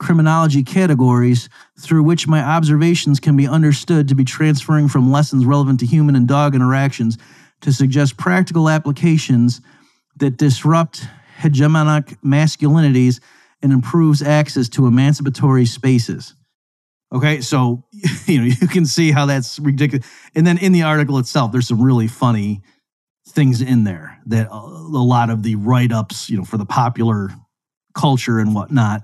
criminology 0.00 0.64
categories 0.64 1.48
through 1.78 2.02
which 2.02 2.26
my 2.26 2.42
observations 2.42 3.20
can 3.20 3.36
be 3.36 3.46
understood 3.46 4.08
to 4.08 4.16
be 4.16 4.24
transferring 4.24 4.88
from 4.88 5.12
lessons 5.12 5.46
relevant 5.46 5.78
to 5.78 5.86
human 5.86 6.16
and 6.16 6.26
dog 6.26 6.56
interactions 6.56 7.16
to 7.60 7.72
suggest 7.72 8.16
practical 8.16 8.68
applications 8.68 9.60
that 10.16 10.36
disrupt 10.36 11.06
hegemonic 11.38 12.16
masculinities 12.24 13.20
and 13.62 13.72
improves 13.72 14.20
access 14.20 14.68
to 14.68 14.88
emancipatory 14.88 15.64
spaces. 15.64 16.34
Okay, 17.12 17.42
so 17.42 17.84
you 18.26 18.38
know 18.38 18.44
you 18.44 18.68
can 18.68 18.86
see 18.86 19.10
how 19.10 19.26
that's 19.26 19.58
ridiculous. 19.58 20.06
And 20.34 20.46
then 20.46 20.58
in 20.58 20.72
the 20.72 20.82
article 20.82 21.18
itself, 21.18 21.52
there's 21.52 21.68
some 21.68 21.82
really 21.82 22.08
funny 22.08 22.62
things 23.28 23.60
in 23.60 23.84
there 23.84 24.18
that 24.26 24.50
uh, 24.50 24.54
a 24.54 25.04
lot 25.04 25.30
of 25.30 25.42
the 25.42 25.54
write-ups, 25.56 26.28
you 26.30 26.36
know, 26.36 26.44
for 26.44 26.56
the 26.56 26.64
popular 26.64 27.30
culture 27.94 28.38
and 28.38 28.54
whatnot, 28.54 29.02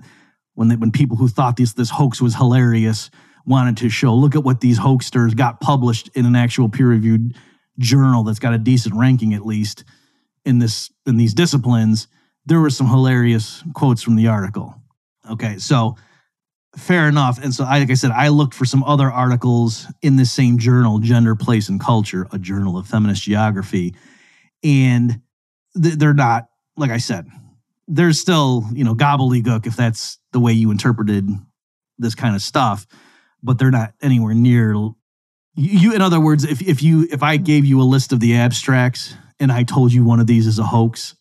when 0.55 0.67
they, 0.67 0.75
when 0.75 0.91
people 0.91 1.17
who 1.17 1.27
thought 1.27 1.55
this 1.55 1.73
this 1.73 1.91
hoax 1.91 2.21
was 2.21 2.35
hilarious 2.35 3.11
wanted 3.45 3.77
to 3.77 3.89
show, 3.89 4.13
look 4.13 4.35
at 4.35 4.43
what 4.43 4.61
these 4.61 4.79
hoaxsters 4.79 5.35
got 5.35 5.61
published 5.61 6.09
in 6.15 6.25
an 6.25 6.35
actual 6.35 6.69
peer-reviewed 6.69 7.35
journal 7.77 8.23
that's 8.23 8.39
got 8.39 8.53
a 8.53 8.57
decent 8.57 8.93
ranking 8.95 9.33
at 9.33 9.45
least 9.45 9.83
in 10.45 10.59
this 10.59 10.91
in 11.05 11.17
these 11.17 11.33
disciplines. 11.33 12.07
There 12.45 12.59
were 12.59 12.69
some 12.71 12.87
hilarious 12.87 13.63
quotes 13.73 14.01
from 14.01 14.15
the 14.15 14.27
article. 14.27 14.75
Okay, 15.29 15.59
so 15.59 15.95
fair 16.77 17.07
enough. 17.07 17.41
And 17.41 17.53
so, 17.53 17.63
I, 17.63 17.79
like 17.79 17.91
I 17.91 17.95
said, 17.95 18.11
I 18.11 18.29
looked 18.29 18.53
for 18.53 18.65
some 18.65 18.83
other 18.83 19.09
articles 19.11 19.87
in 20.01 20.15
the 20.15 20.25
same 20.25 20.57
journal, 20.57 20.99
Gender, 20.99 21.35
Place, 21.35 21.69
and 21.69 21.79
Culture, 21.79 22.27
a 22.31 22.39
journal 22.39 22.77
of 22.77 22.87
feminist 22.87 23.23
geography, 23.23 23.95
and 24.63 25.21
th- 25.81 25.95
they're 25.95 26.13
not 26.13 26.49
like 26.79 26.91
I 26.91 26.97
said. 26.97 27.27
There's 27.87 28.19
still, 28.19 28.65
you 28.71 28.83
know, 28.83 28.95
gobbledygook 28.95 29.67
if 29.67 29.75
that's 29.75 30.17
the 30.31 30.39
way 30.39 30.53
you 30.53 30.71
interpreted 30.71 31.27
this 31.97 32.15
kind 32.15 32.35
of 32.35 32.41
stuff, 32.41 32.87
but 33.43 33.59
they're 33.59 33.71
not 33.71 33.93
anywhere 34.01 34.33
near 34.33 34.73
you. 35.55 35.93
In 35.93 36.01
other 36.01 36.19
words, 36.19 36.43
if 36.43 36.61
if 36.61 36.81
you 36.81 37.07
if 37.11 37.21
I 37.21 37.37
gave 37.37 37.65
you 37.65 37.81
a 37.81 37.83
list 37.83 38.13
of 38.13 38.19
the 38.19 38.35
abstracts 38.35 39.13
and 39.39 39.51
I 39.51 39.63
told 39.63 39.91
you 39.91 40.03
one 40.03 40.19
of 40.19 40.27
these 40.27 40.47
is 40.47 40.59
a 40.59 40.63
hoax, 40.63 41.15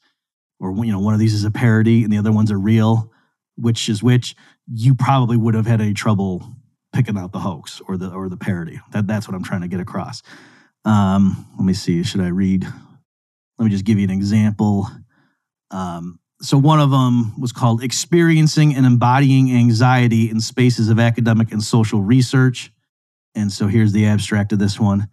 or 0.61 0.73
you 0.85 0.93
know 0.93 1.01
one 1.01 1.15
of 1.15 1.21
these 1.21 1.35
is 1.35 1.45
a 1.45 1.51
parody 1.51 2.05
and 2.05 2.13
the 2.13 2.19
other 2.19 2.33
ones 2.33 2.53
are 2.53 2.59
real, 2.59 3.11
which 3.57 3.89
is 3.89 4.03
which, 4.03 4.37
you 4.73 4.95
probably 4.95 5.37
would 5.37 5.55
have 5.55 5.67
had 5.67 5.81
any 5.81 5.95
trouble 5.95 6.55
picking 6.93 7.17
out 7.17 7.33
the 7.33 7.39
hoax 7.39 7.81
or 7.87 7.97
the 7.97 8.11
or 8.11 8.29
the 8.29 8.37
parody. 8.37 8.81
That 8.93 9.07
that's 9.07 9.29
what 9.29 9.35
I'm 9.35 9.45
trying 9.45 9.63
to 9.63 9.69
get 9.69 9.81
across. 9.81 10.23
Um, 10.85 11.47
let 11.57 11.65
me 11.65 11.75
see. 11.75 12.03
Should 12.03 12.21
I 12.21 12.29
read? 12.29 12.65
Let 13.59 13.65
me 13.65 13.71
just 13.71 13.85
give 13.85 13.99
you 13.99 14.05
an 14.05 14.11
example. 14.11 14.89
Um, 15.71 16.21
so 16.41 16.57
one 16.57 16.81
of 16.81 16.91
them 16.91 17.39
was 17.41 17.53
called 17.53 17.83
"Experiencing 17.83 18.75
and 18.75 18.87
Embodying 18.87 19.53
Anxiety 19.53 20.31
in 20.31 20.41
Spaces 20.41 20.89
of 20.89 20.99
Academic 20.99 21.53
and 21.53 21.63
Social 21.63 22.01
Research," 22.01 22.73
and 23.35 23.53
so 23.53 23.67
here's 23.67 23.93
the 23.93 24.07
abstract 24.07 24.53
of 24.53 24.59
this 24.59 24.79
one. 24.79 25.09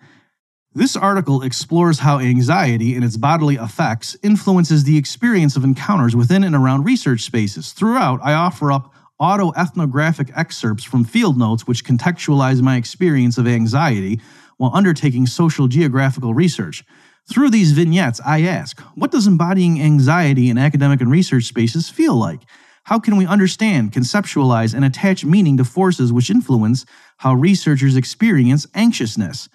This 0.73 0.97
article 0.97 1.41
explores 1.41 1.99
how 1.99 2.19
anxiety 2.19 2.95
and 2.95 3.05
its 3.05 3.15
bodily 3.15 3.55
effects 3.55 4.17
influences 4.21 4.83
the 4.83 4.97
experience 4.97 5.55
of 5.55 5.63
encounters 5.63 6.17
within 6.17 6.43
and 6.43 6.53
around 6.53 6.83
research 6.83 7.21
spaces. 7.21 7.71
Throughout, 7.71 8.19
I 8.21 8.33
offer 8.33 8.73
up 8.73 8.93
autoethnographic 9.19 10.31
excerpts 10.35 10.83
from 10.83 11.03
field 11.03 11.37
notes 11.37 11.65
which 11.65 11.85
contextualize 11.85 12.61
my 12.61 12.75
experience 12.75 13.37
of 13.37 13.47
anxiety 13.47 14.19
while 14.57 14.71
undertaking 14.73 15.25
social 15.25 15.67
geographical 15.67 16.33
research. 16.33 16.83
Through 17.27 17.49
these 17.49 17.71
vignettes, 17.71 18.21
I 18.25 18.43
ask, 18.43 18.79
what 18.93 19.11
does 19.11 19.27
embodying 19.27 19.81
anxiety 19.81 20.49
in 20.49 20.57
academic 20.57 21.01
and 21.01 21.09
research 21.09 21.45
spaces 21.45 21.89
feel 21.89 22.15
like? 22.15 22.41
How 22.83 22.99
can 22.99 23.17
we 23.17 23.25
understand, 23.25 23.93
conceptualize, 23.93 24.75
and 24.75 24.85
attach 24.85 25.25
meaning 25.25 25.57
to 25.57 25.65
forces 25.65 26.13
which 26.13 26.29
influence 26.29 26.85
how 27.17 27.33
researchers 27.33 27.95
experience 27.95 28.67
anxiousness? 28.75 29.49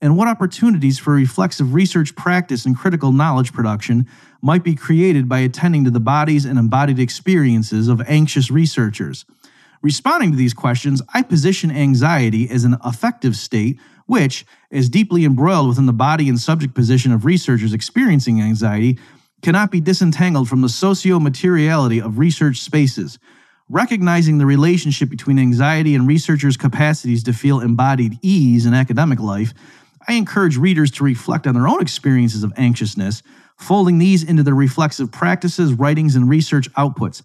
and 0.00 0.18
what 0.18 0.28
opportunities 0.28 0.98
for 0.98 1.14
reflexive 1.14 1.72
research 1.72 2.14
practice 2.14 2.66
and 2.66 2.76
critical 2.76 3.10
knowledge 3.10 3.54
production 3.54 4.06
might 4.44 4.62
be 4.62 4.74
created 4.74 5.26
by 5.26 5.38
attending 5.38 5.84
to 5.84 5.90
the 5.90 5.98
bodies 5.98 6.44
and 6.44 6.58
embodied 6.58 6.98
experiences 6.98 7.88
of 7.88 8.02
anxious 8.02 8.50
researchers. 8.50 9.24
Responding 9.80 10.32
to 10.32 10.36
these 10.36 10.52
questions, 10.52 11.00
I 11.14 11.22
position 11.22 11.70
anxiety 11.70 12.50
as 12.50 12.64
an 12.64 12.76
affective 12.82 13.36
state 13.36 13.78
which, 14.04 14.44
as 14.70 14.90
deeply 14.90 15.24
embroiled 15.24 15.68
within 15.68 15.86
the 15.86 15.94
body 15.94 16.28
and 16.28 16.38
subject 16.38 16.74
position 16.74 17.10
of 17.10 17.24
researchers 17.24 17.72
experiencing 17.72 18.38
anxiety, 18.42 18.98
cannot 19.40 19.70
be 19.70 19.80
disentangled 19.80 20.46
from 20.46 20.60
the 20.60 20.68
socio 20.68 21.18
materiality 21.18 21.98
of 21.98 22.18
research 22.18 22.58
spaces. 22.58 23.18
Recognizing 23.70 24.36
the 24.36 24.44
relationship 24.44 25.08
between 25.08 25.38
anxiety 25.38 25.94
and 25.94 26.06
researchers' 26.06 26.58
capacities 26.58 27.22
to 27.24 27.32
feel 27.32 27.60
embodied 27.60 28.18
ease 28.20 28.66
in 28.66 28.74
academic 28.74 29.20
life, 29.20 29.54
I 30.06 30.14
encourage 30.14 30.58
readers 30.58 30.90
to 30.92 31.04
reflect 31.04 31.46
on 31.46 31.54
their 31.54 31.66
own 31.66 31.80
experiences 31.80 32.44
of 32.44 32.52
anxiousness, 32.58 33.22
folding 33.56 33.98
these 33.98 34.22
into 34.22 34.42
their 34.42 34.54
reflexive 34.54 35.10
practices, 35.12 35.72
writings, 35.72 36.16
and 36.16 36.28
research 36.28 36.72
outputs. 36.74 37.22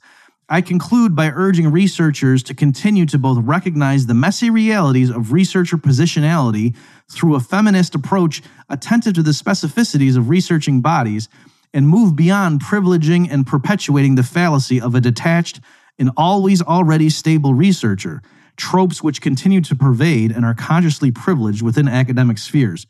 I 0.51 0.61
conclude 0.61 1.15
by 1.15 1.29
urging 1.29 1.71
researchers 1.71 2.41
to 2.43 2.55
continue 2.55 3.05
to 3.07 3.19
both 3.19 3.37
recognize 3.43 4.07
the 4.07 4.15
messy 4.15 4.49
realities 4.49 5.11
of 5.11 5.31
researcher 5.31 5.77
positionality 5.77 6.75
through 7.07 7.35
a 7.35 7.39
feminist 7.39 7.93
approach 7.93 8.41
attentive 8.67 9.13
to 9.13 9.23
the 9.23 9.31
specificities 9.31 10.17
of 10.17 10.27
researching 10.27 10.81
bodies 10.81 11.29
and 11.71 11.87
move 11.87 12.15
beyond 12.15 12.61
privileging 12.61 13.31
and 13.31 13.45
perpetuating 13.45 14.15
the 14.15 14.23
fallacy 14.23 14.81
of 14.81 14.95
a 14.95 15.01
detached 15.01 15.59
and 15.99 16.09
always 16.17 16.63
already 16.63 17.11
stable 17.11 17.53
researcher, 17.53 18.23
tropes 18.57 19.03
which 19.03 19.21
continue 19.21 19.61
to 19.61 19.75
pervade 19.75 20.31
and 20.31 20.45
are 20.45 20.55
consciously 20.55 21.11
privileged 21.11 21.61
within 21.61 21.87
academic 21.87 22.39
spheres. 22.39 22.87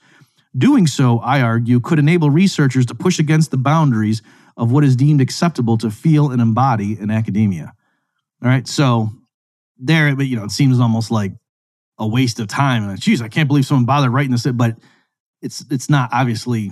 Doing 0.57 0.87
so, 0.87 1.19
I 1.19 1.41
argue, 1.41 1.79
could 1.79 1.99
enable 1.99 2.29
researchers 2.29 2.85
to 2.87 2.95
push 2.95 3.19
against 3.19 3.51
the 3.51 3.57
boundaries 3.57 4.21
of 4.57 4.71
what 4.71 4.83
is 4.83 4.95
deemed 4.95 5.21
acceptable 5.21 5.77
to 5.77 5.91
feel 5.91 6.31
and 6.31 6.41
embody 6.41 6.99
in 6.99 7.11
academia. 7.11 7.73
All 8.41 8.49
right, 8.49 8.67
so 8.67 9.09
there, 9.77 10.15
but 10.15 10.27
you 10.27 10.35
know, 10.35 10.45
it 10.45 10.51
seems 10.51 10.79
almost 10.79 11.11
like 11.11 11.33
a 11.97 12.07
waste 12.07 12.39
of 12.39 12.47
time. 12.47 12.89
And 12.89 12.99
geez, 12.99 13.21
I 13.21 13.27
can't 13.27 13.47
believe 13.47 13.65
someone 13.65 13.85
bothered 13.85 14.11
writing 14.11 14.31
this, 14.31 14.45
but 14.45 14.77
it's 15.41 15.63
it's 15.69 15.89
not 15.89 16.09
obviously 16.11 16.71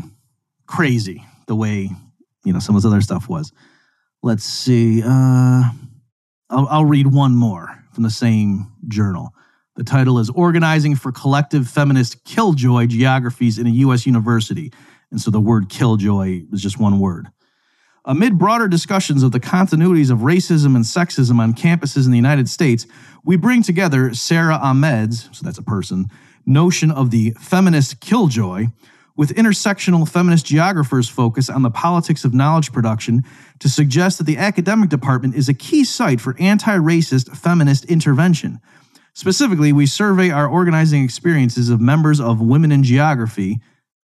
crazy 0.66 1.24
the 1.48 1.56
way 1.56 1.90
you 2.44 2.54
know 2.54 2.60
some 2.60 2.76
of 2.76 2.82
this 2.82 2.90
other 2.90 3.02
stuff 3.02 3.30
was. 3.30 3.52
Let's 4.24 4.44
see. 4.44 5.04
Uh, 5.04 5.70
I'll, 6.50 6.68
I'll 6.70 6.86
read 6.86 7.08
one 7.08 7.36
more 7.36 7.84
from 7.94 8.04
the 8.04 8.10
same 8.10 8.72
journal. 8.88 9.34
The 9.78 9.84
title 9.84 10.18
is 10.18 10.32
Organizing 10.32 10.96
for 10.96 11.12
Collective 11.12 11.70
Feminist 11.70 12.24
Killjoy 12.26 12.88
Geographies 12.88 13.60
in 13.60 13.68
a 13.68 13.70
U.S. 13.70 14.08
University. 14.08 14.74
And 15.12 15.22
so 15.22 15.30
the 15.30 15.40
word 15.40 15.70
killjoy 15.70 16.46
is 16.52 16.64
just 16.64 16.80
one 16.80 16.98
word. 16.98 17.28
Amid 18.04 18.40
broader 18.40 18.68
discussions 18.68 19.22
of 19.22 19.34
the 19.34 19.40
continuities 19.40 20.10
of 20.10 20.20
racism 20.20 20.76
and 20.76 20.84
sexism 20.84 21.38
on 21.38 21.54
campuses 21.54 22.06
in 22.06 22.12
the 22.12 22.18
United 22.18 22.50
States, 22.50 22.88
we 23.24 23.38
bring 23.38 23.62
together 23.62 24.16
Sara 24.16 24.56
Ahmed's, 24.56 25.30
so 25.32 25.46
that's 25.46 25.60
a 25.60 25.64
person, 25.64 26.08
notion 26.44 26.90
of 26.90 27.12
the 27.12 27.36
feminist 27.40 28.00
killjoy 28.00 28.70
with 29.16 29.36
intersectional 29.36 30.10
feminist 30.10 30.48
geographers' 30.48 31.08
focus 31.08 31.52
on 31.52 31.62
the 31.62 31.70
politics 31.70 32.26
of 32.26 32.34
knowledge 32.34 32.72
production 32.72 33.24
to 33.60 33.70
suggest 33.70 34.18
that 34.18 34.24
the 34.24 34.38
academic 34.38 34.90
department 34.90 35.36
is 35.36 35.48
a 35.48 35.54
key 35.54 35.84
site 35.84 36.20
for 36.20 36.36
anti 36.40 36.76
racist 36.78 37.38
feminist 37.38 37.86
intervention. 37.86 38.60
Specifically, 39.18 39.74
we 39.74 39.88
survey 39.88 40.30
our 40.30 40.48
organizing 40.48 41.04
experiences 41.04 41.72
of 41.72 41.82
members 41.82 42.20
of 42.20 42.40
Women 42.40 42.72
in 42.72 42.84
Geography, 42.84 43.60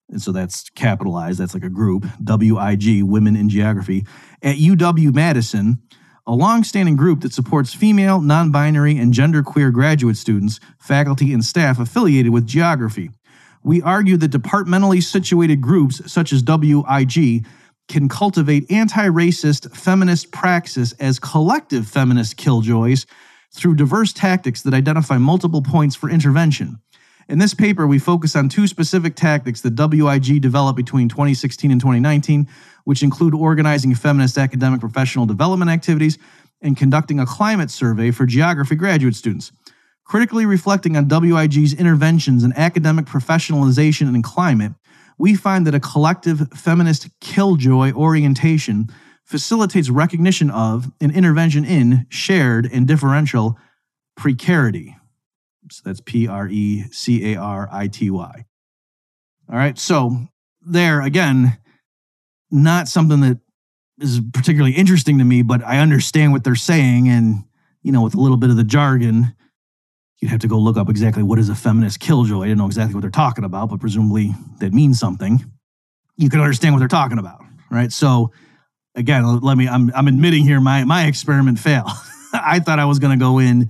and 0.09 0.19
so 0.19 0.31
that's 0.31 0.67
capitalized, 0.71 1.37
that's 1.37 1.53
like 1.53 1.63
a 1.63 1.69
group, 1.69 2.07
WIG, 2.19 3.03
Women 3.03 3.35
in 3.35 3.47
Geography, 3.47 4.03
at 4.41 4.55
UW 4.55 5.13
Madison, 5.13 5.77
a 6.25 6.33
long-standing 6.33 6.95
group 6.95 7.21
that 7.21 7.33
supports 7.33 7.71
female, 7.71 8.19
non-binary, 8.19 8.97
and 8.97 9.13
genderqueer 9.13 9.71
graduate 9.71 10.17
students, 10.17 10.59
faculty, 10.79 11.33
and 11.33 11.45
staff 11.45 11.79
affiliated 11.79 12.31
with 12.31 12.47
geography. 12.47 13.11
We 13.61 13.83
argue 13.83 14.17
that 14.17 14.29
departmentally 14.29 15.01
situated 15.01 15.61
groups 15.61 16.11
such 16.11 16.33
as 16.33 16.43
WIG 16.43 17.45
can 17.87 18.09
cultivate 18.09 18.71
anti 18.71 19.07
racist 19.07 19.71
feminist 19.77 20.31
praxis 20.31 20.93
as 20.93 21.19
collective 21.19 21.85
feminist 21.85 22.37
killjoys 22.37 23.05
through 23.55 23.75
diverse 23.75 24.13
tactics 24.13 24.61
that 24.61 24.73
identify 24.73 25.17
multiple 25.17 25.61
points 25.61 25.95
for 25.95 26.09
intervention. 26.09 26.79
In 27.27 27.39
this 27.39 27.55
paper, 27.55 27.87
we 27.87 27.97
focus 27.97 28.35
on 28.35 28.49
two 28.49 28.67
specific 28.67 29.15
tactics 29.15 29.61
that 29.61 29.73
WIG 29.75 30.41
developed 30.41 30.77
between 30.77 31.09
2016 31.09 31.71
and 31.71 31.81
2019, 31.81 32.47
which 32.83 33.01
include 33.01 33.33
organizing 33.33 33.95
feminist 33.95 34.37
academic 34.37 34.79
professional 34.79 35.25
development 35.25 35.71
activities 35.71 36.19
and 36.61 36.77
conducting 36.77 37.19
a 37.19 37.25
climate 37.25 37.71
survey 37.71 38.11
for 38.11 38.27
geography 38.27 38.75
graduate 38.75 39.15
students. 39.15 39.51
Critically 40.03 40.45
reflecting 40.45 40.95
on 40.95 41.07
WIG's 41.07 41.73
interventions 41.73 42.43
in 42.43 42.53
academic 42.53 43.05
professionalization 43.05 44.07
and 44.13 44.23
climate, 44.23 44.73
we 45.17 45.33
find 45.33 45.65
that 45.65 45.73
a 45.73 45.79
collective 45.79 46.47
feminist 46.53 47.07
killjoy 47.21 47.91
orientation 47.93 48.87
facilitates 49.25 49.89
recognition 49.89 50.49
of 50.49 50.91
and 51.01 51.11
intervention 51.11 51.65
in 51.65 52.05
shared 52.09 52.69
and 52.71 52.87
differential 52.87 53.57
precarity. 54.15 54.95
So 55.71 55.81
that's 55.83 56.01
P 56.01 56.27
R 56.27 56.47
E 56.47 56.85
C 56.91 57.33
A 57.33 57.39
R 57.39 57.67
I 57.71 57.87
T 57.87 58.09
Y. 58.09 58.45
All 59.49 59.55
right. 59.55 59.77
So, 59.77 60.27
there 60.61 61.01
again, 61.01 61.57
not 62.51 62.87
something 62.87 63.19
that 63.21 63.39
is 63.99 64.21
particularly 64.33 64.73
interesting 64.75 65.17
to 65.19 65.23
me, 65.23 65.41
but 65.41 65.63
I 65.63 65.79
understand 65.79 66.31
what 66.31 66.43
they're 66.43 66.55
saying. 66.55 67.07
And, 67.07 67.43
you 67.81 67.91
know, 67.91 68.01
with 68.01 68.15
a 68.15 68.19
little 68.19 68.37
bit 68.37 68.49
of 68.49 68.57
the 68.57 68.63
jargon, 68.63 69.35
you'd 70.19 70.31
have 70.31 70.39
to 70.41 70.47
go 70.47 70.57
look 70.57 70.77
up 70.77 70.89
exactly 70.89 71.23
what 71.23 71.39
is 71.39 71.49
a 71.49 71.55
feminist 71.55 71.99
killjoy. 71.99 72.41
I 72.41 72.47
didn't 72.47 72.57
know 72.57 72.65
exactly 72.65 72.95
what 72.95 73.01
they're 73.01 73.11
talking 73.11 73.43
about, 73.43 73.69
but 73.69 73.79
presumably 73.79 74.33
that 74.59 74.73
means 74.73 74.99
something. 74.99 75.43
You 76.17 76.29
can 76.29 76.39
understand 76.39 76.73
what 76.73 76.79
they're 76.79 76.87
talking 76.87 77.19
about, 77.19 77.41
right? 77.69 77.91
So 77.91 78.31
again, 78.95 79.39
let 79.41 79.57
me 79.57 79.67
I'm 79.67 79.91
I'm 79.95 80.07
admitting 80.07 80.43
here 80.43 80.59
my 80.59 80.83
my 80.83 81.05
experiment 81.05 81.59
failed. 81.59 81.89
I 82.33 82.59
thought 82.59 82.79
I 82.79 82.85
was 82.85 82.99
going 82.99 83.17
to 83.17 83.23
go 83.23 83.39
in 83.39 83.69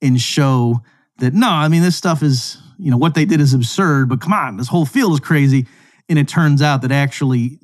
and 0.00 0.20
show 0.20 0.82
that 1.18 1.34
no, 1.34 1.48
I 1.48 1.68
mean 1.68 1.82
this 1.82 1.96
stuff 1.96 2.22
is, 2.22 2.58
you 2.78 2.90
know, 2.90 2.96
what 2.96 3.14
they 3.14 3.24
did 3.24 3.40
is 3.40 3.54
absurd, 3.54 4.08
but 4.08 4.20
come 4.20 4.32
on, 4.32 4.56
this 4.56 4.68
whole 4.68 4.86
field 4.86 5.12
is 5.14 5.20
crazy. 5.20 5.66
And 6.08 6.18
it 6.18 6.28
turns 6.28 6.60
out 6.60 6.82
that 6.82 6.92
actually 6.92 7.60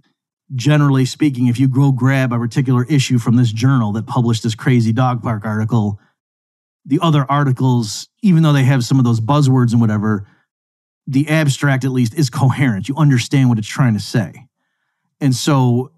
generally 0.54 1.04
speaking, 1.04 1.48
if 1.48 1.58
you 1.58 1.68
go 1.68 1.92
grab 1.92 2.32
a 2.32 2.38
particular 2.38 2.84
issue 2.84 3.18
from 3.18 3.36
this 3.36 3.52
journal 3.52 3.92
that 3.92 4.06
published 4.06 4.42
this 4.42 4.54
crazy 4.54 4.92
dog 4.92 5.22
park 5.22 5.44
article, 5.44 6.00
the 6.86 6.98
other 7.02 7.26
articles, 7.28 8.08
even 8.22 8.42
though 8.42 8.52
they 8.52 8.64
have 8.64 8.84
some 8.84 8.98
of 8.98 9.04
those 9.04 9.20
buzzwords 9.20 9.72
and 9.72 9.80
whatever, 9.80 10.26
the 11.06 11.28
abstract 11.28 11.84
at 11.84 11.90
least 11.90 12.14
is 12.14 12.30
coherent. 12.30 12.88
You 12.88 12.96
understand 12.96 13.48
what 13.48 13.58
it's 13.58 13.68
trying 13.68 13.94
to 13.94 14.00
say. 14.00 14.46
And 15.20 15.34
so, 15.34 15.92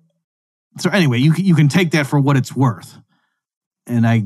so 0.81 0.91
anyway, 0.91 1.19
you 1.19 1.33
can, 1.33 1.45
you 1.45 1.55
can 1.55 1.69
take 1.69 1.93
that 1.93 2.07
for 2.07 2.19
what 2.19 2.37
it's 2.37 2.55
worth. 2.55 2.99
And 3.87 4.07
I, 4.07 4.25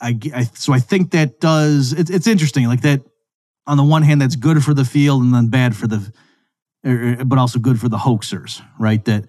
I, 0.00 0.18
I 0.34 0.42
so 0.54 0.72
I 0.72 0.78
think 0.78 1.12
that 1.12 1.40
does, 1.40 1.92
it's, 1.92 2.10
it's 2.10 2.26
interesting. 2.26 2.66
Like 2.66 2.82
that, 2.82 3.02
on 3.66 3.76
the 3.76 3.84
one 3.84 4.02
hand, 4.02 4.20
that's 4.20 4.36
good 4.36 4.62
for 4.64 4.74
the 4.74 4.84
field 4.84 5.22
and 5.22 5.34
then 5.34 5.48
bad 5.48 5.76
for 5.76 5.86
the, 5.86 6.12
er, 6.86 7.16
er, 7.20 7.24
but 7.24 7.38
also 7.38 7.58
good 7.58 7.80
for 7.80 7.88
the 7.88 7.98
hoaxers, 7.98 8.62
right? 8.78 9.04
That, 9.04 9.24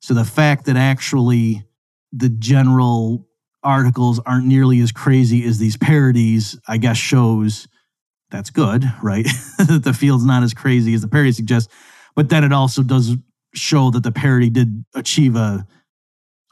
so 0.00 0.14
the 0.14 0.24
fact 0.24 0.66
that 0.66 0.76
actually 0.76 1.64
the 2.12 2.28
general 2.28 3.28
articles 3.62 4.20
aren't 4.20 4.46
nearly 4.46 4.80
as 4.80 4.92
crazy 4.92 5.44
as 5.44 5.58
these 5.58 5.76
parodies, 5.76 6.58
I 6.66 6.78
guess 6.78 6.96
shows 6.96 7.68
that's 8.30 8.50
good, 8.50 8.84
right? 9.02 9.24
that 9.58 9.82
the 9.84 9.92
field's 9.92 10.24
not 10.24 10.42
as 10.42 10.54
crazy 10.54 10.94
as 10.94 11.02
the 11.02 11.08
parody 11.08 11.32
suggests. 11.32 11.72
But 12.16 12.28
then 12.28 12.44
it 12.44 12.52
also 12.52 12.82
does 12.82 13.16
show 13.54 13.90
that 13.90 14.02
the 14.02 14.12
parody 14.12 14.50
did 14.50 14.84
achieve 14.94 15.36
a 15.36 15.66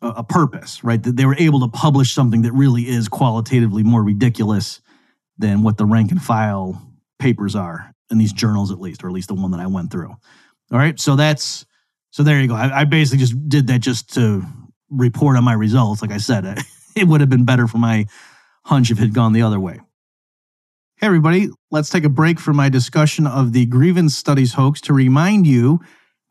a 0.02 0.24
purpose, 0.24 0.82
right? 0.82 1.02
That 1.02 1.16
they 1.16 1.26
were 1.26 1.36
able 1.38 1.60
to 1.60 1.68
publish 1.68 2.12
something 2.14 2.42
that 2.42 2.52
really 2.52 2.88
is 2.88 3.08
qualitatively 3.08 3.82
more 3.82 4.02
ridiculous 4.02 4.80
than 5.38 5.62
what 5.62 5.76
the 5.76 5.84
rank 5.84 6.10
and 6.10 6.22
file 6.22 6.80
papers 7.18 7.54
are 7.54 7.94
in 8.10 8.18
these 8.18 8.32
journals, 8.32 8.70
at 8.70 8.80
least, 8.80 9.04
or 9.04 9.08
at 9.08 9.12
least 9.12 9.28
the 9.28 9.34
one 9.34 9.50
that 9.50 9.60
I 9.60 9.66
went 9.66 9.90
through. 9.90 10.10
All 10.72 10.78
right, 10.78 10.98
so 10.98 11.16
that's 11.16 11.66
so 12.10 12.22
there 12.22 12.40
you 12.40 12.48
go. 12.48 12.54
I, 12.54 12.80
I 12.80 12.84
basically 12.84 13.18
just 13.18 13.48
did 13.48 13.68
that 13.68 13.80
just 13.80 14.14
to 14.14 14.42
report 14.90 15.36
on 15.36 15.44
my 15.44 15.52
results. 15.52 16.02
Like 16.02 16.12
I 16.12 16.18
said, 16.18 16.58
it 16.96 17.06
would 17.06 17.20
have 17.20 17.30
been 17.30 17.44
better 17.44 17.66
for 17.66 17.78
my 17.78 18.06
hunch 18.64 18.90
if 18.90 18.98
it 18.98 19.02
had 19.02 19.14
gone 19.14 19.32
the 19.32 19.42
other 19.42 19.60
way. 19.60 19.80
Hey, 20.96 21.06
everybody, 21.06 21.48
let's 21.70 21.88
take 21.88 22.04
a 22.04 22.10
break 22.10 22.38
from 22.38 22.56
my 22.56 22.68
discussion 22.68 23.26
of 23.26 23.52
the 23.52 23.64
grievance 23.66 24.16
studies 24.16 24.54
hoax 24.54 24.80
to 24.82 24.92
remind 24.92 25.46
you 25.46 25.80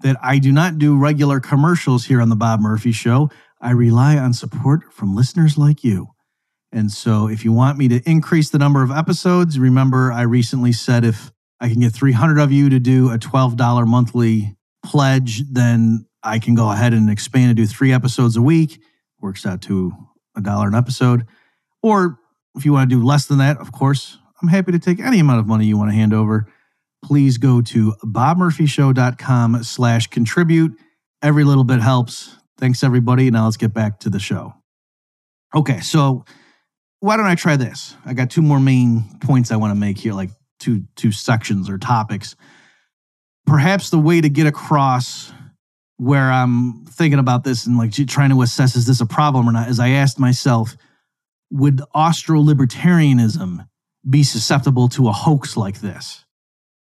that 0.01 0.17
I 0.21 0.37
do 0.37 0.51
not 0.51 0.77
do 0.77 0.97
regular 0.97 1.39
commercials 1.39 2.05
here 2.05 2.21
on 2.21 2.29
The 2.29 2.35
Bob 2.35 2.61
Murphy 2.61 2.91
Show. 2.91 3.29
I 3.61 3.71
rely 3.71 4.17
on 4.17 4.33
support 4.33 4.93
from 4.93 5.15
listeners 5.15 5.57
like 5.57 5.83
you. 5.83 6.09
And 6.71 6.91
so, 6.91 7.27
if 7.27 7.43
you 7.43 7.51
want 7.51 7.77
me 7.77 7.87
to 7.87 8.01
increase 8.09 8.49
the 8.49 8.59
number 8.59 8.83
of 8.83 8.91
episodes, 8.91 9.57
remember 9.57 10.11
I 10.11 10.21
recently 10.21 10.71
said 10.71 11.03
if 11.03 11.31
I 11.59 11.69
can 11.69 11.79
get 11.79 11.93
300 11.93 12.39
of 12.39 12.51
you 12.51 12.69
to 12.69 12.79
do 12.79 13.11
a 13.11 13.17
$12 13.17 13.87
monthly 13.87 14.55
pledge, 14.85 15.43
then 15.51 16.05
I 16.23 16.39
can 16.39 16.55
go 16.55 16.71
ahead 16.71 16.93
and 16.93 17.09
expand 17.09 17.49
and 17.49 17.57
do 17.57 17.65
three 17.65 17.91
episodes 17.91 18.37
a 18.37 18.41
week. 18.41 18.81
Works 19.19 19.45
out 19.45 19.61
to 19.63 19.93
a 20.35 20.41
dollar 20.41 20.67
an 20.67 20.75
episode. 20.75 21.25
Or 21.81 22.19
if 22.55 22.65
you 22.65 22.73
want 22.73 22.89
to 22.89 22.95
do 22.95 23.03
less 23.03 23.25
than 23.25 23.39
that, 23.39 23.57
of 23.57 23.71
course, 23.71 24.17
I'm 24.41 24.47
happy 24.47 24.71
to 24.71 24.79
take 24.79 24.99
any 24.99 25.19
amount 25.19 25.39
of 25.39 25.47
money 25.47 25.65
you 25.65 25.77
want 25.77 25.91
to 25.91 25.95
hand 25.95 26.13
over. 26.13 26.47
Please 27.03 27.37
go 27.37 27.61
to 27.61 27.93
bobmurphyshow.com 28.03 29.63
slash 29.63 30.07
contribute. 30.07 30.73
Every 31.21 31.43
little 31.43 31.63
bit 31.63 31.81
helps. 31.81 32.35
Thanks, 32.59 32.83
everybody. 32.83 33.31
Now 33.31 33.45
let's 33.45 33.55
get 33.55 33.73
back 33.73 34.01
to 34.01 34.09
the 34.09 34.19
show. 34.19 34.53
Okay, 35.55 35.79
so 35.79 36.25
why 36.99 37.15
don't 37.15 37.25
I 37.25 37.35
try 37.35 37.55
this? 37.55 37.95
I 38.05 38.13
got 38.13 38.29
two 38.29 38.41
more 38.41 38.59
main 38.59 39.17
points 39.21 39.49
I 39.49 39.55
want 39.55 39.71
to 39.71 39.79
make 39.79 39.97
here, 39.97 40.11
like 40.11 40.29
two 40.59 40.83
two 40.97 41.13
sections 41.13 41.69
or 41.69 41.77
topics. 41.77 42.35
Perhaps 43.47 43.91
the 43.91 43.97
way 43.97 44.19
to 44.19 44.27
get 44.27 44.45
across 44.45 45.31
where 45.95 46.29
I'm 46.29 46.85
thinking 46.85 47.19
about 47.19 47.45
this 47.45 47.65
and 47.65 47.77
like 47.77 47.93
trying 47.93 48.29
to 48.31 48.41
assess 48.41 48.75
is 48.75 48.85
this 48.85 48.99
a 48.99 49.05
problem 49.05 49.47
or 49.47 49.53
not 49.53 49.69
is 49.69 49.79
I 49.79 49.91
asked 49.91 50.19
myself, 50.19 50.75
would 51.51 51.81
Austro 51.95 52.41
libertarianism 52.41 53.65
be 54.09 54.23
susceptible 54.23 54.89
to 54.89 55.07
a 55.07 55.13
hoax 55.13 55.55
like 55.55 55.79
this? 55.79 56.25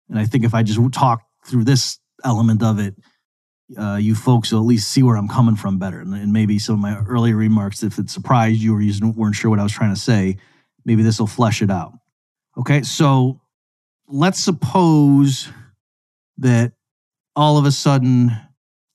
And 0.10 0.20
I 0.20 0.26
think 0.26 0.44
if 0.44 0.54
I 0.54 0.62
just 0.62 0.80
talk 0.94 1.24
through 1.44 1.64
this 1.64 2.00
element 2.24 2.62
of 2.62 2.80
it, 2.80 2.96
uh, 3.78 3.96
you 3.96 4.16
folks 4.16 4.52
will 4.52 4.60
at 4.60 4.66
least 4.66 4.90
see 4.90 5.02
where 5.04 5.16
I'm 5.16 5.28
coming 5.28 5.56
from 5.56 5.80
better. 5.80 6.00
And, 6.00 6.14
and, 6.14 6.32
maybe 6.32 6.60
some 6.60 6.76
of 6.76 6.82
my 6.82 6.98
earlier 7.08 7.36
remarks, 7.36 7.82
if 7.82 7.98
it 7.98 8.10
surprised 8.10 8.60
you 8.60 8.76
or 8.76 8.82
you 8.82 9.12
weren't 9.12 9.36
sure 9.36 9.50
what 9.50 9.60
I 9.60 9.64
was 9.64 9.72
trying 9.72 9.94
to 9.94 10.00
say, 10.00 10.38
maybe 10.86 11.02
this 11.02 11.20
will 11.20 11.28
flesh 11.28 11.62
it 11.62 11.72
out. 11.72 11.94
Okay, 12.58 12.84
so 12.84 13.42
let's 14.08 14.40
suppose 14.40 15.50
that 16.38 16.74
all 17.36 17.58
of 17.58 17.66
a 17.66 17.72
sudden 17.72 18.32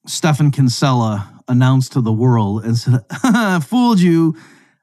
Stephan 0.06 0.50
Kinsella 0.50 1.42
announced 1.48 1.92
to 1.92 2.00
the 2.00 2.12
world 2.12 2.64
and 2.64 2.76
said, 2.76 3.00
Fooled 3.64 4.00
you. 4.00 4.36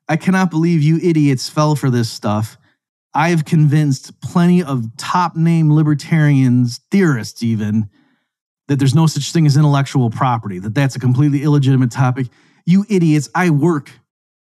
I 0.09 0.17
cannot 0.17 0.51
believe 0.51 0.83
you 0.83 0.99
idiots 1.01 1.49
fell 1.49 1.75
for 1.75 1.89
this 1.89 2.09
stuff. 2.09 2.57
I've 3.13 3.45
convinced 3.45 4.21
plenty 4.21 4.63
of 4.63 4.95
top 4.97 5.35
name 5.35 5.73
libertarians, 5.73 6.79
theorists 6.91 7.41
even, 7.41 7.89
that 8.67 8.79
there's 8.79 8.95
no 8.95 9.07
such 9.07 9.31
thing 9.31 9.45
as 9.45 9.57
intellectual 9.57 10.09
property, 10.09 10.59
that 10.59 10.75
that's 10.75 10.95
a 10.95 10.99
completely 10.99 11.43
illegitimate 11.43 11.91
topic. 11.91 12.27
You 12.65 12.85
idiots, 12.89 13.29
I 13.33 13.49
work 13.49 13.91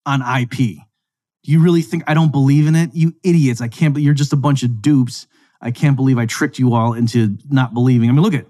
on 0.05 0.21
IP. 0.21 0.57
Do 0.57 1.51
you 1.51 1.61
really 1.61 1.81
think 1.81 2.03
I 2.07 2.13
don't 2.13 2.31
believe 2.31 2.67
in 2.67 2.75
it? 2.75 2.91
You 2.93 3.13
idiots, 3.23 3.61
I 3.61 3.67
can't 3.67 3.97
you're 3.97 4.13
just 4.13 4.33
a 4.33 4.37
bunch 4.37 4.63
of 4.63 4.81
dupes. 4.81 5.27
I 5.61 5.71
can't 5.71 5.95
believe 5.95 6.17
I 6.17 6.25
tricked 6.25 6.59
you 6.59 6.73
all 6.73 6.93
into 6.93 7.37
not 7.49 7.73
believing. 7.73 8.09
I 8.09 8.13
mean, 8.13 8.21
look 8.21 8.33
at 8.33 8.45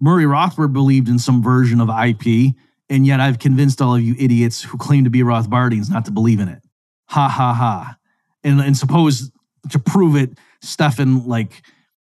Murray 0.00 0.24
Rothbard 0.24 0.72
believed 0.72 1.08
in 1.08 1.18
some 1.18 1.42
version 1.42 1.80
of 1.80 1.88
IP, 1.88 2.54
and 2.88 3.06
yet 3.06 3.20
I've 3.20 3.38
convinced 3.38 3.82
all 3.82 3.94
of 3.96 4.02
you 4.02 4.14
idiots 4.18 4.62
who 4.62 4.78
claim 4.78 5.04
to 5.04 5.10
be 5.10 5.20
Rothbardians 5.20 5.90
not 5.90 6.06
to 6.06 6.10
believe 6.10 6.40
in 6.40 6.48
it. 6.48 6.62
Ha 7.08 7.28
ha 7.28 7.52
ha. 7.52 7.96
And, 8.42 8.60
and 8.60 8.76
suppose 8.76 9.30
to 9.70 9.78
prove 9.78 10.16
it, 10.16 10.38
Stephan 10.62 11.26
like 11.26 11.62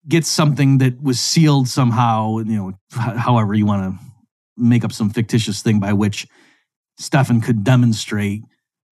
gets 0.08 0.28
something 0.28 0.78
that 0.78 1.02
was 1.02 1.20
sealed 1.20 1.68
somehow, 1.68 2.38
you 2.38 2.44
know, 2.44 2.72
however 2.90 3.54
you 3.54 3.66
want 3.66 3.94
to 3.94 4.04
make 4.56 4.84
up 4.84 4.92
some 4.92 5.10
fictitious 5.10 5.62
thing 5.62 5.80
by 5.80 5.92
which 5.92 6.26
Stephan 6.98 7.40
could 7.40 7.64
demonstrate 7.64 8.42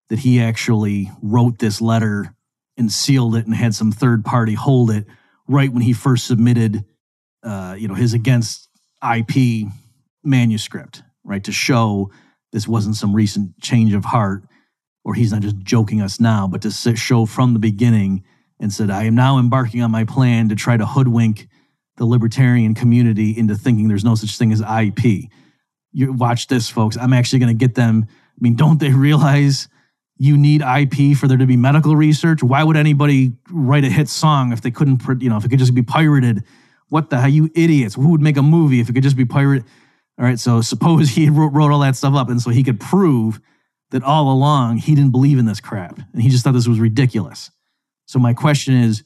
that 0.09 0.21
he 0.21 0.41
actually 0.41 1.11
wrote 1.23 1.59
this 1.59 1.81
letter 1.81 2.35
and 2.77 2.91
sealed 2.91 3.37
it 3.37 3.47
and 3.47 3.55
had 3.55 3.75
some 3.75 3.93
third 3.93 4.25
party 4.25 4.55
hold 4.55 4.91
it 4.91 5.07
right 5.47 5.73
when 5.73 5.83
he 5.83 5.93
first 5.93 6.27
submitted, 6.27 6.85
uh, 7.43 7.75
you 7.79 7.89
know, 7.89 7.95
his 7.95 8.15
against 8.15 8.69
IP 9.03 9.67
manuscript, 10.23 11.03
right, 11.25 11.45
to 11.45 11.53
show 11.53 12.11
this 12.53 12.69
wasn't 12.69 12.97
some 12.97 13.15
recent 13.15 13.59
change 13.61 13.93
of 13.93 14.05
heart, 14.05 14.45
or 15.05 15.15
he's 15.15 15.33
not 15.33 15.43
just 15.43 15.59
joking 15.59 16.01
us 16.01 16.21
now, 16.21 16.47
but 16.47 16.63
to 16.63 16.71
show 16.71 17.27
from 17.27 17.53
the 17.53 17.59
beginning 17.59 18.25
and 18.61 18.73
said, 18.73 18.91
I 18.91 19.05
am 19.05 19.15
now 19.15 19.39
embarking 19.39 19.83
on 19.83 19.91
my 19.91 20.05
plan 20.05 20.49
to 20.49 20.57
try 20.57 20.77
to 20.77 20.87
hoodwink 20.87 21.49
the 21.97 22.05
libertarian 22.05 22.75
community 22.75 23.37
into 23.37 23.55
thinking 23.55 23.89
there's 23.89 24.05
no 24.05 24.15
such 24.15 24.37
thing 24.39 24.53
as 24.53 24.61
IP. 24.61 25.31
You 25.93 26.13
watch 26.13 26.47
this, 26.47 26.69
folks. 26.69 26.97
I'm 26.97 27.13
actually 27.13 27.41
going 27.41 27.57
to 27.57 27.67
get 27.67 27.75
them. 27.75 28.07
I 28.09 28.39
mean, 28.41 28.57
don't 28.57 28.79
they 28.79 28.91
realize 28.91 29.69
you 30.17 30.37
need 30.37 30.63
IP 30.63 31.17
for 31.17 31.29
there 31.29 31.39
to 31.39 31.47
be 31.47 31.57
medical 31.57 31.97
research? 31.97 32.43
Why 32.43 32.63
would 32.65 32.77
anybody 32.77 33.33
write 33.51 33.85
a 33.85 33.89
hit 33.89 34.09
song 34.09 34.53
if 34.53 34.61
they 34.61 34.71
couldn't, 34.71 35.03
you 35.23 35.29
know, 35.29 35.37
if 35.37 35.45
it 35.45 35.49
could 35.49 35.59
just 35.59 35.75
be 35.75 35.83
pirated? 35.83 36.45
What 36.89 37.11
the 37.11 37.21
hell, 37.21 37.29
you 37.29 37.51
idiots? 37.55 37.95
Who 37.95 38.11
would 38.11 38.21
make 38.21 38.37
a 38.37 38.43
movie 38.43 38.81
if 38.81 38.89
it 38.89 38.95
could 38.95 39.03
just 39.03 39.17
be 39.17 39.25
pirated? 39.25 39.65
All 40.19 40.25
right, 40.25 40.39
so 40.39 40.61
suppose 40.61 41.11
he 41.15 41.31
wrote, 41.31 41.53
wrote 41.53 41.73
all 41.73 41.81
that 41.81 41.97
stuff 41.97 42.15
up, 42.15 42.29
and 42.29 42.41
so 42.41 42.51
he 42.51 42.63
could 42.63 42.81
prove 42.81 43.41
that 43.91 44.03
all 44.03 44.33
along 44.33 44.79
he 44.79 44.95
didn't 44.95 45.13
believe 45.13 45.39
in 45.39 45.47
this 45.47 45.61
crap, 45.61 45.99
and 46.13 46.23
he 46.23 46.29
just 46.29 46.45
thought 46.45 46.53
this 46.53 46.69
was 46.69 46.81
ridiculous. 46.81 47.51
So 48.09 48.19
my 48.19 48.33
question 48.33 48.75
is, 48.75 49.05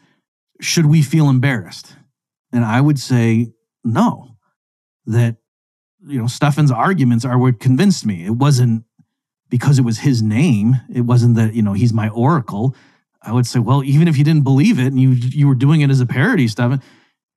should 0.61 0.87
we 0.87 1.03
feel 1.03 1.29
embarrassed? 1.29 1.97
And 2.53 2.65
I 2.65 2.81
would 2.81 2.99
say 2.99 3.53
no. 3.85 4.37
That 5.05 5.37
you 6.07 6.21
know, 6.21 6.29
Stephan's 6.29 6.71
arguments 6.71 7.25
are 7.25 7.37
what 7.37 7.59
convinced 7.59 8.07
me. 8.07 8.25
It 8.25 8.37
wasn't 8.37 8.85
because 9.51 9.79
it 9.79 9.85
was 9.85 9.99
his 9.99 10.23
name. 10.23 10.81
It 10.93 11.03
wasn't 11.03 11.35
that, 11.35 11.55
you 11.55 11.63
know, 11.63 11.73
he's 11.73 11.93
my 11.93 12.09
oracle. 12.11 12.77
I 13.21 13.33
would 13.33 13.47
say, 13.47 13.59
well, 13.59 13.83
even 13.85 14.07
if 14.07 14.17
you 14.17 14.25
didn't 14.25 14.45
believe 14.45 14.79
it 14.79 14.87
and 14.87 15.01
you 15.01 15.11
you 15.11 15.49
were 15.49 15.57
doing 15.57 15.81
it 15.81 15.91
as 15.91 16.01
a 16.01 16.07
parody, 16.07 16.47
Stephan, 16.47 16.81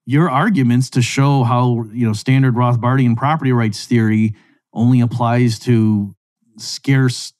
your 0.04 0.30
arguments 0.30 0.88
to 0.90 1.02
show 1.02 1.42
how, 1.42 1.84
you 1.92 2.06
know, 2.06 2.12
standard 2.12 2.54
Rothbardian 2.54 3.16
property 3.16 3.52
rights 3.52 3.84
theory 3.86 4.34
only 4.72 5.00
applies 5.00 5.58
to 5.60 6.14
scarce 6.58 7.32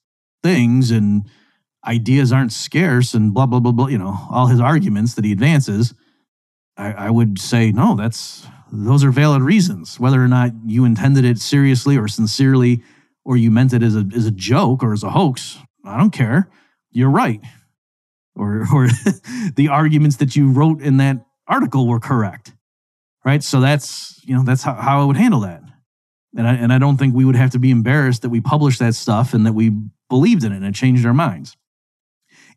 things 0.43 0.91
and 0.91 1.29
ideas 1.87 2.33
aren't 2.33 2.53
scarce 2.53 3.15
and 3.15 3.33
blah 3.33 3.47
blah 3.47 3.61
blah 3.61 3.73
blah 3.73 3.87
you 3.87 3.99
know 3.99 4.19
all 4.31 4.47
his 4.47 4.61
arguments 4.61 5.15
that 5.15 5.25
he 5.25 5.33
advances 5.33 5.95
I, 6.77 6.93
I, 6.93 7.11
would 7.11 7.39
say 7.39 7.73
no 7.73 7.95
that's 7.97 8.47
those 8.73 9.05
are 9.05 9.11
valid 9.11 9.43
reasons. 9.43 10.01
Whether 10.01 10.23
or 10.23 10.29
not 10.29 10.51
you 10.67 10.85
intended 10.85 11.25
it 11.25 11.39
seriously 11.39 11.97
or 11.97 12.09
sincerely 12.09 12.83
or 13.25 13.37
you 13.37 13.51
meant 13.51 13.73
it 13.73 13.83
as 13.83 13.95
a 13.97 14.07
as 14.15 14.27
a 14.27 14.31
joke 14.31 14.83
or 14.83 14.93
as 14.93 15.03
a 15.03 15.11
hoax 15.11 15.59
i 15.85 15.97
don't 15.97 16.11
care. 16.11 16.51
You're 16.91 17.11
right. 17.11 17.41
Or 18.35 18.67
or 18.75 18.89
the 19.55 19.69
arguments 19.71 20.17
that 20.17 20.37
you 20.37 20.51
wrote 20.51 20.81
in 20.81 20.97
that 20.99 21.25
article 21.47 21.87
were 21.87 22.01
correct 22.01 22.53
right? 23.25 23.43
So 23.43 23.61
that's 23.61 24.21
you 24.25 24.35
know 24.35 24.45
that's 24.45 24.63
how, 24.63 24.75
how 24.75 25.03
i 25.03 25.05
would 25.05 25.17
handle 25.17 25.41
that. 25.41 25.63
And 26.37 26.47
I, 26.47 26.55
and 26.55 26.73
I 26.73 26.79
don't 26.79 26.99
think 26.99 27.15
we 27.15 27.25
would 27.25 27.37
have 27.37 27.51
to 27.53 27.59
be 27.59 27.71
embarrassed 27.71 28.23
that 28.23 28.29
we 28.29 28.41
published 28.41 28.79
that 28.81 28.95
stuff 28.95 29.33
and 29.33 29.47
that 29.47 29.55
we 29.55 29.73
believed 30.11 30.45
in 30.45 30.53
it 30.53 30.57
and 30.57 30.67
it 30.67 30.75
changed 30.75 31.07
our 31.07 31.15
minds 31.15 31.57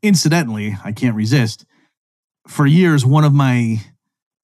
Incidentally, 0.02 0.78
I 0.84 0.92
can't 0.92 1.16
resist. 1.16 1.66
For 2.48 2.66
years, 2.66 3.06
one 3.06 3.24
of 3.24 3.34
my 3.34 3.82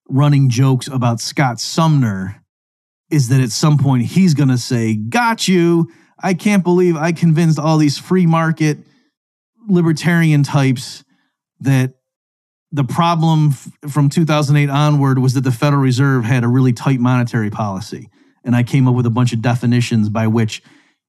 running 0.10 0.50
jokes 0.50 0.88
about 0.88 1.20
Scott 1.20 1.60
Sumner 1.60 2.44
is 3.10 3.30
that 3.30 3.42
at 3.42 3.52
some 3.52 3.78
point 3.78 4.04
he's 4.04 4.34
going 4.34 4.50
to 4.50 4.58
say, 4.58 4.96
Got 4.96 5.48
you. 5.48 5.90
I 6.22 6.34
can't 6.34 6.64
believe 6.64 6.96
I 6.96 7.12
convinced 7.12 7.60
all 7.60 7.78
these 7.78 7.98
free 7.98 8.26
market 8.26 8.80
libertarian 9.68 10.44
types 10.44 11.04
that 11.60 11.96
the 12.72 12.84
problem 12.84 13.50
f- 13.50 13.92
from 13.92 14.10
2008 14.10 14.70
onward 14.70 15.20
was 15.20 15.34
that 15.34 15.42
the 15.42 15.52
Federal 15.52 15.82
Reserve 15.82 16.26
had 16.26 16.44
a 16.44 16.48
really 16.48 16.74
tight 16.74 17.00
monetary 17.00 17.50
policy. 17.50 18.10
And 18.44 18.56
I 18.56 18.64
came 18.64 18.88
up 18.88 18.96
with 18.96 19.06
a 19.06 19.12
bunch 19.12 19.34
of 19.34 19.42
definitions 19.42 20.10
by 20.10 20.28
which, 20.28 20.62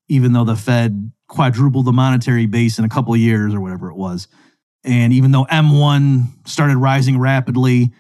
even 0.09 0.33
though 0.33 0.45
the 0.45 0.57
Fed 0.57 1.13
quadrupled 1.29 1.87
the 1.87 1.93
monetary 1.93 2.47
base 2.47 2.79
in 2.79 2.85
a 2.85 2.89
couple 2.89 3.13
of 3.13 3.21
years 3.21 3.55
or 3.55 3.61
whatever 3.61 3.91
it 3.91 3.97
was. 3.97 4.29
And 4.85 5.13
even 5.13 5.33
though 5.33 5.45
M1 5.47 6.49
started 6.49 6.77
rising 6.77 7.19
rapidly, 7.19 7.93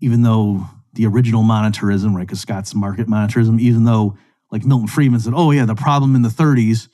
even 0.00 0.22
though 0.22 0.66
the 0.92 1.06
original 1.06 1.42
monetarism, 1.42 2.14
right, 2.14 2.26
because 2.26 2.40
Scott's 2.40 2.74
market 2.74 3.06
monetarism, 3.06 3.58
even 3.60 3.84
though 3.84 4.16
like 4.50 4.64
Milton 4.64 4.86
Friedman 4.86 5.20
said, 5.20 5.32
oh, 5.34 5.50
yeah, 5.50 5.64
the 5.64 5.74
problem 5.74 6.14
in 6.14 6.22
the 6.22 6.28
30s 6.28 6.88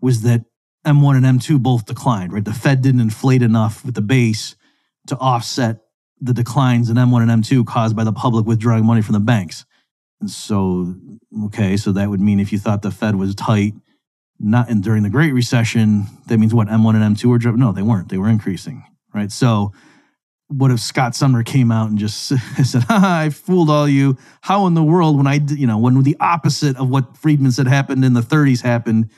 was 0.00 0.22
that 0.22 0.44
M1 0.86 1.16
and 1.16 1.40
M2 1.40 1.62
both 1.62 1.86
declined, 1.86 2.32
right? 2.32 2.44
The 2.44 2.52
Fed 2.52 2.82
didn't 2.82 3.00
inflate 3.00 3.42
enough 3.42 3.84
with 3.84 3.94
the 3.94 4.02
base 4.02 4.56
to 5.06 5.16
offset 5.16 5.78
the 6.20 6.32
declines 6.32 6.88
in 6.88 6.96
M1 6.96 7.28
and 7.28 7.42
M2 7.42 7.66
caused 7.66 7.96
by 7.96 8.04
the 8.04 8.12
public 8.12 8.46
withdrawing 8.46 8.84
money 8.84 9.02
from 9.02 9.14
the 9.14 9.20
banks. 9.20 9.64
And 10.20 10.30
so, 10.30 10.94
okay, 11.46 11.76
so 11.76 11.92
that 11.92 12.08
would 12.08 12.20
mean 12.20 12.38
if 12.38 12.52
you 12.52 12.58
thought 12.58 12.82
the 12.82 12.92
Fed 12.92 13.16
was 13.16 13.34
tight, 13.34 13.74
not 14.42 14.68
in 14.68 14.80
during 14.80 15.04
the 15.04 15.10
Great 15.10 15.32
Recession, 15.32 16.06
that 16.26 16.38
means 16.38 16.52
what 16.52 16.68
M1 16.68 16.94
and 17.00 17.16
M2 17.16 17.24
were 17.26 17.38
driven. 17.38 17.60
No, 17.60 17.72
they 17.72 17.82
weren't. 17.82 18.08
They 18.08 18.18
were 18.18 18.28
increasing, 18.28 18.84
right? 19.14 19.30
So, 19.30 19.72
what 20.48 20.70
if 20.70 20.80
Scott 20.80 21.14
Sumner 21.14 21.42
came 21.42 21.72
out 21.72 21.88
and 21.88 21.98
just 21.98 22.26
said, 22.64 22.84
I 22.88 23.30
fooled 23.30 23.70
all 23.70 23.88
you. 23.88 24.18
How 24.42 24.66
in 24.66 24.74
the 24.74 24.82
world, 24.82 25.16
when 25.16 25.26
I, 25.26 25.34
you 25.48 25.66
know, 25.66 25.78
when 25.78 26.02
the 26.02 26.16
opposite 26.20 26.76
of 26.76 26.90
what 26.90 27.16
Friedman 27.16 27.52
said 27.52 27.66
happened 27.66 28.04
in 28.04 28.12
the 28.12 28.20
30s 28.20 28.60
happened, 28.60 29.10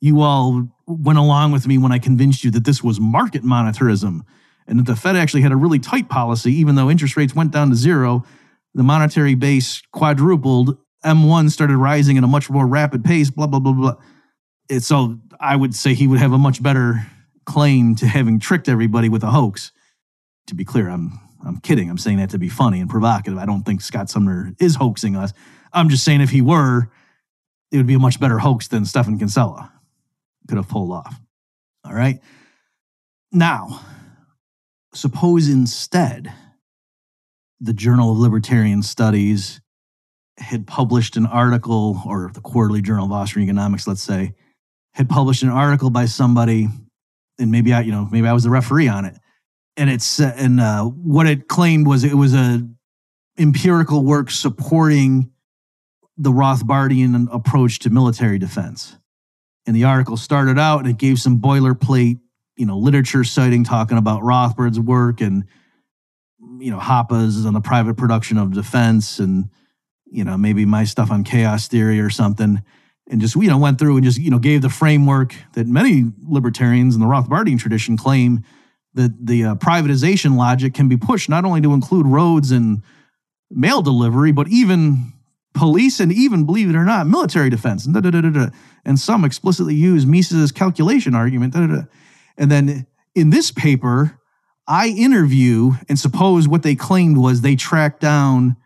you 0.00 0.22
all 0.22 0.66
went 0.86 1.18
along 1.18 1.52
with 1.52 1.68
me 1.68 1.78
when 1.78 1.92
I 1.92 1.98
convinced 1.98 2.42
you 2.42 2.50
that 2.52 2.64
this 2.64 2.82
was 2.82 2.98
market 2.98 3.44
monetarism 3.44 4.22
and 4.66 4.78
that 4.78 4.86
the 4.86 4.96
Fed 4.96 5.14
actually 5.14 5.42
had 5.42 5.52
a 5.52 5.56
really 5.56 5.78
tight 5.78 6.08
policy, 6.08 6.52
even 6.54 6.74
though 6.74 6.90
interest 6.90 7.16
rates 7.16 7.36
went 7.36 7.52
down 7.52 7.70
to 7.70 7.76
zero, 7.76 8.24
the 8.74 8.82
monetary 8.82 9.34
base 9.34 9.82
quadrupled, 9.92 10.76
M1 11.04 11.50
started 11.50 11.76
rising 11.76 12.18
at 12.18 12.24
a 12.24 12.28
much 12.28 12.50
more 12.50 12.66
rapid 12.66 13.04
pace, 13.04 13.30
blah, 13.30 13.46
blah, 13.46 13.60
blah, 13.60 13.72
blah 13.72 13.94
so 14.78 15.18
I 15.38 15.56
would 15.56 15.74
say 15.74 15.94
he 15.94 16.06
would 16.06 16.20
have 16.20 16.32
a 16.32 16.38
much 16.38 16.62
better 16.62 17.06
claim 17.44 17.94
to 17.96 18.06
having 18.06 18.38
tricked 18.38 18.68
everybody 18.68 19.08
with 19.08 19.24
a 19.24 19.30
hoax. 19.30 19.72
To 20.46 20.54
be 20.54 20.64
clear, 20.64 20.88
I'm 20.88 21.18
I'm 21.44 21.60
kidding. 21.60 21.88
I'm 21.88 21.98
saying 21.98 22.18
that 22.18 22.30
to 22.30 22.38
be 22.38 22.48
funny 22.48 22.80
and 22.80 22.90
provocative. 22.90 23.38
I 23.38 23.46
don't 23.46 23.62
think 23.62 23.80
Scott 23.80 24.10
Sumner 24.10 24.52
is 24.58 24.74
hoaxing 24.74 25.16
us. 25.16 25.32
I'm 25.72 25.88
just 25.88 26.04
saying 26.04 26.20
if 26.20 26.30
he 26.30 26.42
were, 26.42 26.90
it 27.70 27.76
would 27.76 27.86
be 27.86 27.94
a 27.94 28.00
much 28.00 28.20
better 28.20 28.38
hoax 28.38 28.68
than 28.68 28.84
Stephan 28.84 29.18
Kinsella 29.18 29.72
could 30.48 30.56
have 30.56 30.68
pulled 30.68 30.92
off. 30.92 31.20
All 31.84 31.94
right. 31.94 32.20
Now, 33.32 33.80
suppose 34.92 35.48
instead 35.48 36.32
the 37.60 37.72
Journal 37.72 38.12
of 38.12 38.18
Libertarian 38.18 38.82
Studies 38.82 39.60
had 40.38 40.66
published 40.66 41.16
an 41.16 41.26
article, 41.26 42.02
or 42.06 42.30
the 42.32 42.40
Quarterly 42.40 42.82
Journal 42.82 43.06
of 43.06 43.12
Austrian 43.12 43.48
Economics, 43.48 43.86
let's 43.86 44.02
say, 44.02 44.34
had 44.92 45.08
published 45.08 45.42
an 45.42 45.48
article 45.48 45.90
by 45.90 46.06
somebody, 46.06 46.68
and 47.38 47.50
maybe 47.50 47.72
I, 47.72 47.82
you 47.82 47.92
know, 47.92 48.08
maybe 48.10 48.26
I 48.26 48.32
was 48.32 48.44
the 48.44 48.50
referee 48.50 48.88
on 48.88 49.04
it, 49.04 49.16
and 49.76 49.88
it's 49.90 50.20
and 50.20 50.60
uh, 50.60 50.84
what 50.84 51.26
it 51.26 51.48
claimed 51.48 51.86
was 51.86 52.04
it 52.04 52.14
was 52.14 52.34
a 52.34 52.66
empirical 53.38 54.04
work 54.04 54.30
supporting 54.30 55.30
the 56.16 56.30
Rothbardian 56.30 57.28
approach 57.32 57.78
to 57.80 57.90
military 57.90 58.38
defense. 58.38 58.96
And 59.66 59.74
the 59.74 59.84
article 59.84 60.16
started 60.16 60.58
out 60.58 60.80
and 60.80 60.88
it 60.88 60.98
gave 60.98 61.18
some 61.18 61.40
boilerplate, 61.40 62.18
you 62.56 62.66
know, 62.66 62.76
literature 62.76 63.24
citing 63.24 63.64
talking 63.64 63.96
about 63.96 64.22
Rothbard's 64.22 64.78
work 64.78 65.20
and 65.20 65.44
you 66.58 66.70
know 66.70 66.78
Hoppe's 66.78 67.44
on 67.44 67.54
the 67.54 67.60
private 67.60 67.96
production 67.96 68.38
of 68.38 68.52
defense 68.52 69.18
and 69.18 69.50
you 70.06 70.24
know 70.24 70.36
maybe 70.36 70.64
my 70.64 70.84
stuff 70.84 71.10
on 71.10 71.24
chaos 71.24 71.68
theory 71.68 72.00
or 72.00 72.10
something 72.10 72.62
and 73.10 73.20
just 73.20 73.36
you 73.36 73.48
know 73.48 73.58
went 73.58 73.78
through 73.78 73.96
and 73.96 74.04
just 74.04 74.18
you 74.18 74.30
know 74.30 74.38
gave 74.38 74.62
the 74.62 74.70
framework 74.70 75.34
that 75.52 75.66
many 75.66 76.04
libertarians 76.26 76.94
in 76.94 77.00
the 77.00 77.06
Rothbardian 77.06 77.58
tradition 77.58 77.96
claim 77.96 78.44
that 78.94 79.26
the 79.26 79.44
uh, 79.44 79.54
privatization 79.56 80.36
logic 80.36 80.74
can 80.74 80.88
be 80.88 80.96
pushed 80.96 81.28
not 81.28 81.44
only 81.44 81.60
to 81.60 81.72
include 81.72 82.06
roads 82.06 82.50
and 82.50 82.82
mail 83.50 83.82
delivery 83.82 84.32
but 84.32 84.48
even 84.48 85.12
police 85.52 85.98
and 86.00 86.12
even 86.12 86.46
believe 86.46 86.70
it 86.70 86.76
or 86.76 86.84
not 86.84 87.08
military 87.08 87.50
defense. 87.50 87.84
And, 87.84 87.92
da, 87.92 88.00
da, 88.00 88.20
da, 88.20 88.46
and 88.84 88.98
some 88.98 89.24
explicitly 89.24 89.74
use 89.74 90.06
Mises's 90.06 90.52
calculation 90.52 91.14
argument 91.14 91.54
and 91.54 92.50
then 92.50 92.86
in 93.14 93.30
this 93.30 93.50
paper 93.50 94.16
I 94.66 94.88
interview 94.88 95.72
and 95.88 95.98
suppose 95.98 96.46
what 96.46 96.62
they 96.62 96.76
claimed 96.76 97.18
was 97.18 97.40
they 97.40 97.56
tracked 97.56 98.00
down 98.00 98.56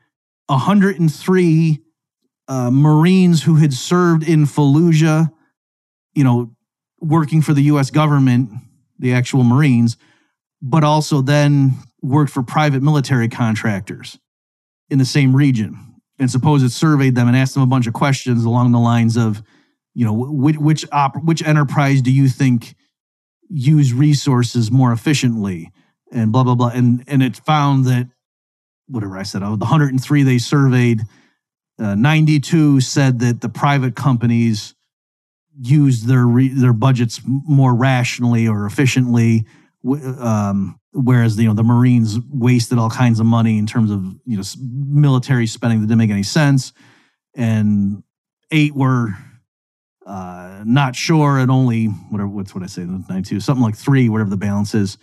103 0.47 1.84
uh, 2.49 2.71
Marines 2.71 3.43
who 3.43 3.57
had 3.57 3.73
served 3.73 4.27
in 4.27 4.45
Fallujah, 4.45 5.33
you 6.15 6.25
know, 6.25 6.51
working 7.01 7.43
for 7.43 7.53
the 7.53 7.65
US 7.65 7.91
government, 7.91 8.51
the 8.99 9.13
actual 9.13 9.45
Marines, 9.45 9.97
but 10.63 10.85
also 10.85 11.21
then 11.21 11.75
worked 12.03 12.31
for 12.31 12.43
private 12.43 12.83
military 12.83 13.29
contractors 13.29 14.19
in 14.91 14.99
the 14.99 15.05
same 15.05 15.35
region. 15.35 15.79
And 16.19 16.31
suppose 16.31 16.63
it 16.63 16.71
surveyed 16.71 17.15
them 17.15 17.29
and 17.29 17.37
asked 17.37 17.55
them 17.55 17.63
a 17.63 17.67
bunch 17.67 17.87
of 17.87 17.93
questions 17.93 18.45
along 18.45 18.73
the 18.73 18.79
lines 18.79 19.17
of, 19.17 19.43
you 19.95 20.05
know, 20.05 20.13
which 20.13 20.57
which, 20.57 20.87
op- 20.93 21.23
which 21.25 21.43
enterprise 21.43 22.03
do 22.03 22.13
you 22.13 22.29
think 22.29 22.77
use 23.49 23.93
resources 23.93 24.71
more 24.71 24.93
efficiently? 24.93 25.71
And 26.13 26.31
blah 26.31 26.45
blah 26.45 26.55
blah. 26.55 26.69
And 26.69 27.03
and 27.09 27.23
it 27.23 27.37
found 27.37 27.87
that 27.87 28.09
whatever 28.87 29.19
I 29.19 29.23
said, 29.25 29.41
the 29.43 29.49
103 29.49 30.23
they 30.23 30.39
surveyed, 30.39 31.03
uh, 31.79 31.95
92 31.95 32.81
said 32.81 33.19
that 33.21 33.41
the 33.41 33.49
private 33.49 33.97
companies 33.97 34.75
used 35.61 36.07
their 36.07 36.27
re- 36.27 36.49
their 36.49 36.73
budgets 36.73 37.21
more 37.25 37.75
rationally 37.75 38.47
or 38.47 38.67
efficiently, 38.67 39.47
um, 40.19 40.79
whereas 40.93 41.37
you 41.39 41.49
know 41.49 41.55
the 41.55 41.65
Marines 41.65 42.19
wasted 42.31 42.79
all 42.79 42.91
kinds 42.91 43.21
of 43.21 43.27
money 43.27 43.59
in 43.59 43.67
terms 43.67 43.91
of 43.91 44.05
you 44.25 44.37
know 44.37 44.43
military 44.61 45.47
spending 45.47 45.81
that 45.81 45.87
didn't 45.87 45.99
make 45.99 46.11
any 46.11 46.23
sense, 46.23 46.73
and 47.35 48.03
eight 48.51 48.75
were 48.75 49.17
uh, 50.07 50.63
not 50.65 50.95
sure, 50.95 51.39
and 51.39 51.51
only 51.51 51.87
whatever 51.87 52.29
what's 52.29 52.55
what 52.55 52.65
I 52.65 52.67
say 52.67 52.83
92 52.83 53.41
something 53.41 53.63
like 53.63 53.77
three, 53.77 54.09
whatever 54.09 54.31
the 54.31 54.37
balance 54.37 54.75
is 54.75 54.99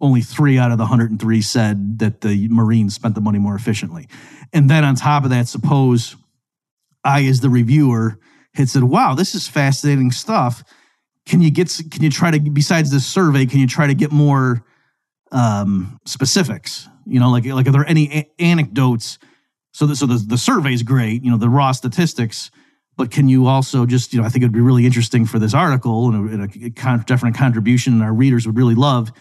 only 0.00 0.20
three 0.20 0.58
out 0.58 0.72
of 0.72 0.78
the 0.78 0.84
103 0.84 1.42
said 1.42 1.98
that 2.00 2.20
the 2.20 2.48
Marines 2.48 2.94
spent 2.94 3.14
the 3.14 3.20
money 3.20 3.38
more 3.38 3.54
efficiently. 3.54 4.08
And 4.52 4.68
then 4.68 4.84
on 4.84 4.94
top 4.94 5.24
of 5.24 5.30
that, 5.30 5.48
suppose 5.48 6.16
I, 7.04 7.24
as 7.24 7.40
the 7.40 7.50
reviewer, 7.50 8.18
had 8.54 8.68
said, 8.68 8.84
wow, 8.84 9.14
this 9.14 9.34
is 9.34 9.48
fascinating 9.48 10.10
stuff. 10.10 10.64
Can 11.26 11.40
you 11.40 11.50
get, 11.50 11.72
can 11.90 12.02
you 12.02 12.10
try 12.10 12.30
to, 12.30 12.38
besides 12.38 12.90
this 12.90 13.06
survey, 13.06 13.46
can 13.46 13.60
you 13.60 13.66
try 13.66 13.86
to 13.86 13.94
get 13.94 14.12
more 14.12 14.64
um, 15.32 15.98
specifics? 16.04 16.88
You 17.06 17.20
know, 17.20 17.30
like, 17.30 17.44
like 17.46 17.66
are 17.66 17.72
there 17.72 17.86
any 17.86 18.12
a- 18.12 18.30
anecdotes? 18.38 19.18
So, 19.72 19.86
the, 19.86 19.96
so 19.96 20.06
the, 20.06 20.16
the 20.16 20.38
survey 20.38 20.72
is 20.72 20.82
great, 20.82 21.24
you 21.24 21.30
know, 21.30 21.36
the 21.36 21.48
raw 21.48 21.72
statistics, 21.72 22.50
but 22.96 23.10
can 23.10 23.28
you 23.28 23.46
also 23.46 23.86
just, 23.86 24.12
you 24.12 24.20
know, 24.20 24.26
I 24.26 24.28
think 24.28 24.42
it 24.42 24.46
would 24.46 24.52
be 24.52 24.60
really 24.60 24.86
interesting 24.86 25.26
for 25.26 25.40
this 25.40 25.52
article 25.52 26.08
and 26.08 26.30
a, 26.30 26.32
and 26.32 26.44
a 26.44 27.04
definite 27.04 27.34
contribution 27.34 28.00
our 28.02 28.12
readers 28.12 28.46
would 28.46 28.56
really 28.56 28.76
love 28.76 29.12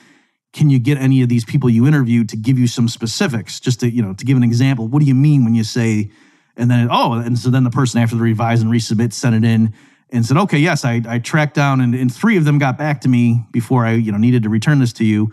can 0.54 0.70
you 0.70 0.80
get 0.80 1.00
any 1.00 1.22
of 1.24 1.30
these 1.30 1.44
people 1.44 1.70
you 1.70 1.88
interviewed 1.88 2.30
to 2.30 2.38
give 2.38 2.58
you 2.60 2.68
some 2.68 2.88
specifics? 2.88 3.60
Just 3.60 3.80
to 3.82 3.90
you 3.90 4.02
know 4.02 4.14
to 4.14 4.24
give 4.24 4.38
an 4.38 4.44
example 4.44 4.88
what 4.88 5.00
do 5.00 5.06
you 5.06 5.16
mean 5.16 5.44
when 5.44 5.56
you 5.56 5.64
say 5.64 6.12
and 6.56 6.70
then 6.70 6.88
oh 6.92 7.14
and 7.14 7.38
so 7.38 7.50
then 7.50 7.64
the 7.64 7.70
person 7.70 8.00
after 8.00 8.16
the 8.16 8.22
revise 8.22 8.62
and 8.62 8.72
resubmit 8.72 9.12
sent 9.12 9.36
it 9.36 9.44
in 9.44 9.74
and 10.12 10.26
said 10.26 10.38
okay 10.38 10.60
yes 10.60 10.86
i, 10.86 11.02
I 11.08 11.20
tracked 11.20 11.56
down 11.56 11.82
and, 11.82 11.96
and 11.96 12.14
three 12.14 12.38
of 12.38 12.46
them 12.46 12.60
got 12.60 12.78
back 12.78 13.02
to 13.02 13.10
me 13.10 13.46
before 13.52 13.86
i 13.86 13.94
you 13.94 14.12
know 14.12 14.18
needed 14.18 14.44
to 14.44 14.50
return 14.50 14.80
this 14.80 14.94
to 14.94 15.06
you. 15.06 15.32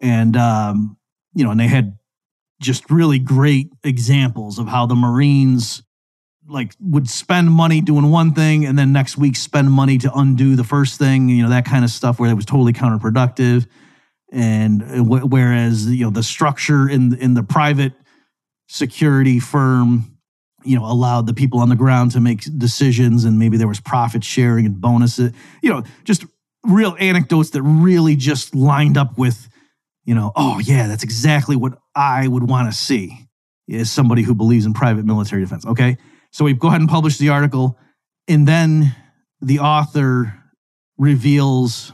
And 0.00 0.36
um, 0.36 0.96
you 1.34 1.44
know 1.44 1.52
and 1.52 1.60
they 1.60 1.68
had 1.68 1.96
just 2.60 2.90
really 2.90 3.18
great 3.18 3.70
examples 3.84 4.58
of 4.58 4.68
how 4.68 4.86
the 4.86 4.94
marines 4.94 5.82
like 6.48 6.74
would 6.80 7.08
spend 7.08 7.50
money 7.50 7.80
doing 7.80 8.10
one 8.10 8.34
thing 8.34 8.64
and 8.64 8.76
then 8.76 8.92
next 8.92 9.16
week 9.16 9.36
spend 9.36 9.70
money 9.70 9.98
to 9.98 10.12
undo 10.12 10.56
the 10.56 10.64
first 10.64 10.98
thing 10.98 11.28
you 11.28 11.42
know 11.42 11.48
that 11.48 11.64
kind 11.64 11.84
of 11.84 11.90
stuff 11.90 12.18
where 12.18 12.30
it 12.30 12.34
was 12.34 12.44
totally 12.44 12.72
counterproductive 12.72 13.66
and 14.32 14.82
uh, 14.82 15.04
whereas 15.04 15.86
you 15.86 16.04
know 16.04 16.10
the 16.10 16.22
structure 16.22 16.88
in 16.88 17.14
in 17.16 17.34
the 17.34 17.42
private 17.42 17.92
security 18.68 19.38
firm 19.38 20.18
you 20.64 20.76
know 20.76 20.84
allowed 20.84 21.26
the 21.26 21.34
people 21.34 21.60
on 21.60 21.68
the 21.68 21.76
ground 21.76 22.10
to 22.10 22.20
make 22.20 22.42
decisions 22.58 23.24
and 23.24 23.38
maybe 23.38 23.56
there 23.56 23.68
was 23.68 23.80
profit 23.80 24.24
sharing 24.24 24.64
and 24.64 24.80
bonuses 24.80 25.32
you 25.62 25.70
know 25.70 25.82
just 26.04 26.24
real 26.64 26.96
anecdotes 26.98 27.50
that 27.50 27.62
really 27.62 28.16
just 28.16 28.54
lined 28.54 28.96
up 28.96 29.18
with 29.18 29.48
you 30.04 30.14
know 30.14 30.32
oh 30.34 30.58
yeah 30.60 30.88
that's 30.88 31.04
exactly 31.04 31.54
what 31.54 31.78
i 31.94 32.26
would 32.26 32.48
want 32.48 32.72
to 32.72 32.76
see 32.76 33.28
as 33.70 33.90
somebody 33.90 34.22
who 34.22 34.34
believes 34.34 34.66
in 34.66 34.72
private 34.72 35.04
military 35.04 35.42
defense 35.42 35.66
okay? 35.66 35.96
So 36.30 36.46
we 36.46 36.54
go 36.54 36.68
ahead 36.68 36.80
and 36.80 36.88
publish 36.88 37.18
the 37.18 37.28
article 37.28 37.78
and 38.26 38.48
then 38.48 38.94
the 39.40 39.58
author 39.58 40.34
reveals 40.96 41.92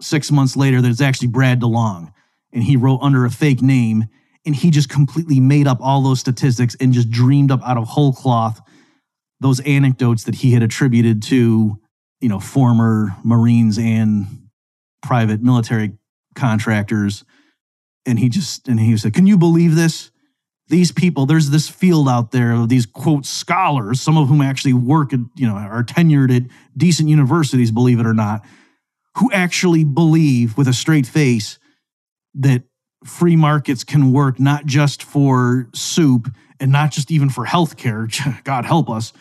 six 0.00 0.30
months 0.30 0.56
later 0.56 0.80
that 0.80 0.90
it's 0.90 1.00
actually 1.00 1.28
Brad 1.28 1.60
DeLong 1.60 2.12
and 2.52 2.62
he 2.62 2.76
wrote 2.76 3.00
under 3.02 3.24
a 3.24 3.30
fake 3.30 3.62
name 3.62 4.04
and 4.46 4.54
he 4.54 4.70
just 4.70 4.88
completely 4.88 5.40
made 5.40 5.66
up 5.66 5.78
all 5.80 6.02
those 6.02 6.20
statistics 6.20 6.76
and 6.80 6.92
just 6.92 7.10
dreamed 7.10 7.50
up 7.50 7.60
out 7.66 7.76
of 7.76 7.88
whole 7.88 8.12
cloth 8.12 8.60
those 9.40 9.60
anecdotes 9.60 10.24
that 10.24 10.36
he 10.36 10.52
had 10.52 10.62
attributed 10.62 11.22
to 11.22 11.78
you 12.20 12.28
know 12.28 12.40
former 12.40 13.16
marines 13.22 13.78
and 13.78 14.48
private 15.02 15.42
military 15.42 15.92
contractors. 16.34 17.24
And 18.06 18.18
he 18.18 18.28
just 18.28 18.68
and 18.68 18.80
he 18.80 18.96
said 18.96 19.14
can 19.14 19.26
you 19.26 19.36
believe 19.36 19.74
this? 19.74 20.10
These 20.68 20.92
people 20.92 21.26
there's 21.26 21.50
this 21.50 21.68
field 21.68 22.08
out 22.08 22.30
there 22.30 22.52
of 22.52 22.68
these 22.68 22.84
quote 22.86 23.24
scholars 23.24 24.00
some 24.00 24.18
of 24.18 24.28
whom 24.28 24.42
actually 24.42 24.74
work 24.74 25.12
at 25.12 25.20
you 25.34 25.46
know 25.46 25.54
are 25.54 25.82
tenured 25.82 26.34
at 26.34 26.42
decent 26.76 27.08
universities 27.08 27.70
believe 27.70 27.98
it 27.98 28.06
or 28.06 28.12
not 28.12 28.44
who 29.18 29.30
actually 29.32 29.84
believe 29.84 30.56
with 30.56 30.68
a 30.68 30.72
straight 30.72 31.06
face 31.06 31.58
that 32.34 32.62
free 33.04 33.36
markets 33.36 33.84
can 33.84 34.12
work 34.12 34.38
not 34.38 34.64
just 34.66 35.02
for 35.02 35.68
soup 35.74 36.30
and 36.60 36.70
not 36.70 36.92
just 36.92 37.10
even 37.10 37.28
for 37.28 37.44
healthcare, 37.44 38.08
God 38.44 38.64
help 38.64 38.88
us, 38.88 39.12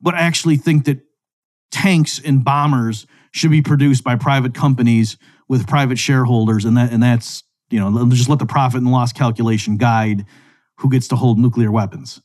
but 0.00 0.14
actually 0.14 0.56
think 0.56 0.84
that 0.84 1.00
tanks 1.70 2.20
and 2.24 2.44
bombers 2.44 3.06
should 3.32 3.50
be 3.50 3.62
produced 3.62 4.04
by 4.04 4.16
private 4.16 4.54
companies 4.54 5.16
with 5.48 5.66
private 5.66 5.98
shareholders. 5.98 6.64
And 6.64 6.76
that 6.76 6.92
and 6.92 7.02
that's 7.02 7.42
you 7.70 7.78
know 7.78 8.08
just 8.10 8.28
let 8.28 8.38
the 8.38 8.46
profit 8.46 8.80
and 8.80 8.90
loss 8.90 9.12
calculation 9.12 9.76
guide 9.76 10.24
who 10.78 10.90
gets 10.90 11.08
to 11.08 11.16
hold 11.16 11.38
nuclear 11.38 11.70
weapons. 11.70 12.20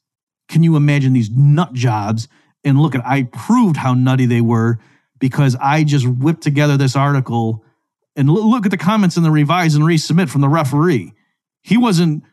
Can 0.47 0.63
you 0.63 0.75
imagine 0.75 1.13
these 1.13 1.29
nut 1.29 1.73
jobs? 1.73 2.27
And 2.63 2.79
look 2.81 2.93
at 2.93 3.05
i 3.05 3.23
proved 3.23 3.77
how 3.77 3.93
nutty 3.93 4.25
they 4.25 4.41
were 4.41 4.79
because 5.19 5.55
I 5.61 5.83
just 5.83 6.07
whipped 6.07 6.41
together 6.41 6.77
this 6.77 6.95
article 6.95 7.63
and 8.15 8.29
look 8.29 8.65
at 8.65 8.71
the 8.71 8.77
comments 8.77 9.17
in 9.17 9.23
the 9.23 9.31
revise 9.31 9.75
and 9.75 9.83
resubmit 9.83 10.29
from 10.29 10.41
the 10.41 10.49
referee. 10.49 11.13
He 11.61 11.77
wasn't 11.77 12.23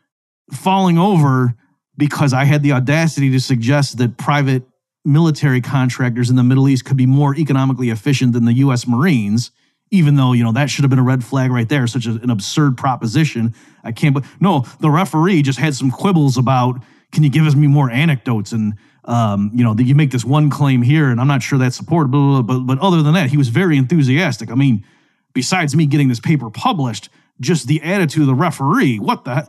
falling 0.51 0.97
over 0.97 1.55
because 1.97 2.33
I 2.33 2.45
had 2.45 2.63
the 2.63 2.73
audacity 2.73 3.31
to 3.31 3.39
suggest 3.39 3.97
that 3.97 4.17
private 4.17 4.63
military 5.03 5.61
contractors 5.61 6.29
in 6.29 6.35
the 6.35 6.43
Middle 6.43 6.67
East 6.67 6.85
could 6.85 6.97
be 6.97 7.05
more 7.05 7.35
economically 7.35 7.89
efficient 7.89 8.33
than 8.33 8.45
the 8.45 8.53
US 8.53 8.87
Marines, 8.87 9.51
even 9.91 10.15
though, 10.15 10.33
you 10.33 10.43
know, 10.43 10.51
that 10.51 10.69
should 10.69 10.83
have 10.83 10.89
been 10.89 10.99
a 10.99 11.03
red 11.03 11.23
flag 11.23 11.51
right 11.51 11.69
there, 11.69 11.87
such 11.87 12.05
an 12.05 12.29
absurd 12.29 12.77
proposition. 12.77 13.53
I 13.83 13.93
can't, 13.93 14.13
but 14.13 14.25
no, 14.39 14.65
the 14.81 14.89
referee 14.89 15.41
just 15.41 15.59
had 15.59 15.75
some 15.75 15.91
quibbles 15.91 16.37
about, 16.37 16.83
can 17.13 17.23
you 17.23 17.29
give 17.29 17.45
us 17.45 17.55
me 17.55 17.67
more 17.67 17.89
anecdotes 17.89 18.51
and 18.51 18.75
um, 19.07 19.51
you 19.53 19.63
know, 19.63 19.73
that 19.73 19.83
you 19.83 19.95
make 19.95 20.11
this 20.11 20.25
one 20.25 20.49
claim 20.49 20.81
here, 20.81 21.09
and 21.09 21.19
I'm 21.19 21.27
not 21.27 21.41
sure 21.41 21.57
that's 21.57 21.77
supported, 21.77 22.11
blah, 22.11 22.19
blah, 22.19 22.41
blah, 22.41 22.59
but 22.59 22.75
but 22.75 22.85
other 22.85 23.01
than 23.01 23.13
that, 23.13 23.29
he 23.29 23.37
was 23.37 23.47
very 23.47 23.77
enthusiastic. 23.77 24.51
I 24.51 24.55
mean, 24.55 24.85
besides 25.33 25.75
me 25.75 25.85
getting 25.85 26.09
this 26.09 26.19
paper 26.19 26.49
published, 26.49 27.09
just 27.39 27.67
the 27.67 27.81
attitude 27.81 28.21
of 28.21 28.27
the 28.27 28.35
referee. 28.35 28.99
What 28.99 29.23
the? 29.23 29.47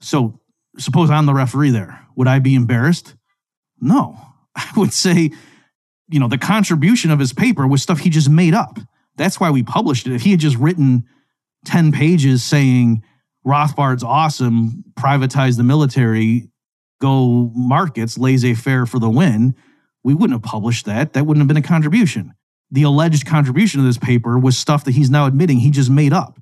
So 0.00 0.40
suppose 0.78 1.10
I'm 1.10 1.26
the 1.26 1.34
referee 1.34 1.70
there. 1.70 2.00
Would 2.16 2.28
I 2.28 2.38
be 2.38 2.54
embarrassed? 2.54 3.14
No. 3.80 4.18
I 4.56 4.70
would 4.76 4.92
say, 4.92 5.30
you 6.08 6.20
know, 6.20 6.28
the 6.28 6.38
contribution 6.38 7.10
of 7.10 7.18
his 7.18 7.32
paper 7.32 7.66
was 7.66 7.82
stuff 7.82 8.00
he 8.00 8.10
just 8.10 8.30
made 8.30 8.54
up. 8.54 8.78
That's 9.16 9.38
why 9.38 9.50
we 9.50 9.62
published 9.62 10.06
it. 10.06 10.14
If 10.14 10.22
he 10.22 10.32
had 10.32 10.40
just 10.40 10.56
written 10.56 11.04
10 11.66 11.92
pages 11.92 12.42
saying 12.42 13.02
Rothbard's 13.44 14.02
awesome, 14.02 14.84
privatize 14.94 15.56
the 15.56 15.62
military, 15.62 16.48
go 17.00 17.50
markets, 17.54 18.18
laissez 18.18 18.54
faire 18.54 18.86
for 18.86 18.98
the 18.98 19.10
win, 19.10 19.54
we 20.02 20.14
wouldn't 20.14 20.32
have 20.32 20.42
published 20.42 20.86
that. 20.86 21.12
That 21.12 21.26
wouldn't 21.26 21.42
have 21.42 21.48
been 21.48 21.56
a 21.56 21.66
contribution. 21.66 22.34
The 22.70 22.82
alleged 22.82 23.26
contribution 23.26 23.80
of 23.80 23.86
this 23.86 23.98
paper 23.98 24.38
was 24.38 24.56
stuff 24.56 24.84
that 24.84 24.92
he's 24.92 25.10
now 25.10 25.26
admitting 25.26 25.58
he 25.58 25.70
just 25.70 25.90
made 25.90 26.12
up. 26.12 26.40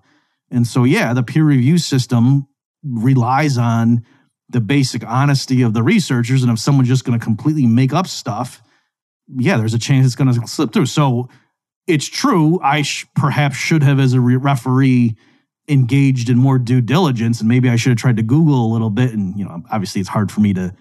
And 0.51 0.67
so, 0.67 0.85
yeah, 0.85 1.15
the 1.15 1.23
peer 1.23 1.45
review 1.45 1.79
system 1.79 2.47
relies 2.85 3.59
on 3.59 4.05
the 4.49 4.61
basic 4.61 5.05
honesty 5.07 5.63
of 5.63 5.73
the 5.73 5.83
researchers. 5.83 6.43
And 6.43 6.53
if 6.53 6.59
someone's 6.59 6.89
just 6.89 7.05
going 7.05 7.19
to 7.19 7.25
completely 7.25 7.67
make 7.67 7.93
up 7.93 8.07
stuff, 8.07 8.63
yeah, 9.29 9.57
there's 9.57 9.75
a 9.75 9.79
chance 9.79 10.07
it's 10.07 10.15
going 10.15 10.33
to 10.33 10.47
slip 10.47 10.73
through. 10.73 10.87
So 10.87 11.29
it's 11.87 12.07
true. 12.07 12.61
I 12.63 12.83
sh- 12.83 13.07
perhaps 13.15 13.57
should 13.57 13.83
have, 13.83 13.99
as 13.99 14.13
a 14.13 14.21
re- 14.21 14.37
referee, 14.37 15.17
engaged 15.69 16.29
in 16.29 16.37
more 16.37 16.59
due 16.59 16.81
diligence, 16.81 17.41
and 17.41 17.49
maybe 17.49 17.69
I 17.69 17.77
should 17.77 17.91
have 17.91 17.99
tried 17.99 18.17
to 18.17 18.23
Google 18.23 18.67
a 18.67 18.73
little 18.73 18.91
bit. 18.91 19.13
And 19.13 19.39
you 19.39 19.45
know, 19.45 19.63
obviously, 19.71 20.01
it's 20.01 20.11
hard 20.11 20.31
for 20.31 20.41
me 20.41 20.53
to 20.55 20.75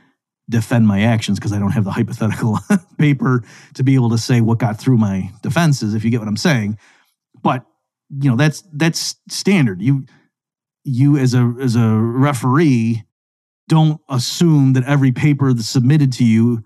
defend 0.50 0.88
my 0.88 1.02
actions 1.02 1.40
because 1.40 1.54
I 1.54 1.60
don't 1.60 1.72
have 1.72 1.86
the 1.86 1.92
hypothetical 2.00 2.60
paper 2.98 3.44
to 3.76 3.84
be 3.84 3.96
able 3.96 4.10
to 4.10 4.18
say 4.18 4.42
what 4.42 4.60
got 4.60 4.80
through 4.80 4.98
my 4.98 5.30
defenses. 5.42 5.94
If 5.94 6.04
you 6.04 6.12
get 6.12 6.20
what 6.20 6.28
I'm 6.28 6.38
saying, 6.38 6.78
but 7.42 7.66
you 8.10 8.30
know, 8.30 8.36
that's 8.36 8.64
that's 8.74 9.16
standard. 9.30 9.82
You 9.82 10.06
you 10.84 11.18
as 11.18 11.34
a 11.34 11.54
as 11.62 11.76
a 11.76 11.88
referee 11.88 13.04
don't 13.70 14.02
assume 14.10 14.74
that 14.74 14.84
every 14.84 15.12
paper 15.12 15.54
that's 15.54 15.70
submitted 15.70 16.12
to 16.12 16.26
you 16.26 16.64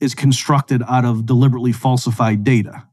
is 0.00 0.14
constructed 0.14 0.82
out 0.88 1.04
of 1.04 1.24
deliberately 1.24 1.72
falsified 1.72 2.44
data. 2.44 2.86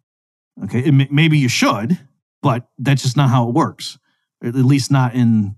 Okay, 0.63 0.89
maybe 0.91 1.37
you 1.37 1.49
should, 1.49 1.99
but 2.41 2.67
that's 2.77 3.01
just 3.01 3.17
not 3.17 3.29
how 3.29 3.49
it 3.49 3.53
works. 3.53 3.97
At 4.43 4.55
least 4.55 4.91
not 4.91 5.13
in 5.13 5.55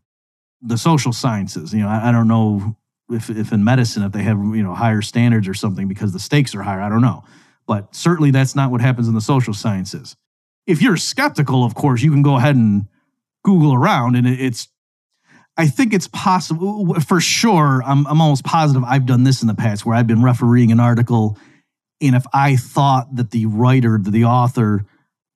the 0.62 0.78
social 0.78 1.14
sciences. 1.14 1.74
You 1.74 1.82
know, 1.82 1.90
I, 1.90 2.10
I 2.10 2.12
don't 2.12 2.28
know 2.28 2.76
if, 3.10 3.30
if 3.30 3.52
in 3.52 3.64
medicine 3.64 4.04
if 4.04 4.12
they 4.12 4.24
have 4.24 4.38
you 4.38 4.64
know 4.64 4.74
higher 4.74 5.02
standards 5.02 5.48
or 5.48 5.54
something 5.54 5.88
because 5.88 6.14
the 6.14 6.20
stakes 6.20 6.56
are 6.56 6.64
higher. 6.64 6.82
I 6.82 6.90
don't 6.90 7.02
know, 7.02 7.24
but 7.68 7.96
certainly 7.96 8.32
that's 8.32 8.56
not 8.56 8.72
what 8.72 8.82
happens 8.82 9.08
in 9.08 9.14
the 9.14 9.22
social 9.22 9.54
sciences. 9.54 10.16
If 10.66 10.82
you're 10.82 10.98
skeptical, 10.98 11.64
of 11.64 11.76
course, 11.76 12.02
you 12.02 12.12
can 12.12 12.22
go 12.22 12.38
ahead 12.38 12.56
and 12.56 12.88
Google 13.44 13.74
around, 13.74 14.16
and 14.16 14.26
it, 14.28 14.40
it's 14.40 14.68
I 15.56 15.68
think 15.68 15.94
it's 15.94 16.08
possible 16.08 16.96
for 17.02 17.22
sure. 17.22 17.84
I'm, 17.86 18.08
I'm 18.08 18.22
almost 18.22 18.44
positive 18.44 18.84
I've 18.84 19.06
done 19.06 19.24
this 19.24 19.42
in 19.42 19.48
the 19.48 19.54
past 19.54 19.86
where 19.86 19.96
I've 19.96 20.08
been 20.08 20.24
refereeing 20.24 20.72
an 20.72 20.80
article. 20.80 21.38
And 22.02 22.16
if 22.16 22.26
I 22.34 22.56
thought 22.56 23.16
that 23.16 23.32
the 23.32 23.46
writer, 23.46 24.00
the 24.02 24.26
author, 24.26 24.86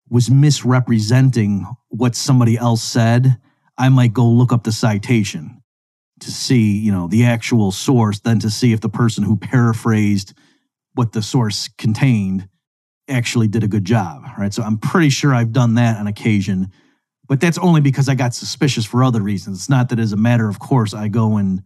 was 0.09 0.31
misrepresenting 0.31 1.67
what 1.89 2.15
somebody 2.15 2.57
else 2.57 2.83
said, 2.83 3.37
I 3.77 3.89
might 3.89 4.13
go 4.13 4.25
look 4.27 4.51
up 4.51 4.63
the 4.63 4.71
citation 4.71 5.61
to 6.19 6.31
see, 6.31 6.77
you 6.77 6.91
know, 6.91 7.07
the 7.07 7.25
actual 7.25 7.71
source, 7.71 8.19
then 8.19 8.39
to 8.39 8.49
see 8.49 8.73
if 8.73 8.81
the 8.81 8.89
person 8.89 9.23
who 9.23 9.37
paraphrased 9.37 10.33
what 10.95 11.11
the 11.11 11.21
source 11.21 11.69
contained 11.77 12.49
actually 13.07 13.47
did 13.47 13.63
a 13.63 13.67
good 13.67 13.85
job. 13.85 14.23
Right. 14.37 14.53
So 14.53 14.63
I'm 14.63 14.77
pretty 14.77 15.09
sure 15.09 15.33
I've 15.33 15.53
done 15.53 15.75
that 15.75 15.97
on 15.97 16.07
occasion 16.07 16.71
but 17.27 17.41
that's 17.41 17.57
only 17.57 17.81
because 17.81 18.09
I 18.09 18.15
got 18.15 18.33
suspicious 18.33 18.85
for 18.85 19.03
other 19.03 19.21
reasons. 19.21 19.59
It's 19.59 19.69
not 19.69 19.89
that 19.89 19.99
as 19.99 20.13
a 20.13 20.17
matter 20.17 20.47
of 20.47 20.59
course 20.59 20.93
I 20.93 21.09
go 21.09 21.37
and 21.37 21.61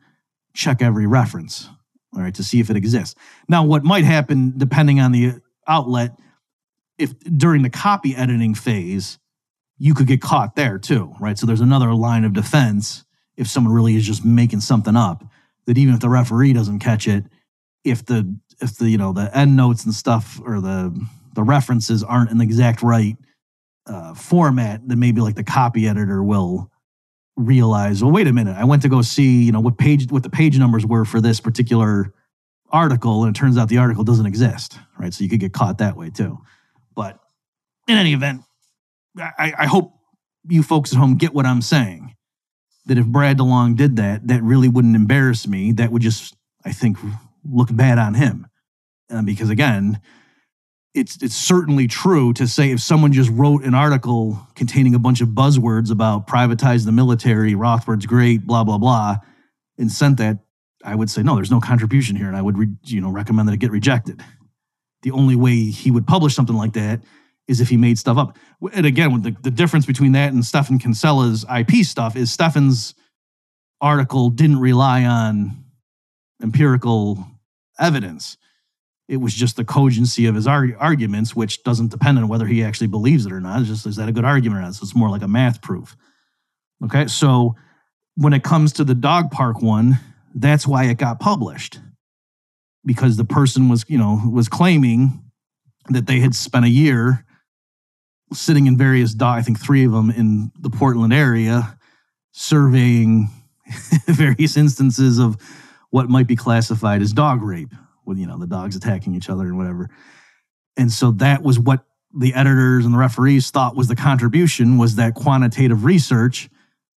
check 0.54 0.82
every 0.82 1.08
reference, 1.08 1.70
all 2.16 2.22
right, 2.22 2.34
to 2.36 2.44
see 2.44 2.60
if 2.60 2.70
it 2.70 2.76
exists. 2.76 3.16
Now, 3.48 3.64
what 3.64 3.84
might 3.84 4.04
happen 4.04 4.54
depending 4.58 5.00
on 5.00 5.12
the 5.12 5.36
outlet, 5.68 6.20
if 6.98 7.18
during 7.20 7.62
the 7.62 7.70
copy 7.70 8.16
editing 8.16 8.54
phase, 8.54 9.18
you 9.84 9.96
could 9.96 10.06
get 10.06 10.22
caught 10.22 10.56
there 10.56 10.78
too, 10.78 11.12
right? 11.20 11.40
So 11.40 11.48
there's 11.48 11.60
another 11.60 11.92
line 11.96 12.24
of 12.24 12.34
defense 12.34 13.04
if 13.36 13.48
someone 13.48 13.74
really 13.74 13.96
is 13.96 14.06
just 14.06 14.24
making 14.24 14.60
something 14.60 14.96
up 14.96 15.24
that 15.66 15.76
even 15.76 15.96
if 15.96 16.00
the 16.00 16.08
referee 16.08 16.54
doesn't 16.54 16.78
catch 16.78 17.08
it, 17.08 17.24
if 17.84 18.06
the 18.06 18.32
if 18.62 18.78
the 18.78 18.88
you 18.88 19.00
know 19.00 19.12
the 19.12 19.36
end 19.36 19.56
notes 19.56 19.84
and 19.84 19.92
stuff 19.92 20.40
or 20.46 20.62
the 20.62 20.96
the 21.34 21.42
references 21.42 22.04
aren't 22.04 22.30
in 22.30 22.38
the 22.38 22.44
exact 22.44 22.84
right 22.84 23.18
uh, 23.88 24.14
format, 24.14 24.88
then 24.88 25.00
maybe 25.00 25.20
like 25.20 25.34
the 25.34 25.44
copy 25.44 25.88
editor 25.88 26.22
will 26.22 26.70
realize, 27.36 28.04
well, 28.04 28.12
wait 28.12 28.28
a 28.28 28.34
minute, 28.34 28.56
I 28.56 28.66
went 28.66 28.84
to 28.84 28.90
go 28.90 29.02
see, 29.02 29.42
you 29.42 29.52
know, 29.52 29.62
what 29.62 29.80
page, 29.80 30.12
what 30.12 30.22
the 30.22 30.30
page 30.30 30.60
numbers 30.60 30.86
were 30.86 31.06
for 31.06 31.20
this 31.20 31.40
particular 31.40 32.14
article, 32.70 33.24
and 33.24 33.36
it 33.36 33.40
turns 33.40 33.58
out 33.58 33.68
the 33.68 33.80
article 33.80 34.04
doesn't 34.04 34.28
exist, 34.28 34.78
right? 35.00 35.12
So 35.12 35.24
you 35.24 35.30
could 35.30 35.40
get 35.40 35.54
caught 35.54 35.80
that 35.80 35.98
way 35.98 36.12
too. 36.12 36.38
But 36.96 37.18
in 37.88 37.98
any 37.98 38.14
event, 38.14 38.44
I, 39.18 39.53
I 39.57 39.66
hope 39.68 39.93
you 40.47 40.64
folks 40.64 40.93
at 40.93 40.99
home 40.99 41.16
get 41.16 41.34
what 41.34 41.45
I'm 41.45 41.62
saying. 41.62 42.16
That 42.88 42.97
if 42.97 43.05
Brad 43.05 43.38
DeLong 43.38 43.76
did 43.76 43.97
that, 43.97 44.28
that 44.28 44.41
really 44.41 44.68
wouldn't 44.68 44.95
embarrass 44.95 45.47
me. 45.47 45.72
That 45.72 45.91
would 45.91 46.01
just, 46.01 46.36
I 46.66 46.72
think, 46.72 46.97
look 47.43 47.70
bad 47.72 47.99
on 47.99 48.16
him. 48.16 48.47
Uh, 49.09 49.22
because 49.22 49.49
again, 49.49 50.01
it's 50.93 51.22
it's 51.22 51.36
certainly 51.36 51.88
true 51.88 52.34
to 52.34 52.47
say 52.47 52.72
if 52.72 52.82
someone 52.82 53.14
just 53.14 53.30
wrote 53.30 53.64
an 53.64 53.74
article 53.74 54.39
containing 54.55 54.95
a 54.95 54.99
bunch 54.99 55.22
of 55.22 55.30
buzzwords 55.30 55.91
about 55.91 56.28
privatize 56.28 56.86
the 56.86 56.91
military, 56.91 57.55
Rothbard's 57.55 58.05
great, 58.05 58.45
blah 58.45 58.64
blah 58.64 58.78
blah, 58.78 59.18
and 59.78 59.91
sent 59.91 60.18
that, 60.18 60.39
I 60.84 60.95
would 60.95 61.09
say 61.09 61.24
no, 61.24 61.36
there's 61.36 61.51
no 61.51 61.59
contribution 61.59 62.16
here, 62.16 62.28
and 62.28 62.36
I 62.36 62.41
would 62.41 62.57
re, 62.57 62.68
you 62.84 62.99
know 62.99 63.09
recommend 63.09 63.47
that 63.47 63.53
it 63.53 63.59
get 63.59 63.72
rejected. 63.72 64.22
The 65.03 65.12
only 65.12 65.36
way 65.36 65.66
he 65.66 65.91
would 65.91 66.07
publish 66.07 66.36
something 66.36 66.55
like 66.55 66.74
that 66.74 67.01
is 67.48 67.60
if 67.60 67.70
he 67.70 67.78
made 67.78 67.98
stuff 67.98 68.18
up. 68.18 68.38
And 68.74 68.86
again, 68.86 69.22
the, 69.22 69.36
the 69.42 69.52
difference 69.52 69.86
between 69.86 70.14
that 70.14 70.32
and 70.32 70.46
Stephan 70.46 70.80
Kinsella's 70.80 71.46
IP 71.54 71.86
stuff 71.86 72.16
is 72.16 72.32
Stephan's 72.32 72.94
article 73.82 74.30
didn't 74.30 74.60
rely 74.60 75.04
on 75.04 75.64
empirical 76.42 77.26
evidence 77.80 78.38
it 79.12 79.20
was 79.20 79.34
just 79.34 79.58
the 79.58 79.66
cogency 79.66 80.26
of 80.26 80.36
his 80.36 80.48
arg- 80.48 80.78
arguments, 80.80 81.36
which 81.36 81.64
doesn't 81.64 81.92
depend 81.92 82.18
on 82.18 82.30
whether 82.30 82.46
he 82.46 82.64
actually 82.64 82.88
believes 82.88 83.26
it 83.26 83.34
or 83.34 83.42
not. 83.42 83.60
It's 83.60 83.68
just, 83.68 83.86
is 83.86 83.98
that 83.98 84.08
a 84.08 84.14
good 84.14 84.24
argument 84.24 84.60
or 84.60 84.62
not? 84.62 84.74
So 84.74 84.84
it's 84.84 84.96
more 84.96 85.10
like 85.10 85.22
a 85.22 85.28
math 85.28 85.62
proof. 85.62 85.98
Okay. 86.86 87.08
So 87.08 87.58
when 88.16 88.32
it 88.32 88.42
comes 88.42 88.72
to 88.74 88.86
the 88.86 88.96
dog 88.96 89.30
park 89.30 89.62
one, 89.62 90.00
that's 90.34 90.66
why 90.66 90.86
it 90.86 90.98
got 90.98 91.20
published 91.20 91.82
because 92.86 93.18
the 93.18 93.26
person 93.26 93.68
was, 93.68 93.84
you 93.89 93.98
know, 93.98 94.22
was 94.32 94.48
claiming 94.48 95.22
that 95.89 96.08
they 96.08 96.22
had 96.22 96.34
spent 96.34 96.64
a 96.64 96.70
year 96.70 97.26
sitting 98.34 98.68
in 98.68 98.78
various 98.78 99.16
I 99.22 99.42
think 99.42 99.60
three 99.60 99.86
of 99.86 99.92
them 99.92 100.10
in 100.10 100.52
the 100.60 100.70
Portland 100.70 101.14
area, 101.14 101.78
surveying 102.32 103.30
various 104.08 104.58
instances 104.58 105.20
of 105.20 105.38
what 105.90 106.10
might 106.10 106.28
be 106.28 106.36
classified 106.36 107.02
as 107.02 107.14
dog 107.14 107.42
rape 107.42 107.74
with 108.06 108.18
you 108.18 108.26
know 108.26 108.38
the 108.38 108.48
dogs 108.48 108.76
attacking 108.76 109.16
each 109.16 109.30
other 109.30 109.44
and 109.44 109.58
whatever. 109.58 109.90
And 110.78 110.92
so 110.92 111.12
that 111.14 111.44
was 111.44 111.60
what 111.60 111.86
the 112.14 112.34
editors 112.34 112.86
and 112.86 112.94
the 112.94 112.98
referees 112.98 113.52
thought 113.52 113.76
was 113.76 113.88
the 113.88 113.96
contribution 113.96 114.78
was 114.78 114.96
that 114.96 115.14
quantitative 115.14 115.86
research 115.86 116.50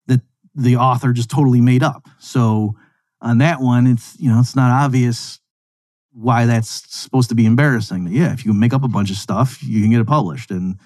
that 0.07 0.21
the 0.55 0.77
author 0.77 1.13
just 1.13 1.29
totally 1.29 1.61
made 1.61 1.83
up. 1.83 2.07
So 2.19 2.75
on 3.21 3.39
that 3.39 3.59
one, 3.59 3.87
it's 3.87 4.19
you 4.19 4.31
know 4.31 4.39
it's 4.39 4.55
not 4.55 4.71
obvious 4.71 5.39
why 6.11 6.45
that's 6.45 6.69
supposed 6.95 7.29
to 7.29 7.35
be 7.35 7.45
embarrassing. 7.45 8.07
Yeah, 8.11 8.33
if 8.33 8.45
you 8.45 8.53
make 8.53 8.73
up 8.73 8.83
a 8.83 8.87
bunch 8.87 9.09
of 9.09 9.17
stuff, 9.17 9.63
you 9.63 9.81
can 9.81 9.91
get 9.91 10.01
it 10.01 10.07
published, 10.07 10.51
and 10.51 10.77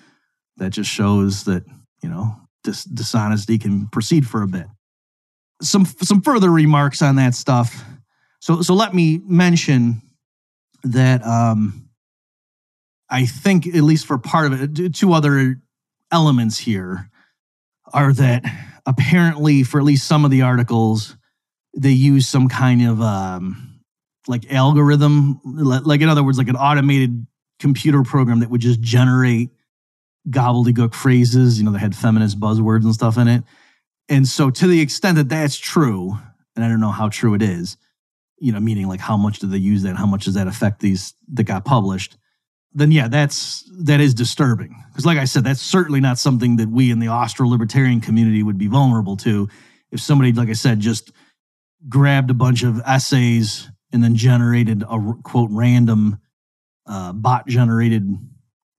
that 0.57 0.71
just 0.71 0.89
shows 0.89 1.43
that 1.45 1.63
you 2.01 2.09
know 2.09 2.35
dis- 2.63 2.83
dishonesty 2.85 3.57
can 3.57 3.87
proceed 3.87 4.27
for 4.27 4.41
a 4.43 4.47
bit. 4.47 4.67
Some 5.61 5.85
some 5.85 6.21
further 6.21 6.49
remarks 6.49 7.01
on 7.01 7.15
that 7.15 7.35
stuff. 7.35 7.83
So 8.39 8.61
so 8.61 8.73
let 8.73 8.93
me 8.93 9.19
mention 9.25 10.01
that 10.83 11.25
um, 11.25 11.87
I 13.09 13.25
think, 13.25 13.67
at 13.67 13.83
least 13.83 14.05
for 14.05 14.17
part 14.17 14.51
of 14.51 14.61
it, 14.61 14.93
two 14.93 15.13
other 15.13 15.61
elements 16.11 16.57
here 16.57 17.09
are 17.93 18.11
that 18.13 18.43
apparently, 18.85 19.63
for 19.63 19.79
at 19.79 19.85
least 19.85 20.07
some 20.07 20.25
of 20.25 20.31
the 20.31 20.41
articles, 20.41 21.15
they 21.75 21.91
use 21.91 22.27
some 22.27 22.49
kind 22.49 22.85
of 22.85 23.01
um, 23.01 23.81
like 24.27 24.51
algorithm, 24.51 25.39
like 25.45 26.01
in 26.01 26.09
other 26.09 26.23
words, 26.23 26.37
like 26.37 26.49
an 26.49 26.55
automated 26.55 27.25
computer 27.59 28.03
program 28.03 28.41
that 28.41 28.49
would 28.49 28.61
just 28.61 28.81
generate 28.81 29.49
gobbledygook 30.29 30.93
phrases. 30.93 31.57
You 31.59 31.65
know, 31.65 31.71
they 31.71 31.79
had 31.79 31.95
feminist 31.95 32.39
buzzwords 32.39 32.83
and 32.83 32.93
stuff 32.93 33.17
in 33.17 33.27
it. 33.27 33.43
And 34.09 34.27
so, 34.27 34.49
to 34.49 34.67
the 34.67 34.81
extent 34.81 35.17
that 35.17 35.29
that's 35.29 35.57
true, 35.57 36.17
and 36.55 36.63
I 36.63 36.69
don't 36.69 36.79
know 36.79 36.91
how 36.91 37.09
true 37.09 37.33
it 37.33 37.41
is, 37.41 37.77
you 38.39 38.51
know, 38.51 38.59
meaning 38.59 38.87
like 38.87 38.99
how 38.99 39.17
much 39.17 39.39
do 39.39 39.47
they 39.47 39.57
use 39.57 39.83
that? 39.83 39.97
How 39.97 40.05
much 40.05 40.25
does 40.25 40.35
that 40.35 40.47
affect 40.47 40.79
these 40.79 41.13
that 41.33 41.43
got 41.43 41.65
published? 41.65 42.17
then 42.77 42.91
yeah, 42.91 43.07
that's 43.07 43.69
that 43.79 43.99
is 43.99 44.13
disturbing. 44.13 44.83
Because 44.89 45.05
like 45.05 45.17
I 45.17 45.25
said, 45.25 45.43
that's 45.43 45.61
certainly 45.61 45.99
not 45.99 46.19
something 46.19 46.57
that 46.57 46.69
we 46.69 46.91
in 46.91 46.99
the 46.99 47.07
Austro 47.07 47.47
libertarian 47.47 48.01
community 48.01 48.43
would 48.43 48.59
be 48.59 48.67
vulnerable 48.67 49.17
to. 49.17 49.49
If 49.91 49.99
somebody, 49.99 50.31
like 50.31 50.49
I 50.49 50.53
said, 50.53 50.79
just 50.79 51.11
grabbed 51.89 52.29
a 52.29 52.35
bunch 52.35 52.63
of 52.63 52.79
essays 52.85 53.67
and 53.91 54.03
then 54.03 54.15
generated 54.15 54.83
a 54.83 54.99
quote 55.23 55.49
random 55.51 56.19
uh, 56.85 57.13
bot 57.13 57.47
generated 57.47 58.15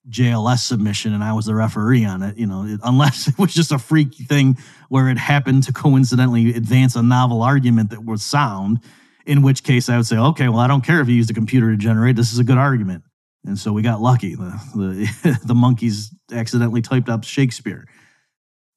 JLS 0.09 0.61
submission 0.61 1.13
and 1.13 1.23
I 1.23 1.33
was 1.33 1.47
the 1.47 1.55
referee 1.55 2.05
on 2.05 2.23
it, 2.23 2.37
you 2.37 2.47
know, 2.47 2.65
it, 2.65 2.81
unless 2.83 3.29
it 3.29 3.39
was 3.39 3.53
just 3.53 3.73
a 3.73 3.79
freaky 3.79 4.25
thing 4.25 4.59
where 4.89 5.09
it 5.09 5.19
happened 5.19 5.65
to 5.65 5.73
coincidentally 5.73 6.55
advance 6.55 6.97
a 6.97 7.03
novel 7.03 7.43
argument 7.43 7.91
that 7.91 8.05
was 8.05 8.23
sound, 8.23 8.81
in 9.27 9.43
which 9.43 9.63
case 9.63 9.89
I 9.89 9.97
would 9.97 10.07
say, 10.07 10.17
okay, 10.17 10.49
well, 10.49 10.61
I 10.61 10.67
don't 10.67 10.85
care 10.85 11.01
if 11.01 11.09
you 11.09 11.15
used 11.15 11.31
a 11.31 11.35
computer 11.35 11.71
to 11.71 11.77
generate, 11.77 12.17
this 12.17 12.33
is 12.33 12.39
a 12.39 12.45
good 12.45 12.59
argument. 12.59 13.05
And 13.45 13.59
so 13.59 13.73
we 13.73 13.83
got 13.83 14.01
lucky. 14.01 14.35
The, 14.35 14.61
the, 14.75 15.41
the 15.47 15.55
monkeys 15.55 16.15
accidentally 16.33 16.83
typed 16.83 17.09
up 17.09 17.25
Shakespeare. 17.25 17.87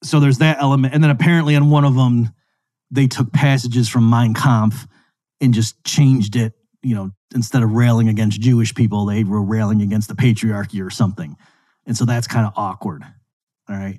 So 0.02 0.20
there's 0.20 0.38
that 0.38 0.60
element. 0.60 0.94
And 0.94 1.02
then 1.02 1.10
apparently 1.10 1.56
on 1.56 1.70
one 1.70 1.84
of 1.84 1.94
them, 1.94 2.30
they 2.90 3.06
took 3.06 3.32
passages 3.32 3.88
from 3.88 4.08
Mein 4.08 4.34
Kampf 4.34 4.86
and 5.40 5.54
just 5.54 5.82
changed 5.84 6.36
it, 6.36 6.54
you 6.82 6.94
know, 6.94 7.10
instead 7.34 7.62
of 7.62 7.72
railing 7.72 8.08
against 8.08 8.40
Jewish 8.40 8.74
people, 8.74 9.06
they 9.06 9.24
were 9.24 9.42
railing 9.42 9.82
against 9.82 10.08
the 10.08 10.14
patriarchy 10.14 10.84
or 10.84 10.90
something. 10.90 11.36
And 11.86 11.96
so 11.96 12.04
that's 12.04 12.26
kind 12.26 12.46
of 12.46 12.52
awkward. 12.56 13.04
All 13.68 13.76
right. 13.76 13.98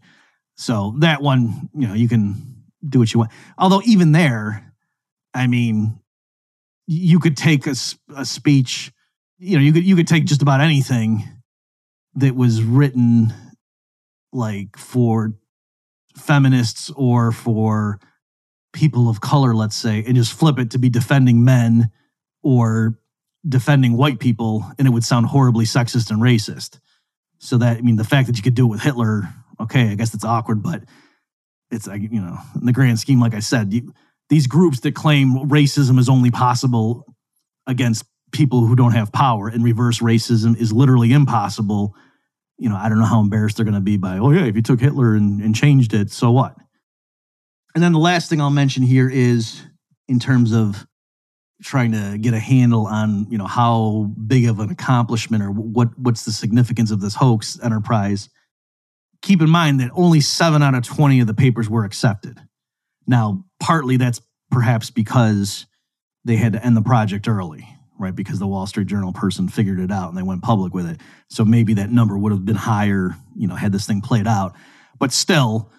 So 0.55 0.95
that 0.99 1.21
one, 1.21 1.69
you 1.73 1.87
know, 1.87 1.93
you 1.93 2.07
can 2.07 2.63
do 2.87 2.99
what 2.99 3.13
you 3.13 3.19
want. 3.19 3.31
Although 3.57 3.81
even 3.85 4.11
there, 4.11 4.73
I 5.33 5.47
mean, 5.47 5.99
you 6.85 7.19
could 7.19 7.37
take 7.37 7.65
a, 7.65 7.75
a 8.15 8.25
speech, 8.25 8.91
you 9.39 9.57
know, 9.57 9.63
you 9.63 9.73
could 9.73 9.85
you 9.85 9.95
could 9.95 10.07
take 10.07 10.25
just 10.25 10.41
about 10.41 10.61
anything 10.61 11.23
that 12.15 12.35
was 12.35 12.61
written 12.61 13.33
like 14.31 14.77
for 14.77 15.33
feminists 16.15 16.91
or 16.95 17.31
for 17.31 17.99
people 18.73 19.09
of 19.09 19.21
color, 19.21 19.55
let's 19.55 19.75
say, 19.75 20.03
and 20.05 20.15
just 20.15 20.33
flip 20.33 20.59
it 20.59 20.71
to 20.71 20.77
be 20.77 20.89
defending 20.89 21.43
men 21.43 21.89
or 22.43 22.99
defending 23.47 23.97
white 23.97 24.19
people, 24.19 24.65
and 24.77 24.87
it 24.87 24.91
would 24.91 25.03
sound 25.03 25.25
horribly 25.25 25.65
sexist 25.65 26.11
and 26.11 26.21
racist. 26.21 26.79
So 27.39 27.57
that 27.57 27.77
I 27.77 27.81
mean, 27.81 27.95
the 27.95 28.03
fact 28.03 28.27
that 28.27 28.37
you 28.37 28.43
could 28.43 28.55
do 28.55 28.65
it 28.65 28.69
with 28.69 28.81
Hitler, 28.81 29.29
okay, 29.59 29.89
I 29.89 29.95
guess 29.95 30.13
it's 30.13 30.23
awkward, 30.23 30.61
but 30.61 30.83
it's 31.71 31.87
like 31.87 32.01
you 32.01 32.21
know, 32.21 32.37
in 32.55 32.65
the 32.65 32.71
grand 32.71 32.99
scheme, 32.99 33.19
like 33.19 33.33
I 33.33 33.39
said, 33.39 33.73
you, 33.73 33.93
these 34.29 34.47
groups 34.47 34.81
that 34.81 34.95
claim 34.95 35.49
racism 35.49 35.99
is 35.99 36.09
only 36.09 36.31
possible 36.31 37.05
against 37.67 38.05
people 38.31 38.65
who 38.65 38.75
don't 38.75 38.93
have 38.93 39.11
power 39.11 39.47
and 39.47 39.63
reverse 39.63 39.99
racism 39.99 40.57
is 40.59 40.73
literally 40.73 41.11
impossible. 41.11 41.95
You 42.57 42.69
know, 42.69 42.75
I 42.75 42.89
don't 42.89 42.99
know 42.99 43.05
how 43.05 43.19
embarrassed 43.19 43.57
they're 43.57 43.65
going 43.65 43.75
to 43.75 43.81
be 43.81 43.97
by, 43.97 44.17
oh 44.17 44.31
yeah, 44.31 44.45
if 44.45 44.55
you 44.55 44.61
took 44.61 44.79
Hitler 44.79 45.15
and, 45.15 45.41
and 45.41 45.55
changed 45.55 45.93
it, 45.93 46.11
so 46.11 46.31
what? 46.31 46.55
And 47.75 47.83
then 47.83 47.93
the 47.93 47.99
last 47.99 48.29
thing 48.29 48.41
I'll 48.41 48.49
mention 48.49 48.83
here 48.83 49.09
is 49.09 49.61
in 50.07 50.19
terms 50.19 50.53
of 50.53 50.85
trying 51.63 51.91
to 51.93 52.17
get 52.17 52.33
a 52.33 52.39
handle 52.39 52.85
on 52.85 53.25
you 53.29 53.37
know 53.37 53.47
how 53.47 54.11
big 54.27 54.45
of 54.45 54.59
an 54.59 54.69
accomplishment 54.69 55.41
or 55.41 55.49
what 55.49 55.97
what's 55.97 56.25
the 56.25 56.31
significance 56.31 56.91
of 56.91 57.01
this 57.01 57.15
hoax 57.15 57.57
enterprise 57.63 58.29
keep 59.21 59.41
in 59.41 59.49
mind 59.49 59.79
that 59.79 59.89
only 59.93 60.19
7 60.19 60.61
out 60.61 60.75
of 60.75 60.83
20 60.83 61.21
of 61.21 61.27
the 61.27 61.33
papers 61.33 61.69
were 61.69 61.85
accepted. 61.85 62.37
Now 63.07 63.45
partly 63.59 63.97
that's 63.97 64.21
perhaps 64.51 64.89
because 64.91 65.65
they 66.25 66.35
had 66.35 66.53
to 66.53 66.63
end 66.63 66.77
the 66.77 66.81
project 66.81 67.27
early 67.27 67.67
right? 67.99 68.15
Because 68.15 68.39
the 68.39 68.47
wall 68.47 68.65
street 68.65 68.87
journal 68.87 69.13
person 69.13 69.47
figured 69.47 69.79
it 69.79 69.91
out 69.91 70.09
and 70.09 70.17
they 70.17 70.23
went 70.23 70.41
public 70.41 70.73
with 70.73 70.89
it. 70.89 70.99
So 71.29 71.45
maybe 71.45 71.75
that 71.75 71.91
number 71.91 72.17
would 72.17 72.31
have 72.31 72.43
been 72.43 72.55
higher 72.55 73.15
you 73.35 73.47
know 73.47 73.55
had 73.55 73.71
this 73.71 73.87
thing 73.87 74.01
played 74.01 74.27
out. 74.27 74.53
But 74.99 75.11
still 75.11 75.71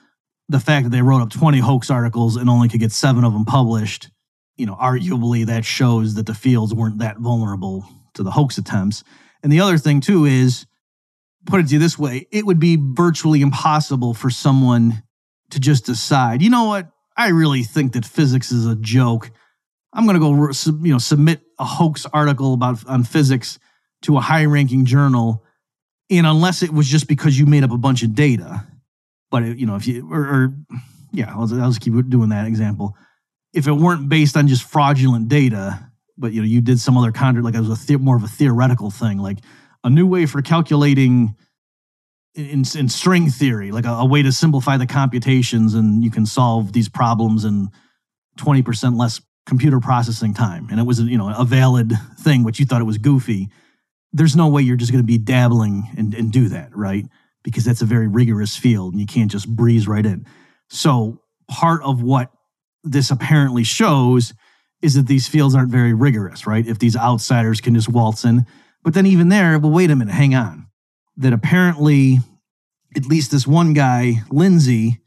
the 0.48 0.60
fact 0.60 0.84
that 0.84 0.90
they 0.90 1.02
wrote 1.02 1.22
up 1.22 1.30
20 1.30 1.58
hoax 1.58 1.90
articles 1.90 2.36
and 2.36 2.48
only 2.48 2.68
could 2.68 2.80
get 2.80 2.92
7 2.92 3.24
of 3.24 3.32
them 3.32 3.44
published 3.44 4.08
you 4.56 4.66
know, 4.66 4.76
arguably 4.76 5.46
that 5.46 5.64
shows 5.64 6.14
that 6.14 6.26
the 6.26 6.34
fields 6.34 6.72
weren't 6.72 6.98
that 6.98 7.18
vulnerable 7.18 7.86
to 8.14 8.22
the 8.22 8.30
hoax 8.30 8.58
attempts. 8.58 9.02
And 9.42 9.52
the 9.52 9.60
other 9.60 9.78
thing 9.78 10.00
too 10.00 10.24
is, 10.24 10.66
put 11.46 11.60
it 11.60 11.68
to 11.68 11.74
you 11.74 11.78
this 11.78 11.98
way, 11.98 12.26
it 12.30 12.46
would 12.46 12.60
be 12.60 12.78
virtually 12.80 13.42
impossible 13.42 14.14
for 14.14 14.30
someone 14.30 15.02
to 15.50 15.60
just 15.60 15.84
decide, 15.84 16.40
you 16.40 16.50
know 16.50 16.64
what, 16.64 16.90
I 17.16 17.28
really 17.28 17.62
think 17.62 17.92
that 17.92 18.04
physics 18.04 18.50
is 18.50 18.66
a 18.66 18.76
joke. 18.76 19.30
I'm 19.92 20.06
going 20.06 20.14
to 20.14 20.20
go, 20.20 20.30
you 20.82 20.92
know, 20.92 20.98
submit 20.98 21.42
a 21.58 21.64
hoax 21.64 22.06
article 22.06 22.54
about 22.54 22.86
on 22.86 23.04
physics 23.04 23.58
to 24.02 24.16
a 24.16 24.20
high-ranking 24.20 24.86
journal, 24.86 25.44
and 26.10 26.26
unless 26.26 26.62
it 26.62 26.72
was 26.72 26.88
just 26.88 27.06
because 27.06 27.38
you 27.38 27.46
made 27.46 27.62
up 27.62 27.70
a 27.70 27.78
bunch 27.78 28.02
of 28.02 28.14
data, 28.14 28.66
but 29.30 29.44
you 29.44 29.66
know, 29.66 29.76
if 29.76 29.86
you 29.86 30.10
or, 30.12 30.20
or 30.20 30.54
yeah, 31.12 31.30
I'll, 31.30 31.42
I'll 31.60 31.70
just 31.70 31.80
keep 31.80 31.94
doing 32.08 32.30
that 32.30 32.46
example 32.46 32.96
if 33.54 33.68
it 33.68 33.72
weren't 33.72 34.08
based 34.08 34.36
on 34.36 34.48
just 34.48 34.64
fraudulent 34.64 35.28
data, 35.28 35.90
but 36.18 36.32
you 36.32 36.42
know 36.42 36.46
you 36.46 36.60
did 36.60 36.80
some 36.80 36.98
other 36.98 37.12
content 37.12 37.44
like 37.44 37.54
it 37.54 37.60
was 37.60 37.82
a 37.82 37.86
the- 37.86 37.98
more 37.98 38.16
of 38.16 38.24
a 38.24 38.28
theoretical 38.28 38.90
thing, 38.90 39.18
like 39.18 39.38
a 39.84 39.90
new 39.90 40.06
way 40.06 40.26
for 40.26 40.42
calculating 40.42 41.36
in, 42.34 42.64
in 42.76 42.88
string 42.88 43.30
theory, 43.30 43.70
like 43.70 43.86
a, 43.86 43.90
a, 43.90 44.04
way 44.04 44.22
to 44.22 44.32
simplify 44.32 44.76
the 44.76 44.86
computations, 44.86 45.74
and 45.74 46.02
you 46.02 46.10
can 46.10 46.26
solve 46.26 46.72
these 46.72 46.88
problems 46.88 47.44
in 47.44 47.70
twenty 48.36 48.62
percent 48.62 48.96
less 48.96 49.20
computer 49.46 49.78
processing 49.78 50.34
time. 50.34 50.66
And 50.70 50.80
it 50.80 50.84
was 50.84 51.00
you 51.00 51.16
know 51.16 51.32
a 51.36 51.44
valid 51.44 51.92
thing, 52.18 52.42
which 52.42 52.58
you 52.58 52.66
thought 52.66 52.80
it 52.80 52.84
was 52.84 52.98
goofy. 52.98 53.50
There's 54.12 54.36
no 54.36 54.48
way 54.48 54.62
you're 54.62 54.76
just 54.76 54.92
going 54.92 55.02
to 55.02 55.06
be 55.06 55.18
dabbling 55.18 55.88
and, 55.96 56.14
and 56.14 56.32
do 56.32 56.48
that, 56.50 56.76
right? 56.76 57.04
Because 57.42 57.64
that's 57.64 57.82
a 57.82 57.86
very 57.86 58.08
rigorous 58.08 58.56
field, 58.56 58.94
and 58.94 59.00
you 59.00 59.06
can't 59.06 59.30
just 59.30 59.48
breeze 59.48 59.86
right 59.86 60.04
in. 60.04 60.26
So 60.68 61.20
part 61.48 61.82
of 61.82 62.02
what 62.02 62.30
this 62.84 63.10
apparently 63.10 63.64
shows 63.64 64.34
is 64.82 64.94
that 64.94 65.06
these 65.06 65.26
fields 65.26 65.54
aren't 65.54 65.70
very 65.70 65.94
rigorous, 65.94 66.46
right? 66.46 66.66
If 66.66 66.78
these 66.78 66.96
outsiders 66.96 67.60
can 67.60 67.74
just 67.74 67.88
waltz 67.88 68.24
in. 68.24 68.46
But 68.82 68.92
then 68.92 69.06
even 69.06 69.30
there, 69.30 69.58
well, 69.58 69.72
wait 69.72 69.90
a 69.90 69.96
minute, 69.96 70.12
hang 70.12 70.34
on. 70.34 70.66
That 71.16 71.32
apparently, 71.32 72.18
at 72.94 73.06
least 73.06 73.30
this 73.30 73.46
one 73.46 73.72
guy, 73.72 74.22
Lindsay, 74.30 75.00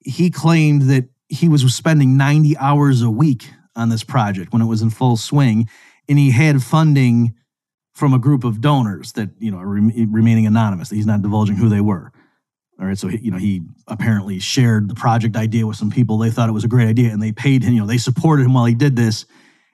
he 0.00 0.30
claimed 0.30 0.82
that 0.82 1.08
he 1.28 1.48
was 1.48 1.74
spending 1.74 2.16
90 2.16 2.56
hours 2.58 3.02
a 3.02 3.10
week 3.10 3.50
on 3.74 3.88
this 3.88 4.04
project 4.04 4.52
when 4.52 4.62
it 4.62 4.66
was 4.66 4.82
in 4.82 4.90
full 4.90 5.16
swing. 5.16 5.68
And 6.08 6.18
he 6.18 6.30
had 6.30 6.62
funding 6.62 7.34
from 7.94 8.12
a 8.12 8.18
group 8.18 8.44
of 8.44 8.60
donors 8.60 9.12
that, 9.12 9.30
you 9.38 9.50
know, 9.50 9.58
are 9.58 9.66
remaining 9.66 10.46
anonymous. 10.46 10.90
He's 10.90 11.06
not 11.06 11.22
divulging 11.22 11.56
who 11.56 11.70
they 11.70 11.80
were. 11.80 12.12
All 12.78 12.86
right, 12.86 12.98
so 12.98 13.08
he, 13.08 13.18
you 13.18 13.30
know 13.30 13.38
he 13.38 13.62
apparently 13.86 14.38
shared 14.38 14.88
the 14.88 14.94
project 14.94 15.34
idea 15.34 15.66
with 15.66 15.76
some 15.76 15.90
people. 15.90 16.18
They 16.18 16.30
thought 16.30 16.48
it 16.48 16.52
was 16.52 16.64
a 16.64 16.68
great 16.68 16.88
idea, 16.88 17.10
and 17.10 17.22
they 17.22 17.32
paid 17.32 17.62
him. 17.62 17.72
You 17.72 17.80
know, 17.80 17.86
they 17.86 17.98
supported 17.98 18.44
him 18.44 18.52
while 18.52 18.66
he 18.66 18.74
did 18.74 18.96
this, 18.96 19.24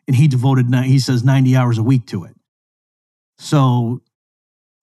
and 0.06 0.14
he 0.14 0.28
devoted 0.28 0.72
he 0.84 0.98
says 1.00 1.24
ninety 1.24 1.56
hours 1.56 1.78
a 1.78 1.82
week 1.82 2.06
to 2.08 2.24
it. 2.24 2.34
So, 3.38 4.02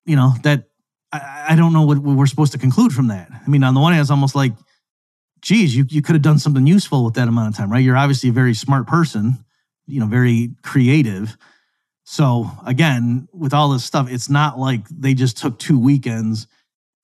you 0.06 0.18
know 0.18 0.34
that 0.44 0.66
I, 1.14 1.46
I 1.50 1.56
don't 1.56 1.72
know 1.72 1.84
what 1.84 2.00
we're 2.00 2.26
supposed 2.26 2.52
to 2.52 2.58
conclude 2.58 2.92
from 2.92 3.08
that. 3.08 3.30
I 3.32 3.50
mean, 3.50 3.64
on 3.64 3.74
the 3.74 3.80
one 3.80 3.94
hand, 3.94 4.02
it's 4.02 4.12
almost 4.12 4.36
like, 4.36 4.52
geez, 5.42 5.74
you 5.74 5.86
you 5.90 6.02
could 6.02 6.16
have 6.16 6.22
done 6.22 6.40
something 6.40 6.68
useful 6.68 7.06
with 7.06 7.14
that 7.14 7.30
amount 7.30 7.54
of 7.54 7.58
time, 7.58 7.72
right? 7.72 7.84
You're 7.84 7.98
obviously 7.98 8.30
a 8.30 8.34
very 8.34 8.54
smart 8.54 8.86
person, 8.86 9.46
you 9.88 10.02
know, 10.02 10.08
very 10.08 10.56
creative. 10.62 11.38
So 12.04 12.52
again, 12.66 13.30
with 13.32 13.54
all 13.54 13.70
this 13.70 13.86
stuff, 13.86 14.10
it's 14.10 14.30
not 14.30 14.60
like 14.60 14.90
they 14.90 15.14
just 15.14 15.38
took 15.38 15.58
two 15.58 15.80
weekends 15.80 16.48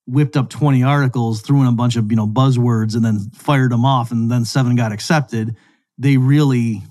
whipped 0.08 0.38
up 0.38 0.50
20 0.50 0.84
articles, 0.84 1.42
threw 1.42 1.62
in 1.62 1.68
a 1.68 1.72
bunch 1.72 1.96
of, 1.96 2.10
you 2.12 2.16
know, 2.16 2.28
buzzwords 2.28 2.96
and 2.96 3.04
then 3.04 3.20
fired 3.32 3.72
them 3.72 3.86
off 3.86 4.12
and 4.12 4.30
then 4.30 4.46
seven 4.46 4.76
got 4.76 4.92
accepted. 4.92 5.56
They 5.98 6.18
really 6.18 6.84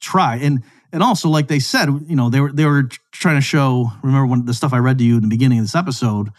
try. 0.00 0.36
And 0.36 0.62
and 0.92 1.02
also 1.02 1.28
like 1.28 1.48
they 1.48 1.58
said, 1.58 1.88
you 2.06 2.14
know, 2.14 2.30
they 2.30 2.40
were 2.40 2.52
they 2.52 2.64
were 2.64 2.88
trying 3.12 3.36
to 3.36 3.40
show, 3.40 3.90
remember 4.02 4.26
when 4.26 4.46
the 4.46 4.54
stuff 4.54 4.72
I 4.72 4.78
read 4.78 4.98
to 4.98 5.04
you 5.04 5.16
in 5.16 5.22
the 5.22 5.28
beginning 5.28 5.58
of 5.58 5.64
this 5.64 5.74
episode, 5.74 6.30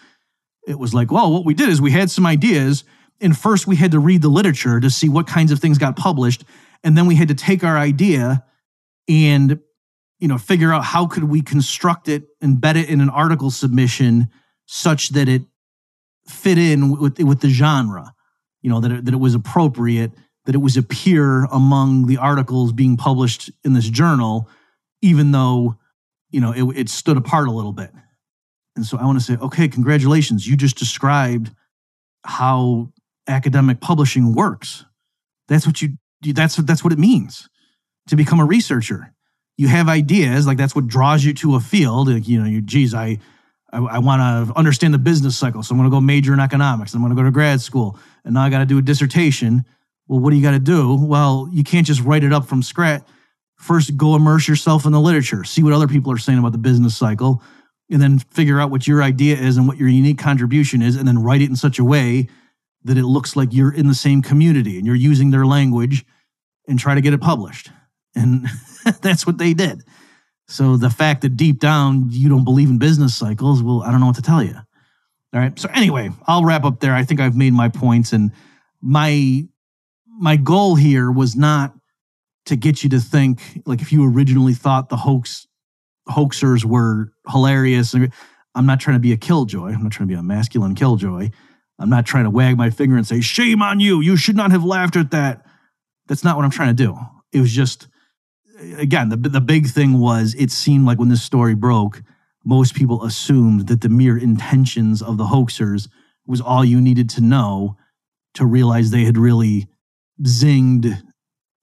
it 0.68 0.80
was 0.80 0.94
like, 0.94 1.12
well, 1.12 1.32
what 1.32 1.46
we 1.46 1.54
did 1.54 1.70
is 1.70 1.82
we 1.82 1.92
had 1.92 2.10
some 2.10 2.26
ideas 2.26 2.84
and 3.20 3.38
first 3.38 3.68
we 3.68 3.76
had 3.76 3.92
to 3.92 4.00
read 4.00 4.22
the 4.22 4.30
literature 4.30 4.80
to 4.80 4.90
see 4.90 5.10
what 5.10 5.28
kinds 5.28 5.52
of 5.52 5.60
things 5.60 5.78
got 5.78 5.96
published 5.96 6.44
and 6.84 6.98
then 6.98 7.08
we 7.08 7.16
had 7.16 7.28
to 7.28 7.36
take 7.36 7.64
our 7.64 7.78
idea 7.78 8.44
and 9.10 9.60
you 10.20 10.28
know, 10.28 10.38
figure 10.38 10.74
out 10.74 10.84
how 10.84 11.06
could 11.08 11.26
we 11.26 11.42
construct 11.42 12.08
it, 12.08 12.24
embed 12.42 12.76
it 12.76 12.90
in 12.90 13.02
an 13.02 13.10
article 13.10 13.52
submission 13.52 14.30
such 14.66 15.10
that 15.10 15.28
it 15.28 15.44
fit 16.28 16.58
in 16.58 16.98
with 17.00 17.20
with 17.20 17.42
the 17.42 17.50
genre. 17.50 18.14
You 18.62 18.70
know 18.70 18.80
that 18.80 18.92
it, 18.92 19.06
that 19.06 19.14
it 19.14 19.18
was 19.18 19.36
appropriate, 19.36 20.12
that 20.46 20.56
it 20.56 20.60
was 20.60 20.78
a 20.78 20.84
peer 20.84 21.46
among 21.46 22.08
the 22.08 22.18
articles 22.18 22.74
being 22.74 22.98
published 22.98 23.52
in 23.64 23.74
this 23.74 23.90
journal, 23.90 24.50
even 25.02 25.32
though 25.32 25.78
you 26.32 26.42
know 26.42 26.52
it, 26.52 26.78
it 26.78 26.90
stood 26.90 27.18
apart 27.18 27.48
a 27.48 27.52
little 27.52 27.74
bit. 27.74 27.92
And 28.76 28.86
so 28.86 28.98
I 28.98 29.06
want 29.06 29.20
to 29.20 29.24
say, 29.24 29.38
okay, 29.38 29.68
congratulations, 29.68 30.48
you 30.48 30.58
just 30.58 30.78
described 30.78 31.52
how 32.26 32.92
academic 33.28 33.80
publishing 33.80 34.34
works. 34.34 34.86
That's 35.48 35.66
what 35.66 35.82
you 35.82 35.98
that's 36.22 36.56
that's 36.58 36.84
what 36.84 36.94
it 36.94 37.00
means 37.00 37.48
to 38.08 38.16
become 38.16 38.40
a 38.40 38.46
researcher. 38.46 39.14
You 39.58 39.68
have 39.68 39.88
ideas, 39.88 40.46
like 40.46 40.58
that's 40.58 40.76
what 40.76 40.88
draws 40.88 41.24
you 41.24 41.34
to 41.36 41.56
a 41.56 41.60
field. 41.60 42.10
Like, 42.10 42.28
you 42.28 42.40
know, 42.40 42.48
you 42.48 42.62
geez, 42.62 42.94
I 42.94 43.20
I, 43.76 43.96
I 43.96 44.00
want 44.00 44.22
to 44.22 44.58
understand 44.58 44.94
the 44.94 45.00
business 45.00 45.38
cycle. 45.38 45.62
So 45.62 45.74
I'm 45.74 45.80
going 45.80 45.90
to 45.90 45.94
go 45.96 46.02
major 46.02 46.34
in 46.34 46.40
economics. 46.40 46.94
I'm 46.94 47.02
going 47.02 47.12
to 47.12 47.16
go 47.16 47.24
to 47.24 47.32
grad 47.32 47.62
school. 47.62 48.00
And 48.24 48.34
now 48.34 48.44
I 48.44 48.50
got 48.50 48.60
to 48.60 48.66
do 48.66 48.78
a 48.78 48.82
dissertation. 48.82 49.66
Well, 50.08 50.20
what 50.20 50.30
do 50.30 50.38
you 50.38 50.42
got 50.42 50.52
to 50.52 50.60
do? 50.60 50.96
Well, 50.96 51.50
you 51.52 51.64
can't 51.64 51.86
just 51.86 52.02
write 52.02 52.24
it 52.24 52.32
up 52.32 52.46
from 52.46 52.64
scratch. 52.64 53.04
First, 53.58 53.98
go 53.98 54.16
immerse 54.16 54.48
yourself 54.48 54.86
in 54.86 54.92
the 54.92 55.00
literature, 55.00 55.44
see 55.44 55.64
what 55.64 55.74
other 55.74 55.88
people 55.88 56.12
are 56.12 56.18
saying 56.18 56.40
about 56.40 56.52
the 56.52 56.58
business 56.58 56.96
cycle, 56.96 57.42
and 57.90 58.02
then 58.02 58.20
figure 58.20 58.60
out 58.60 58.70
what 58.70 58.88
your 58.88 59.02
idea 59.02 59.38
is 59.38 59.58
and 59.58 59.68
what 59.68 59.78
your 59.78 59.88
unique 59.88 60.18
contribution 60.18 60.82
is, 60.82 60.96
and 60.96 61.08
then 61.08 61.20
write 61.20 61.42
it 61.42 61.50
in 61.50 61.56
such 61.56 61.80
a 61.80 61.84
way 61.84 62.28
that 62.84 62.98
it 62.98 63.06
looks 63.06 63.36
like 63.36 63.54
you're 63.54 63.74
in 63.74 63.88
the 63.88 63.96
same 63.96 64.22
community 64.22 64.78
and 64.78 64.86
you're 64.86 64.96
using 64.96 65.32
their 65.32 65.46
language 65.46 66.06
and 66.68 66.78
try 66.78 66.96
to 66.96 67.02
get 67.02 67.14
it 67.14 67.22
published. 67.22 67.72
And 68.14 68.48
that's 69.02 69.26
what 69.26 69.38
they 69.38 69.54
did. 69.54 69.84
So 70.48 70.78
the 70.78 70.90
fact 70.90 71.22
that 71.22 71.36
deep 71.36 71.60
down 71.60 72.08
you 72.10 72.30
don't 72.30 72.44
believe 72.44 72.70
in 72.70 72.78
business 72.78 73.16
cycles, 73.16 73.64
well, 73.64 73.82
I 73.82 73.92
don't 73.92 74.00
know 74.00 74.08
what 74.08 74.16
to 74.16 74.22
tell 74.22 74.44
you. 74.44 74.56
All 75.34 75.42
right. 75.42 75.58
So 75.60 75.70
anyway, 75.74 76.12
I'll 76.28 76.46
wrap 76.46 76.64
up 76.64 76.80
there. 76.80 76.94
I 76.94 77.04
think 77.04 77.20
I've 77.20 77.36
made 77.36 77.54
my 77.54 77.70
points 77.70 78.14
and 78.14 78.32
my 78.82 79.46
my 80.18 80.38
goal 80.38 80.76
here 80.76 81.12
was 81.12 81.36
not 81.36 81.74
to 82.46 82.56
get 82.56 82.84
you 82.84 82.90
to 82.92 83.00
think 83.00 83.42
like 83.66 83.82
if 83.82 83.92
you 83.92 84.08
originally 84.08 84.54
thought 84.54 84.90
the 84.90 84.96
hoax 84.96 85.48
hoaxers 86.08 86.64
were 86.64 87.12
hilarious. 87.30 87.96
I'm 88.54 88.66
not 88.66 88.80
trying 88.80 88.96
to 88.96 89.02
be 89.02 89.12
a 89.12 89.18
killjoy. 89.18 89.74
I'm 89.74 89.84
not 89.84 89.92
trying 89.92 90.08
to 90.08 90.14
be 90.14 90.20
a 90.20 90.24
masculine 90.24 90.76
killjoy. 90.76 91.30
I'm 91.78 91.90
not 91.90 92.06
trying 92.06 92.24
to 92.24 92.30
wag 92.30 92.58
my 92.58 92.70
finger 92.70 92.96
and 92.96 93.06
say, 93.06 93.20
shame 93.20 93.62
on 93.62 93.80
you. 93.80 94.00
You 94.00 94.16
should 94.16 94.36
not 94.36 94.52
have 94.52 94.64
laughed 94.64 94.96
at 94.96 95.12
that. 95.12 95.46
That's 96.08 96.24
not 96.24 96.38
what 96.38 96.46
I'm 96.46 96.52
trying 96.52 96.76
to 96.76 96.84
do. 96.84 96.98
It 97.34 97.42
was 97.42 97.52
just, 97.52 97.88
again, 98.78 99.10
the, 99.10 99.18
the 99.18 99.42
big 99.42 99.68
thing 99.68 100.00
was 100.00 100.36
it 100.36 100.52
seemed 100.52 100.86
like 100.86 101.00
when 101.00 101.10
this 101.10 101.24
story 101.24 101.56
broke, 101.56 102.02
most 102.44 102.76
people 102.76 103.04
assumed 103.04 103.68
that 103.68 103.82
the 103.82 103.90
mere 103.90 104.18
intentions 104.18 105.02
of 105.02 105.18
the 105.18 105.26
hoaxers 105.26 105.90
was 106.28 106.42
all 106.42 106.64
you 106.64 106.80
needed 106.80 107.10
to 107.12 107.22
know 107.22 107.76
to 108.36 108.46
realize 108.46 108.92
they 108.92 109.06
had 109.06 109.18
really 109.18 109.68
zinged 110.24 111.02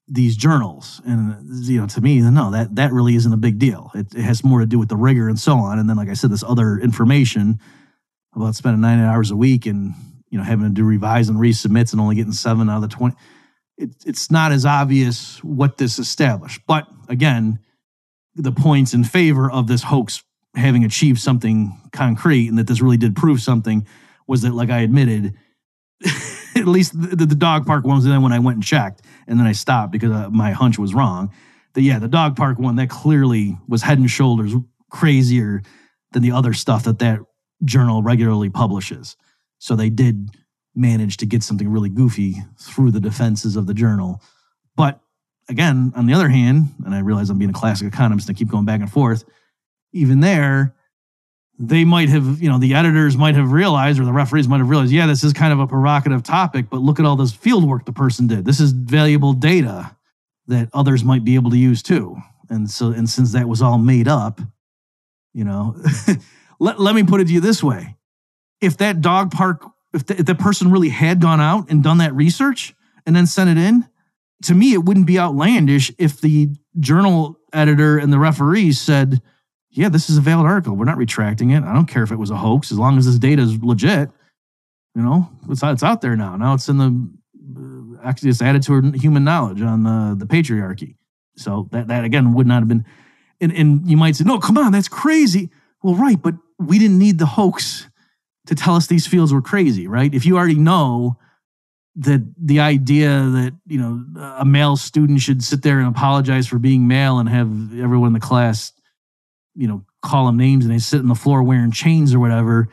these 0.09 0.37
journals. 0.37 1.01
And 1.07 1.37
you 1.67 1.81
know 1.81 1.87
to 1.87 2.01
me 2.01 2.21
no 2.21 2.51
that 2.51 2.75
that 2.77 2.93
really 2.93 3.15
isn't 3.15 3.33
a 3.33 3.39
big 3.39 3.59
deal. 3.59 3.91
It, 3.95 4.15
it, 4.15 4.23
has 4.23 4.45
more 4.45 4.61
to 4.61 4.67
do 4.67 4.79
with 4.79 4.89
the 4.89 4.97
rigor 4.97 5.29
and 5.29 5.39
so 5.39 5.57
on. 5.57 5.79
And 5.79 5.89
then 5.89 5.97
like 5.97 6.09
i 6.09 6.15
said 6.15 6.31
this 6.31 6.43
other 6.43 6.79
information 6.79 7.61
about 8.35 8.55
spending 8.55 8.81
nine 8.81 8.99
hours 8.99 9.31
a 9.31 9.37
week 9.37 9.67
and 9.67 9.95
you 10.31 10.39
know 10.39 10.45
having 10.45 10.67
to 10.67 10.71
do 10.71 10.85
revise 10.85 11.29
and 11.29 11.39
resubmits 11.39 11.93
and 11.93 12.01
only 12.01 12.17
getting 12.17 12.33
seven 12.33 12.69
out 12.69 12.77
of 12.77 12.83
the 12.83 12.89
20 12.89 13.17
it, 13.79 13.91
it's 14.07 14.31
not 14.31 14.53
as 14.53 14.67
obvious 14.67 15.43
what 15.45 15.79
this 15.79 15.99
established 15.99 16.61
but 16.67 16.87
again 17.09 17.59
the 18.35 18.53
points 18.53 18.95
in 18.95 19.05
favor 19.05 19.51
of 19.51 19.67
this 19.67 19.83
hoax 19.83 20.23
having 20.55 20.85
achieved 20.85 21.21
something 21.21 21.81
concrete 21.93 22.49
and 22.49 22.59
that 22.59 22.67
this 22.67 22.81
really 22.81 22.97
did 22.97 23.17
prove 23.17 23.41
something 23.41 23.87
was 24.27 24.43
that 24.43 24.55
like 24.55 24.71
i 24.71 24.79
admitted 24.81 25.35
at 26.57 26.67
least 26.67 27.01
the, 27.01 27.27
the, 27.27 27.35
dog 27.35 27.67
park 27.67 27.85
one 27.85 27.97
was 27.97 28.05
then 28.05 28.23
when 28.23 28.33
I 28.33 28.39
went 28.39 28.57
and 28.57 28.65
checked, 28.65 29.03
and 29.27 29.39
then 29.39 29.47
I 29.47 29.53
stopped 29.53 29.93
because 29.93 30.11
uh, 30.11 30.31
my 30.31 30.53
hunch 30.53 30.79
was 30.79 30.95
wrong. 30.95 31.33
That 31.75 31.83
yeah, 31.83 31.99
the 31.99 32.09
dog 32.09 32.37
park 32.37 32.59
one 32.59 32.77
that 32.77 32.91
clearly 32.91 33.59
was 33.69 33.83
head 33.83 33.99
and 33.99 34.11
shoulders 34.11 34.55
crazier 34.91 35.63
than 36.13 36.23
the 36.23 36.33
other 36.33 36.53
stuff 36.53 36.85
that 36.85 36.99
that 36.99 37.21
journal 37.65 38.03
regularly 38.03 38.51
publishes. 38.51 39.17
So 39.59 39.77
they 39.77 39.91
did 39.91 40.31
manage 40.75 41.19
to 41.19 41.27
get 41.27 41.43
something 41.43 41.69
really 41.69 41.89
goofy 41.89 42.37
through 42.59 42.91
the 42.91 43.01
defenses 43.01 43.57
of 43.57 43.67
the 43.67 43.75
journal. 43.75 44.23
But 44.77 45.01
again, 45.49 45.93
on 45.97 46.07
the 46.07 46.15
other 46.15 46.29
hand, 46.29 46.69
and 46.85 46.95
I 46.95 47.01
realize 47.01 47.31
I'm 47.31 47.39
being 47.39 47.51
a 47.51 47.55
classic 47.55 47.87
economist 47.87 48.29
and 48.29 48.37
I 48.37 48.39
keep 48.39 48.49
going 48.49 48.65
back 48.65 48.81
and 48.81 48.91
forth, 48.91 49.25
even 49.93 50.21
there, 50.21 50.75
they 51.59 51.85
might 51.85 52.09
have, 52.09 52.43
you 52.43 52.49
know, 52.49 52.59
the 52.59 52.75
editors 52.75 53.17
might 53.17 53.35
have 53.35 53.53
realized 53.53 54.01
or 54.01 54.05
the 54.05 54.13
referees 54.13 54.49
might 54.49 54.59
have 54.59 54.71
realized, 54.71 54.91
yeah, 54.91 55.07
this 55.07 55.23
is 55.23 55.33
kind 55.33 55.53
of 55.53 55.61
a 55.61 55.67
provocative 55.67 56.23
topic, 56.23 56.67
but 56.71 56.81
look 56.81 56.99
at 56.99 57.07
all 57.07 57.17
this 57.17 57.33
field 57.33 57.69
work 57.69 57.85
the 57.85 57.93
person 57.93 58.27
did. 58.27 58.45
This 58.45 58.59
is 58.59 58.73
valuable 58.73 59.33
data 59.33 59.95
that 60.47 60.69
others 60.73 61.05
might 61.05 61.25
be 61.25 61.35
able 61.35 61.51
to 61.51 61.59
use 61.59 61.83
too. 61.83 62.17
And 62.49 62.71
so, 62.71 62.91
and 62.91 63.09
since 63.09 63.33
that 63.33 63.49
was 63.49 63.63
all 63.63 63.79
made 63.79 64.09
up, 64.09 64.41
you 65.33 65.45
know, 65.45 65.77
let, 66.59 66.81
let 66.81 66.95
me 66.95 67.03
put 67.03 67.21
it 67.21 67.27
to 67.29 67.33
you 67.33 67.41
this 67.41 67.63
way. 67.63 67.97
If 68.61 68.79
that 68.79 69.01
dog 69.01 69.31
park, 69.31 69.65
if 69.93 70.07
the, 70.07 70.21
if 70.21 70.27
the 70.27 70.35
person 70.35 70.71
really 70.71 70.89
had 70.89 71.21
gone 71.21 71.41
out 71.41 71.71
and 71.71 71.83
done 71.83 71.99
that 71.99 72.15
research 72.15 72.75
and 73.07 73.15
then 73.15 73.27
sent 73.27 73.51
it 73.51 73.59
in, 73.59 73.89
to 74.45 74.55
me, 74.55 74.73
it 74.73 74.85
wouldn't 74.85 75.07
be 75.07 75.19
outlandish 75.19 75.93
if 75.99 76.21
the 76.21 76.49
journal 76.81 77.37
editor 77.53 77.99
and 77.99 78.13
the 78.13 78.19
referees 78.19 78.81
said, 78.81 79.23
yeah, 79.71 79.89
this 79.89 80.11
is 80.11 80.17
a 80.17 80.21
valid 80.21 80.47
article. 80.47 80.77
We're 80.77 80.85
not 80.85 80.97
retracting 80.97 81.51
it. 81.51 81.63
I 81.63 81.73
don't 81.73 81.87
care 81.87 82.03
if 82.03 82.13
it 82.13 82.17
was 82.17 82.31
a 82.31 82.37
hoax 82.37 82.73
as 82.73 82.79
long 82.79 82.99
as 82.99 83.07
this 83.07 83.19
data 83.19 83.43
is 83.43 83.63
legit. 83.63 84.11
You 84.95 85.03
know, 85.03 85.31
it's, 85.49 85.63
it's 85.63 85.83
out 85.83 86.01
there 86.01 86.17
now. 86.17 86.37
Now 86.37 86.55
it's 86.55 86.69
in 86.69 86.79
the 86.79 87.11
uh, 87.57 88.07
actually 88.07 88.31
it's 88.31 88.43
added 88.43 88.63
to 88.65 88.93
human 88.93 89.25
knowledge 89.25 89.63
on 89.63 89.83
the, 89.85 90.17
the 90.19 90.27
patriarchy. 90.27 90.97
So 91.37 91.69
that, 91.73 91.89
that 91.89 92.05
again 92.05 92.35
would 92.35 92.47
not 92.47 92.61
have 92.61 92.69
been, 92.69 92.85
and, 93.41 93.53
and 93.53 93.91
you 93.91 93.97
might 93.97 94.17
say, 94.17 94.25
no, 94.25 94.39
come 94.39 94.59
on, 94.59 94.73
that's 94.73 94.89
crazy. 94.89 95.51
Well, 95.83 95.95
right, 95.95 96.21
but 96.21 96.35
we 96.59 96.79
didn't 96.79 96.99
need 96.99 97.19
the 97.19 97.27
hoax 97.27 97.89
to 98.47 98.55
tell 98.55 98.75
us 98.75 98.87
these 98.87 99.07
fields 99.07 99.33
were 99.33 99.43
crazy, 99.43 99.87
right? 99.87 100.13
If 100.13 100.27
you 100.27 100.37
already 100.37 100.57
know 100.57 101.17
that 101.97 102.23
the 102.39 102.61
idea 102.61 103.09
that 103.09 103.55
you 103.67 103.79
know 103.79 104.05
a 104.39 104.45
male 104.45 104.77
student 104.77 105.21
should 105.21 105.45
sit 105.45 105.63
there 105.63 105.79
and 105.79 105.89
apologize 105.89 106.47
for 106.47 106.59
being 106.59 106.89
male 106.89 107.19
and 107.19 107.29
have 107.29 107.79
everyone 107.79 108.09
in 108.09 108.13
the 108.15 108.21
class 108.21 108.73
you 109.55 109.69
know, 109.69 109.85
call 110.01 110.27
them 110.27 110.37
names 110.37 110.65
and 110.65 110.73
they 110.73 110.79
sit 110.79 111.01
on 111.01 111.09
the 111.09 111.15
floor 111.15 111.43
wearing 111.43 111.71
chains 111.71 112.15
or 112.15 112.21
whatever. 112.21 112.69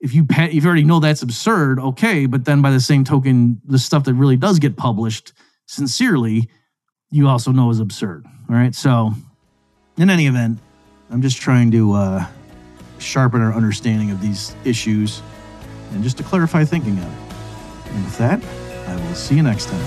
If 0.00 0.14
you 0.14 0.26
if 0.30 0.54
you 0.54 0.66
already 0.66 0.84
know 0.84 1.00
that's 1.00 1.22
absurd, 1.22 1.78
okay. 1.78 2.26
But 2.26 2.44
then 2.44 2.62
by 2.62 2.70
the 2.70 2.80
same 2.80 3.04
token, 3.04 3.60
the 3.64 3.78
stuff 3.78 4.04
that 4.04 4.14
really 4.14 4.36
does 4.36 4.58
get 4.58 4.76
published 4.76 5.32
sincerely, 5.66 6.48
you 7.10 7.28
also 7.28 7.52
know 7.52 7.70
is 7.70 7.80
absurd. 7.80 8.26
All 8.48 8.56
right. 8.56 8.74
So, 8.74 9.12
in 9.96 10.10
any 10.10 10.26
event, 10.26 10.58
I'm 11.10 11.22
just 11.22 11.40
trying 11.40 11.70
to 11.72 11.92
uh, 11.92 12.26
sharpen 13.02 13.40
our 13.42 13.52
understanding 13.52 14.10
of 14.10 14.20
these 14.20 14.54
issues 14.64 15.22
and 15.92 16.02
just 16.02 16.16
to 16.18 16.22
clarify 16.22 16.64
thinking 16.64 16.98
of 16.98 17.04
it. 17.04 17.92
And 17.92 18.04
with 18.04 18.18
that, 18.18 18.42
I 18.88 18.96
will 18.96 19.14
see 19.14 19.36
you 19.36 19.42
next 19.42 19.66
time. 19.66 19.86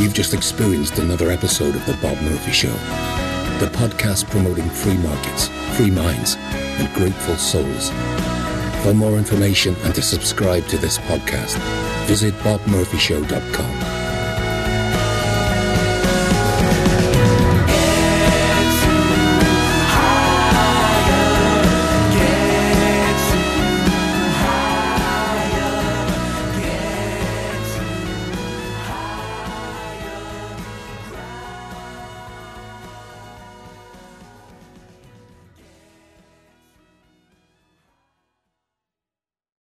You've 0.00 0.14
just 0.14 0.34
experienced 0.34 0.98
another 0.98 1.30
episode 1.30 1.74
of 1.74 1.84
The 1.86 1.94
Bob 2.02 2.20
Murphy 2.22 2.52
Show 2.52 2.74
the 3.58 3.66
podcast 3.68 4.28
promoting 4.28 4.68
free 4.68 4.98
markets, 4.98 5.48
free 5.76 5.90
minds, 5.90 6.36
and 6.36 6.92
grateful 6.92 7.36
souls. 7.36 7.88
For 8.82 8.92
more 8.92 9.16
information 9.16 9.74
and 9.84 9.94
to 9.94 10.02
subscribe 10.02 10.66
to 10.66 10.76
this 10.76 10.98
podcast, 10.98 11.56
visit 12.06 12.34
bobmurphyshow.com. 12.34 13.95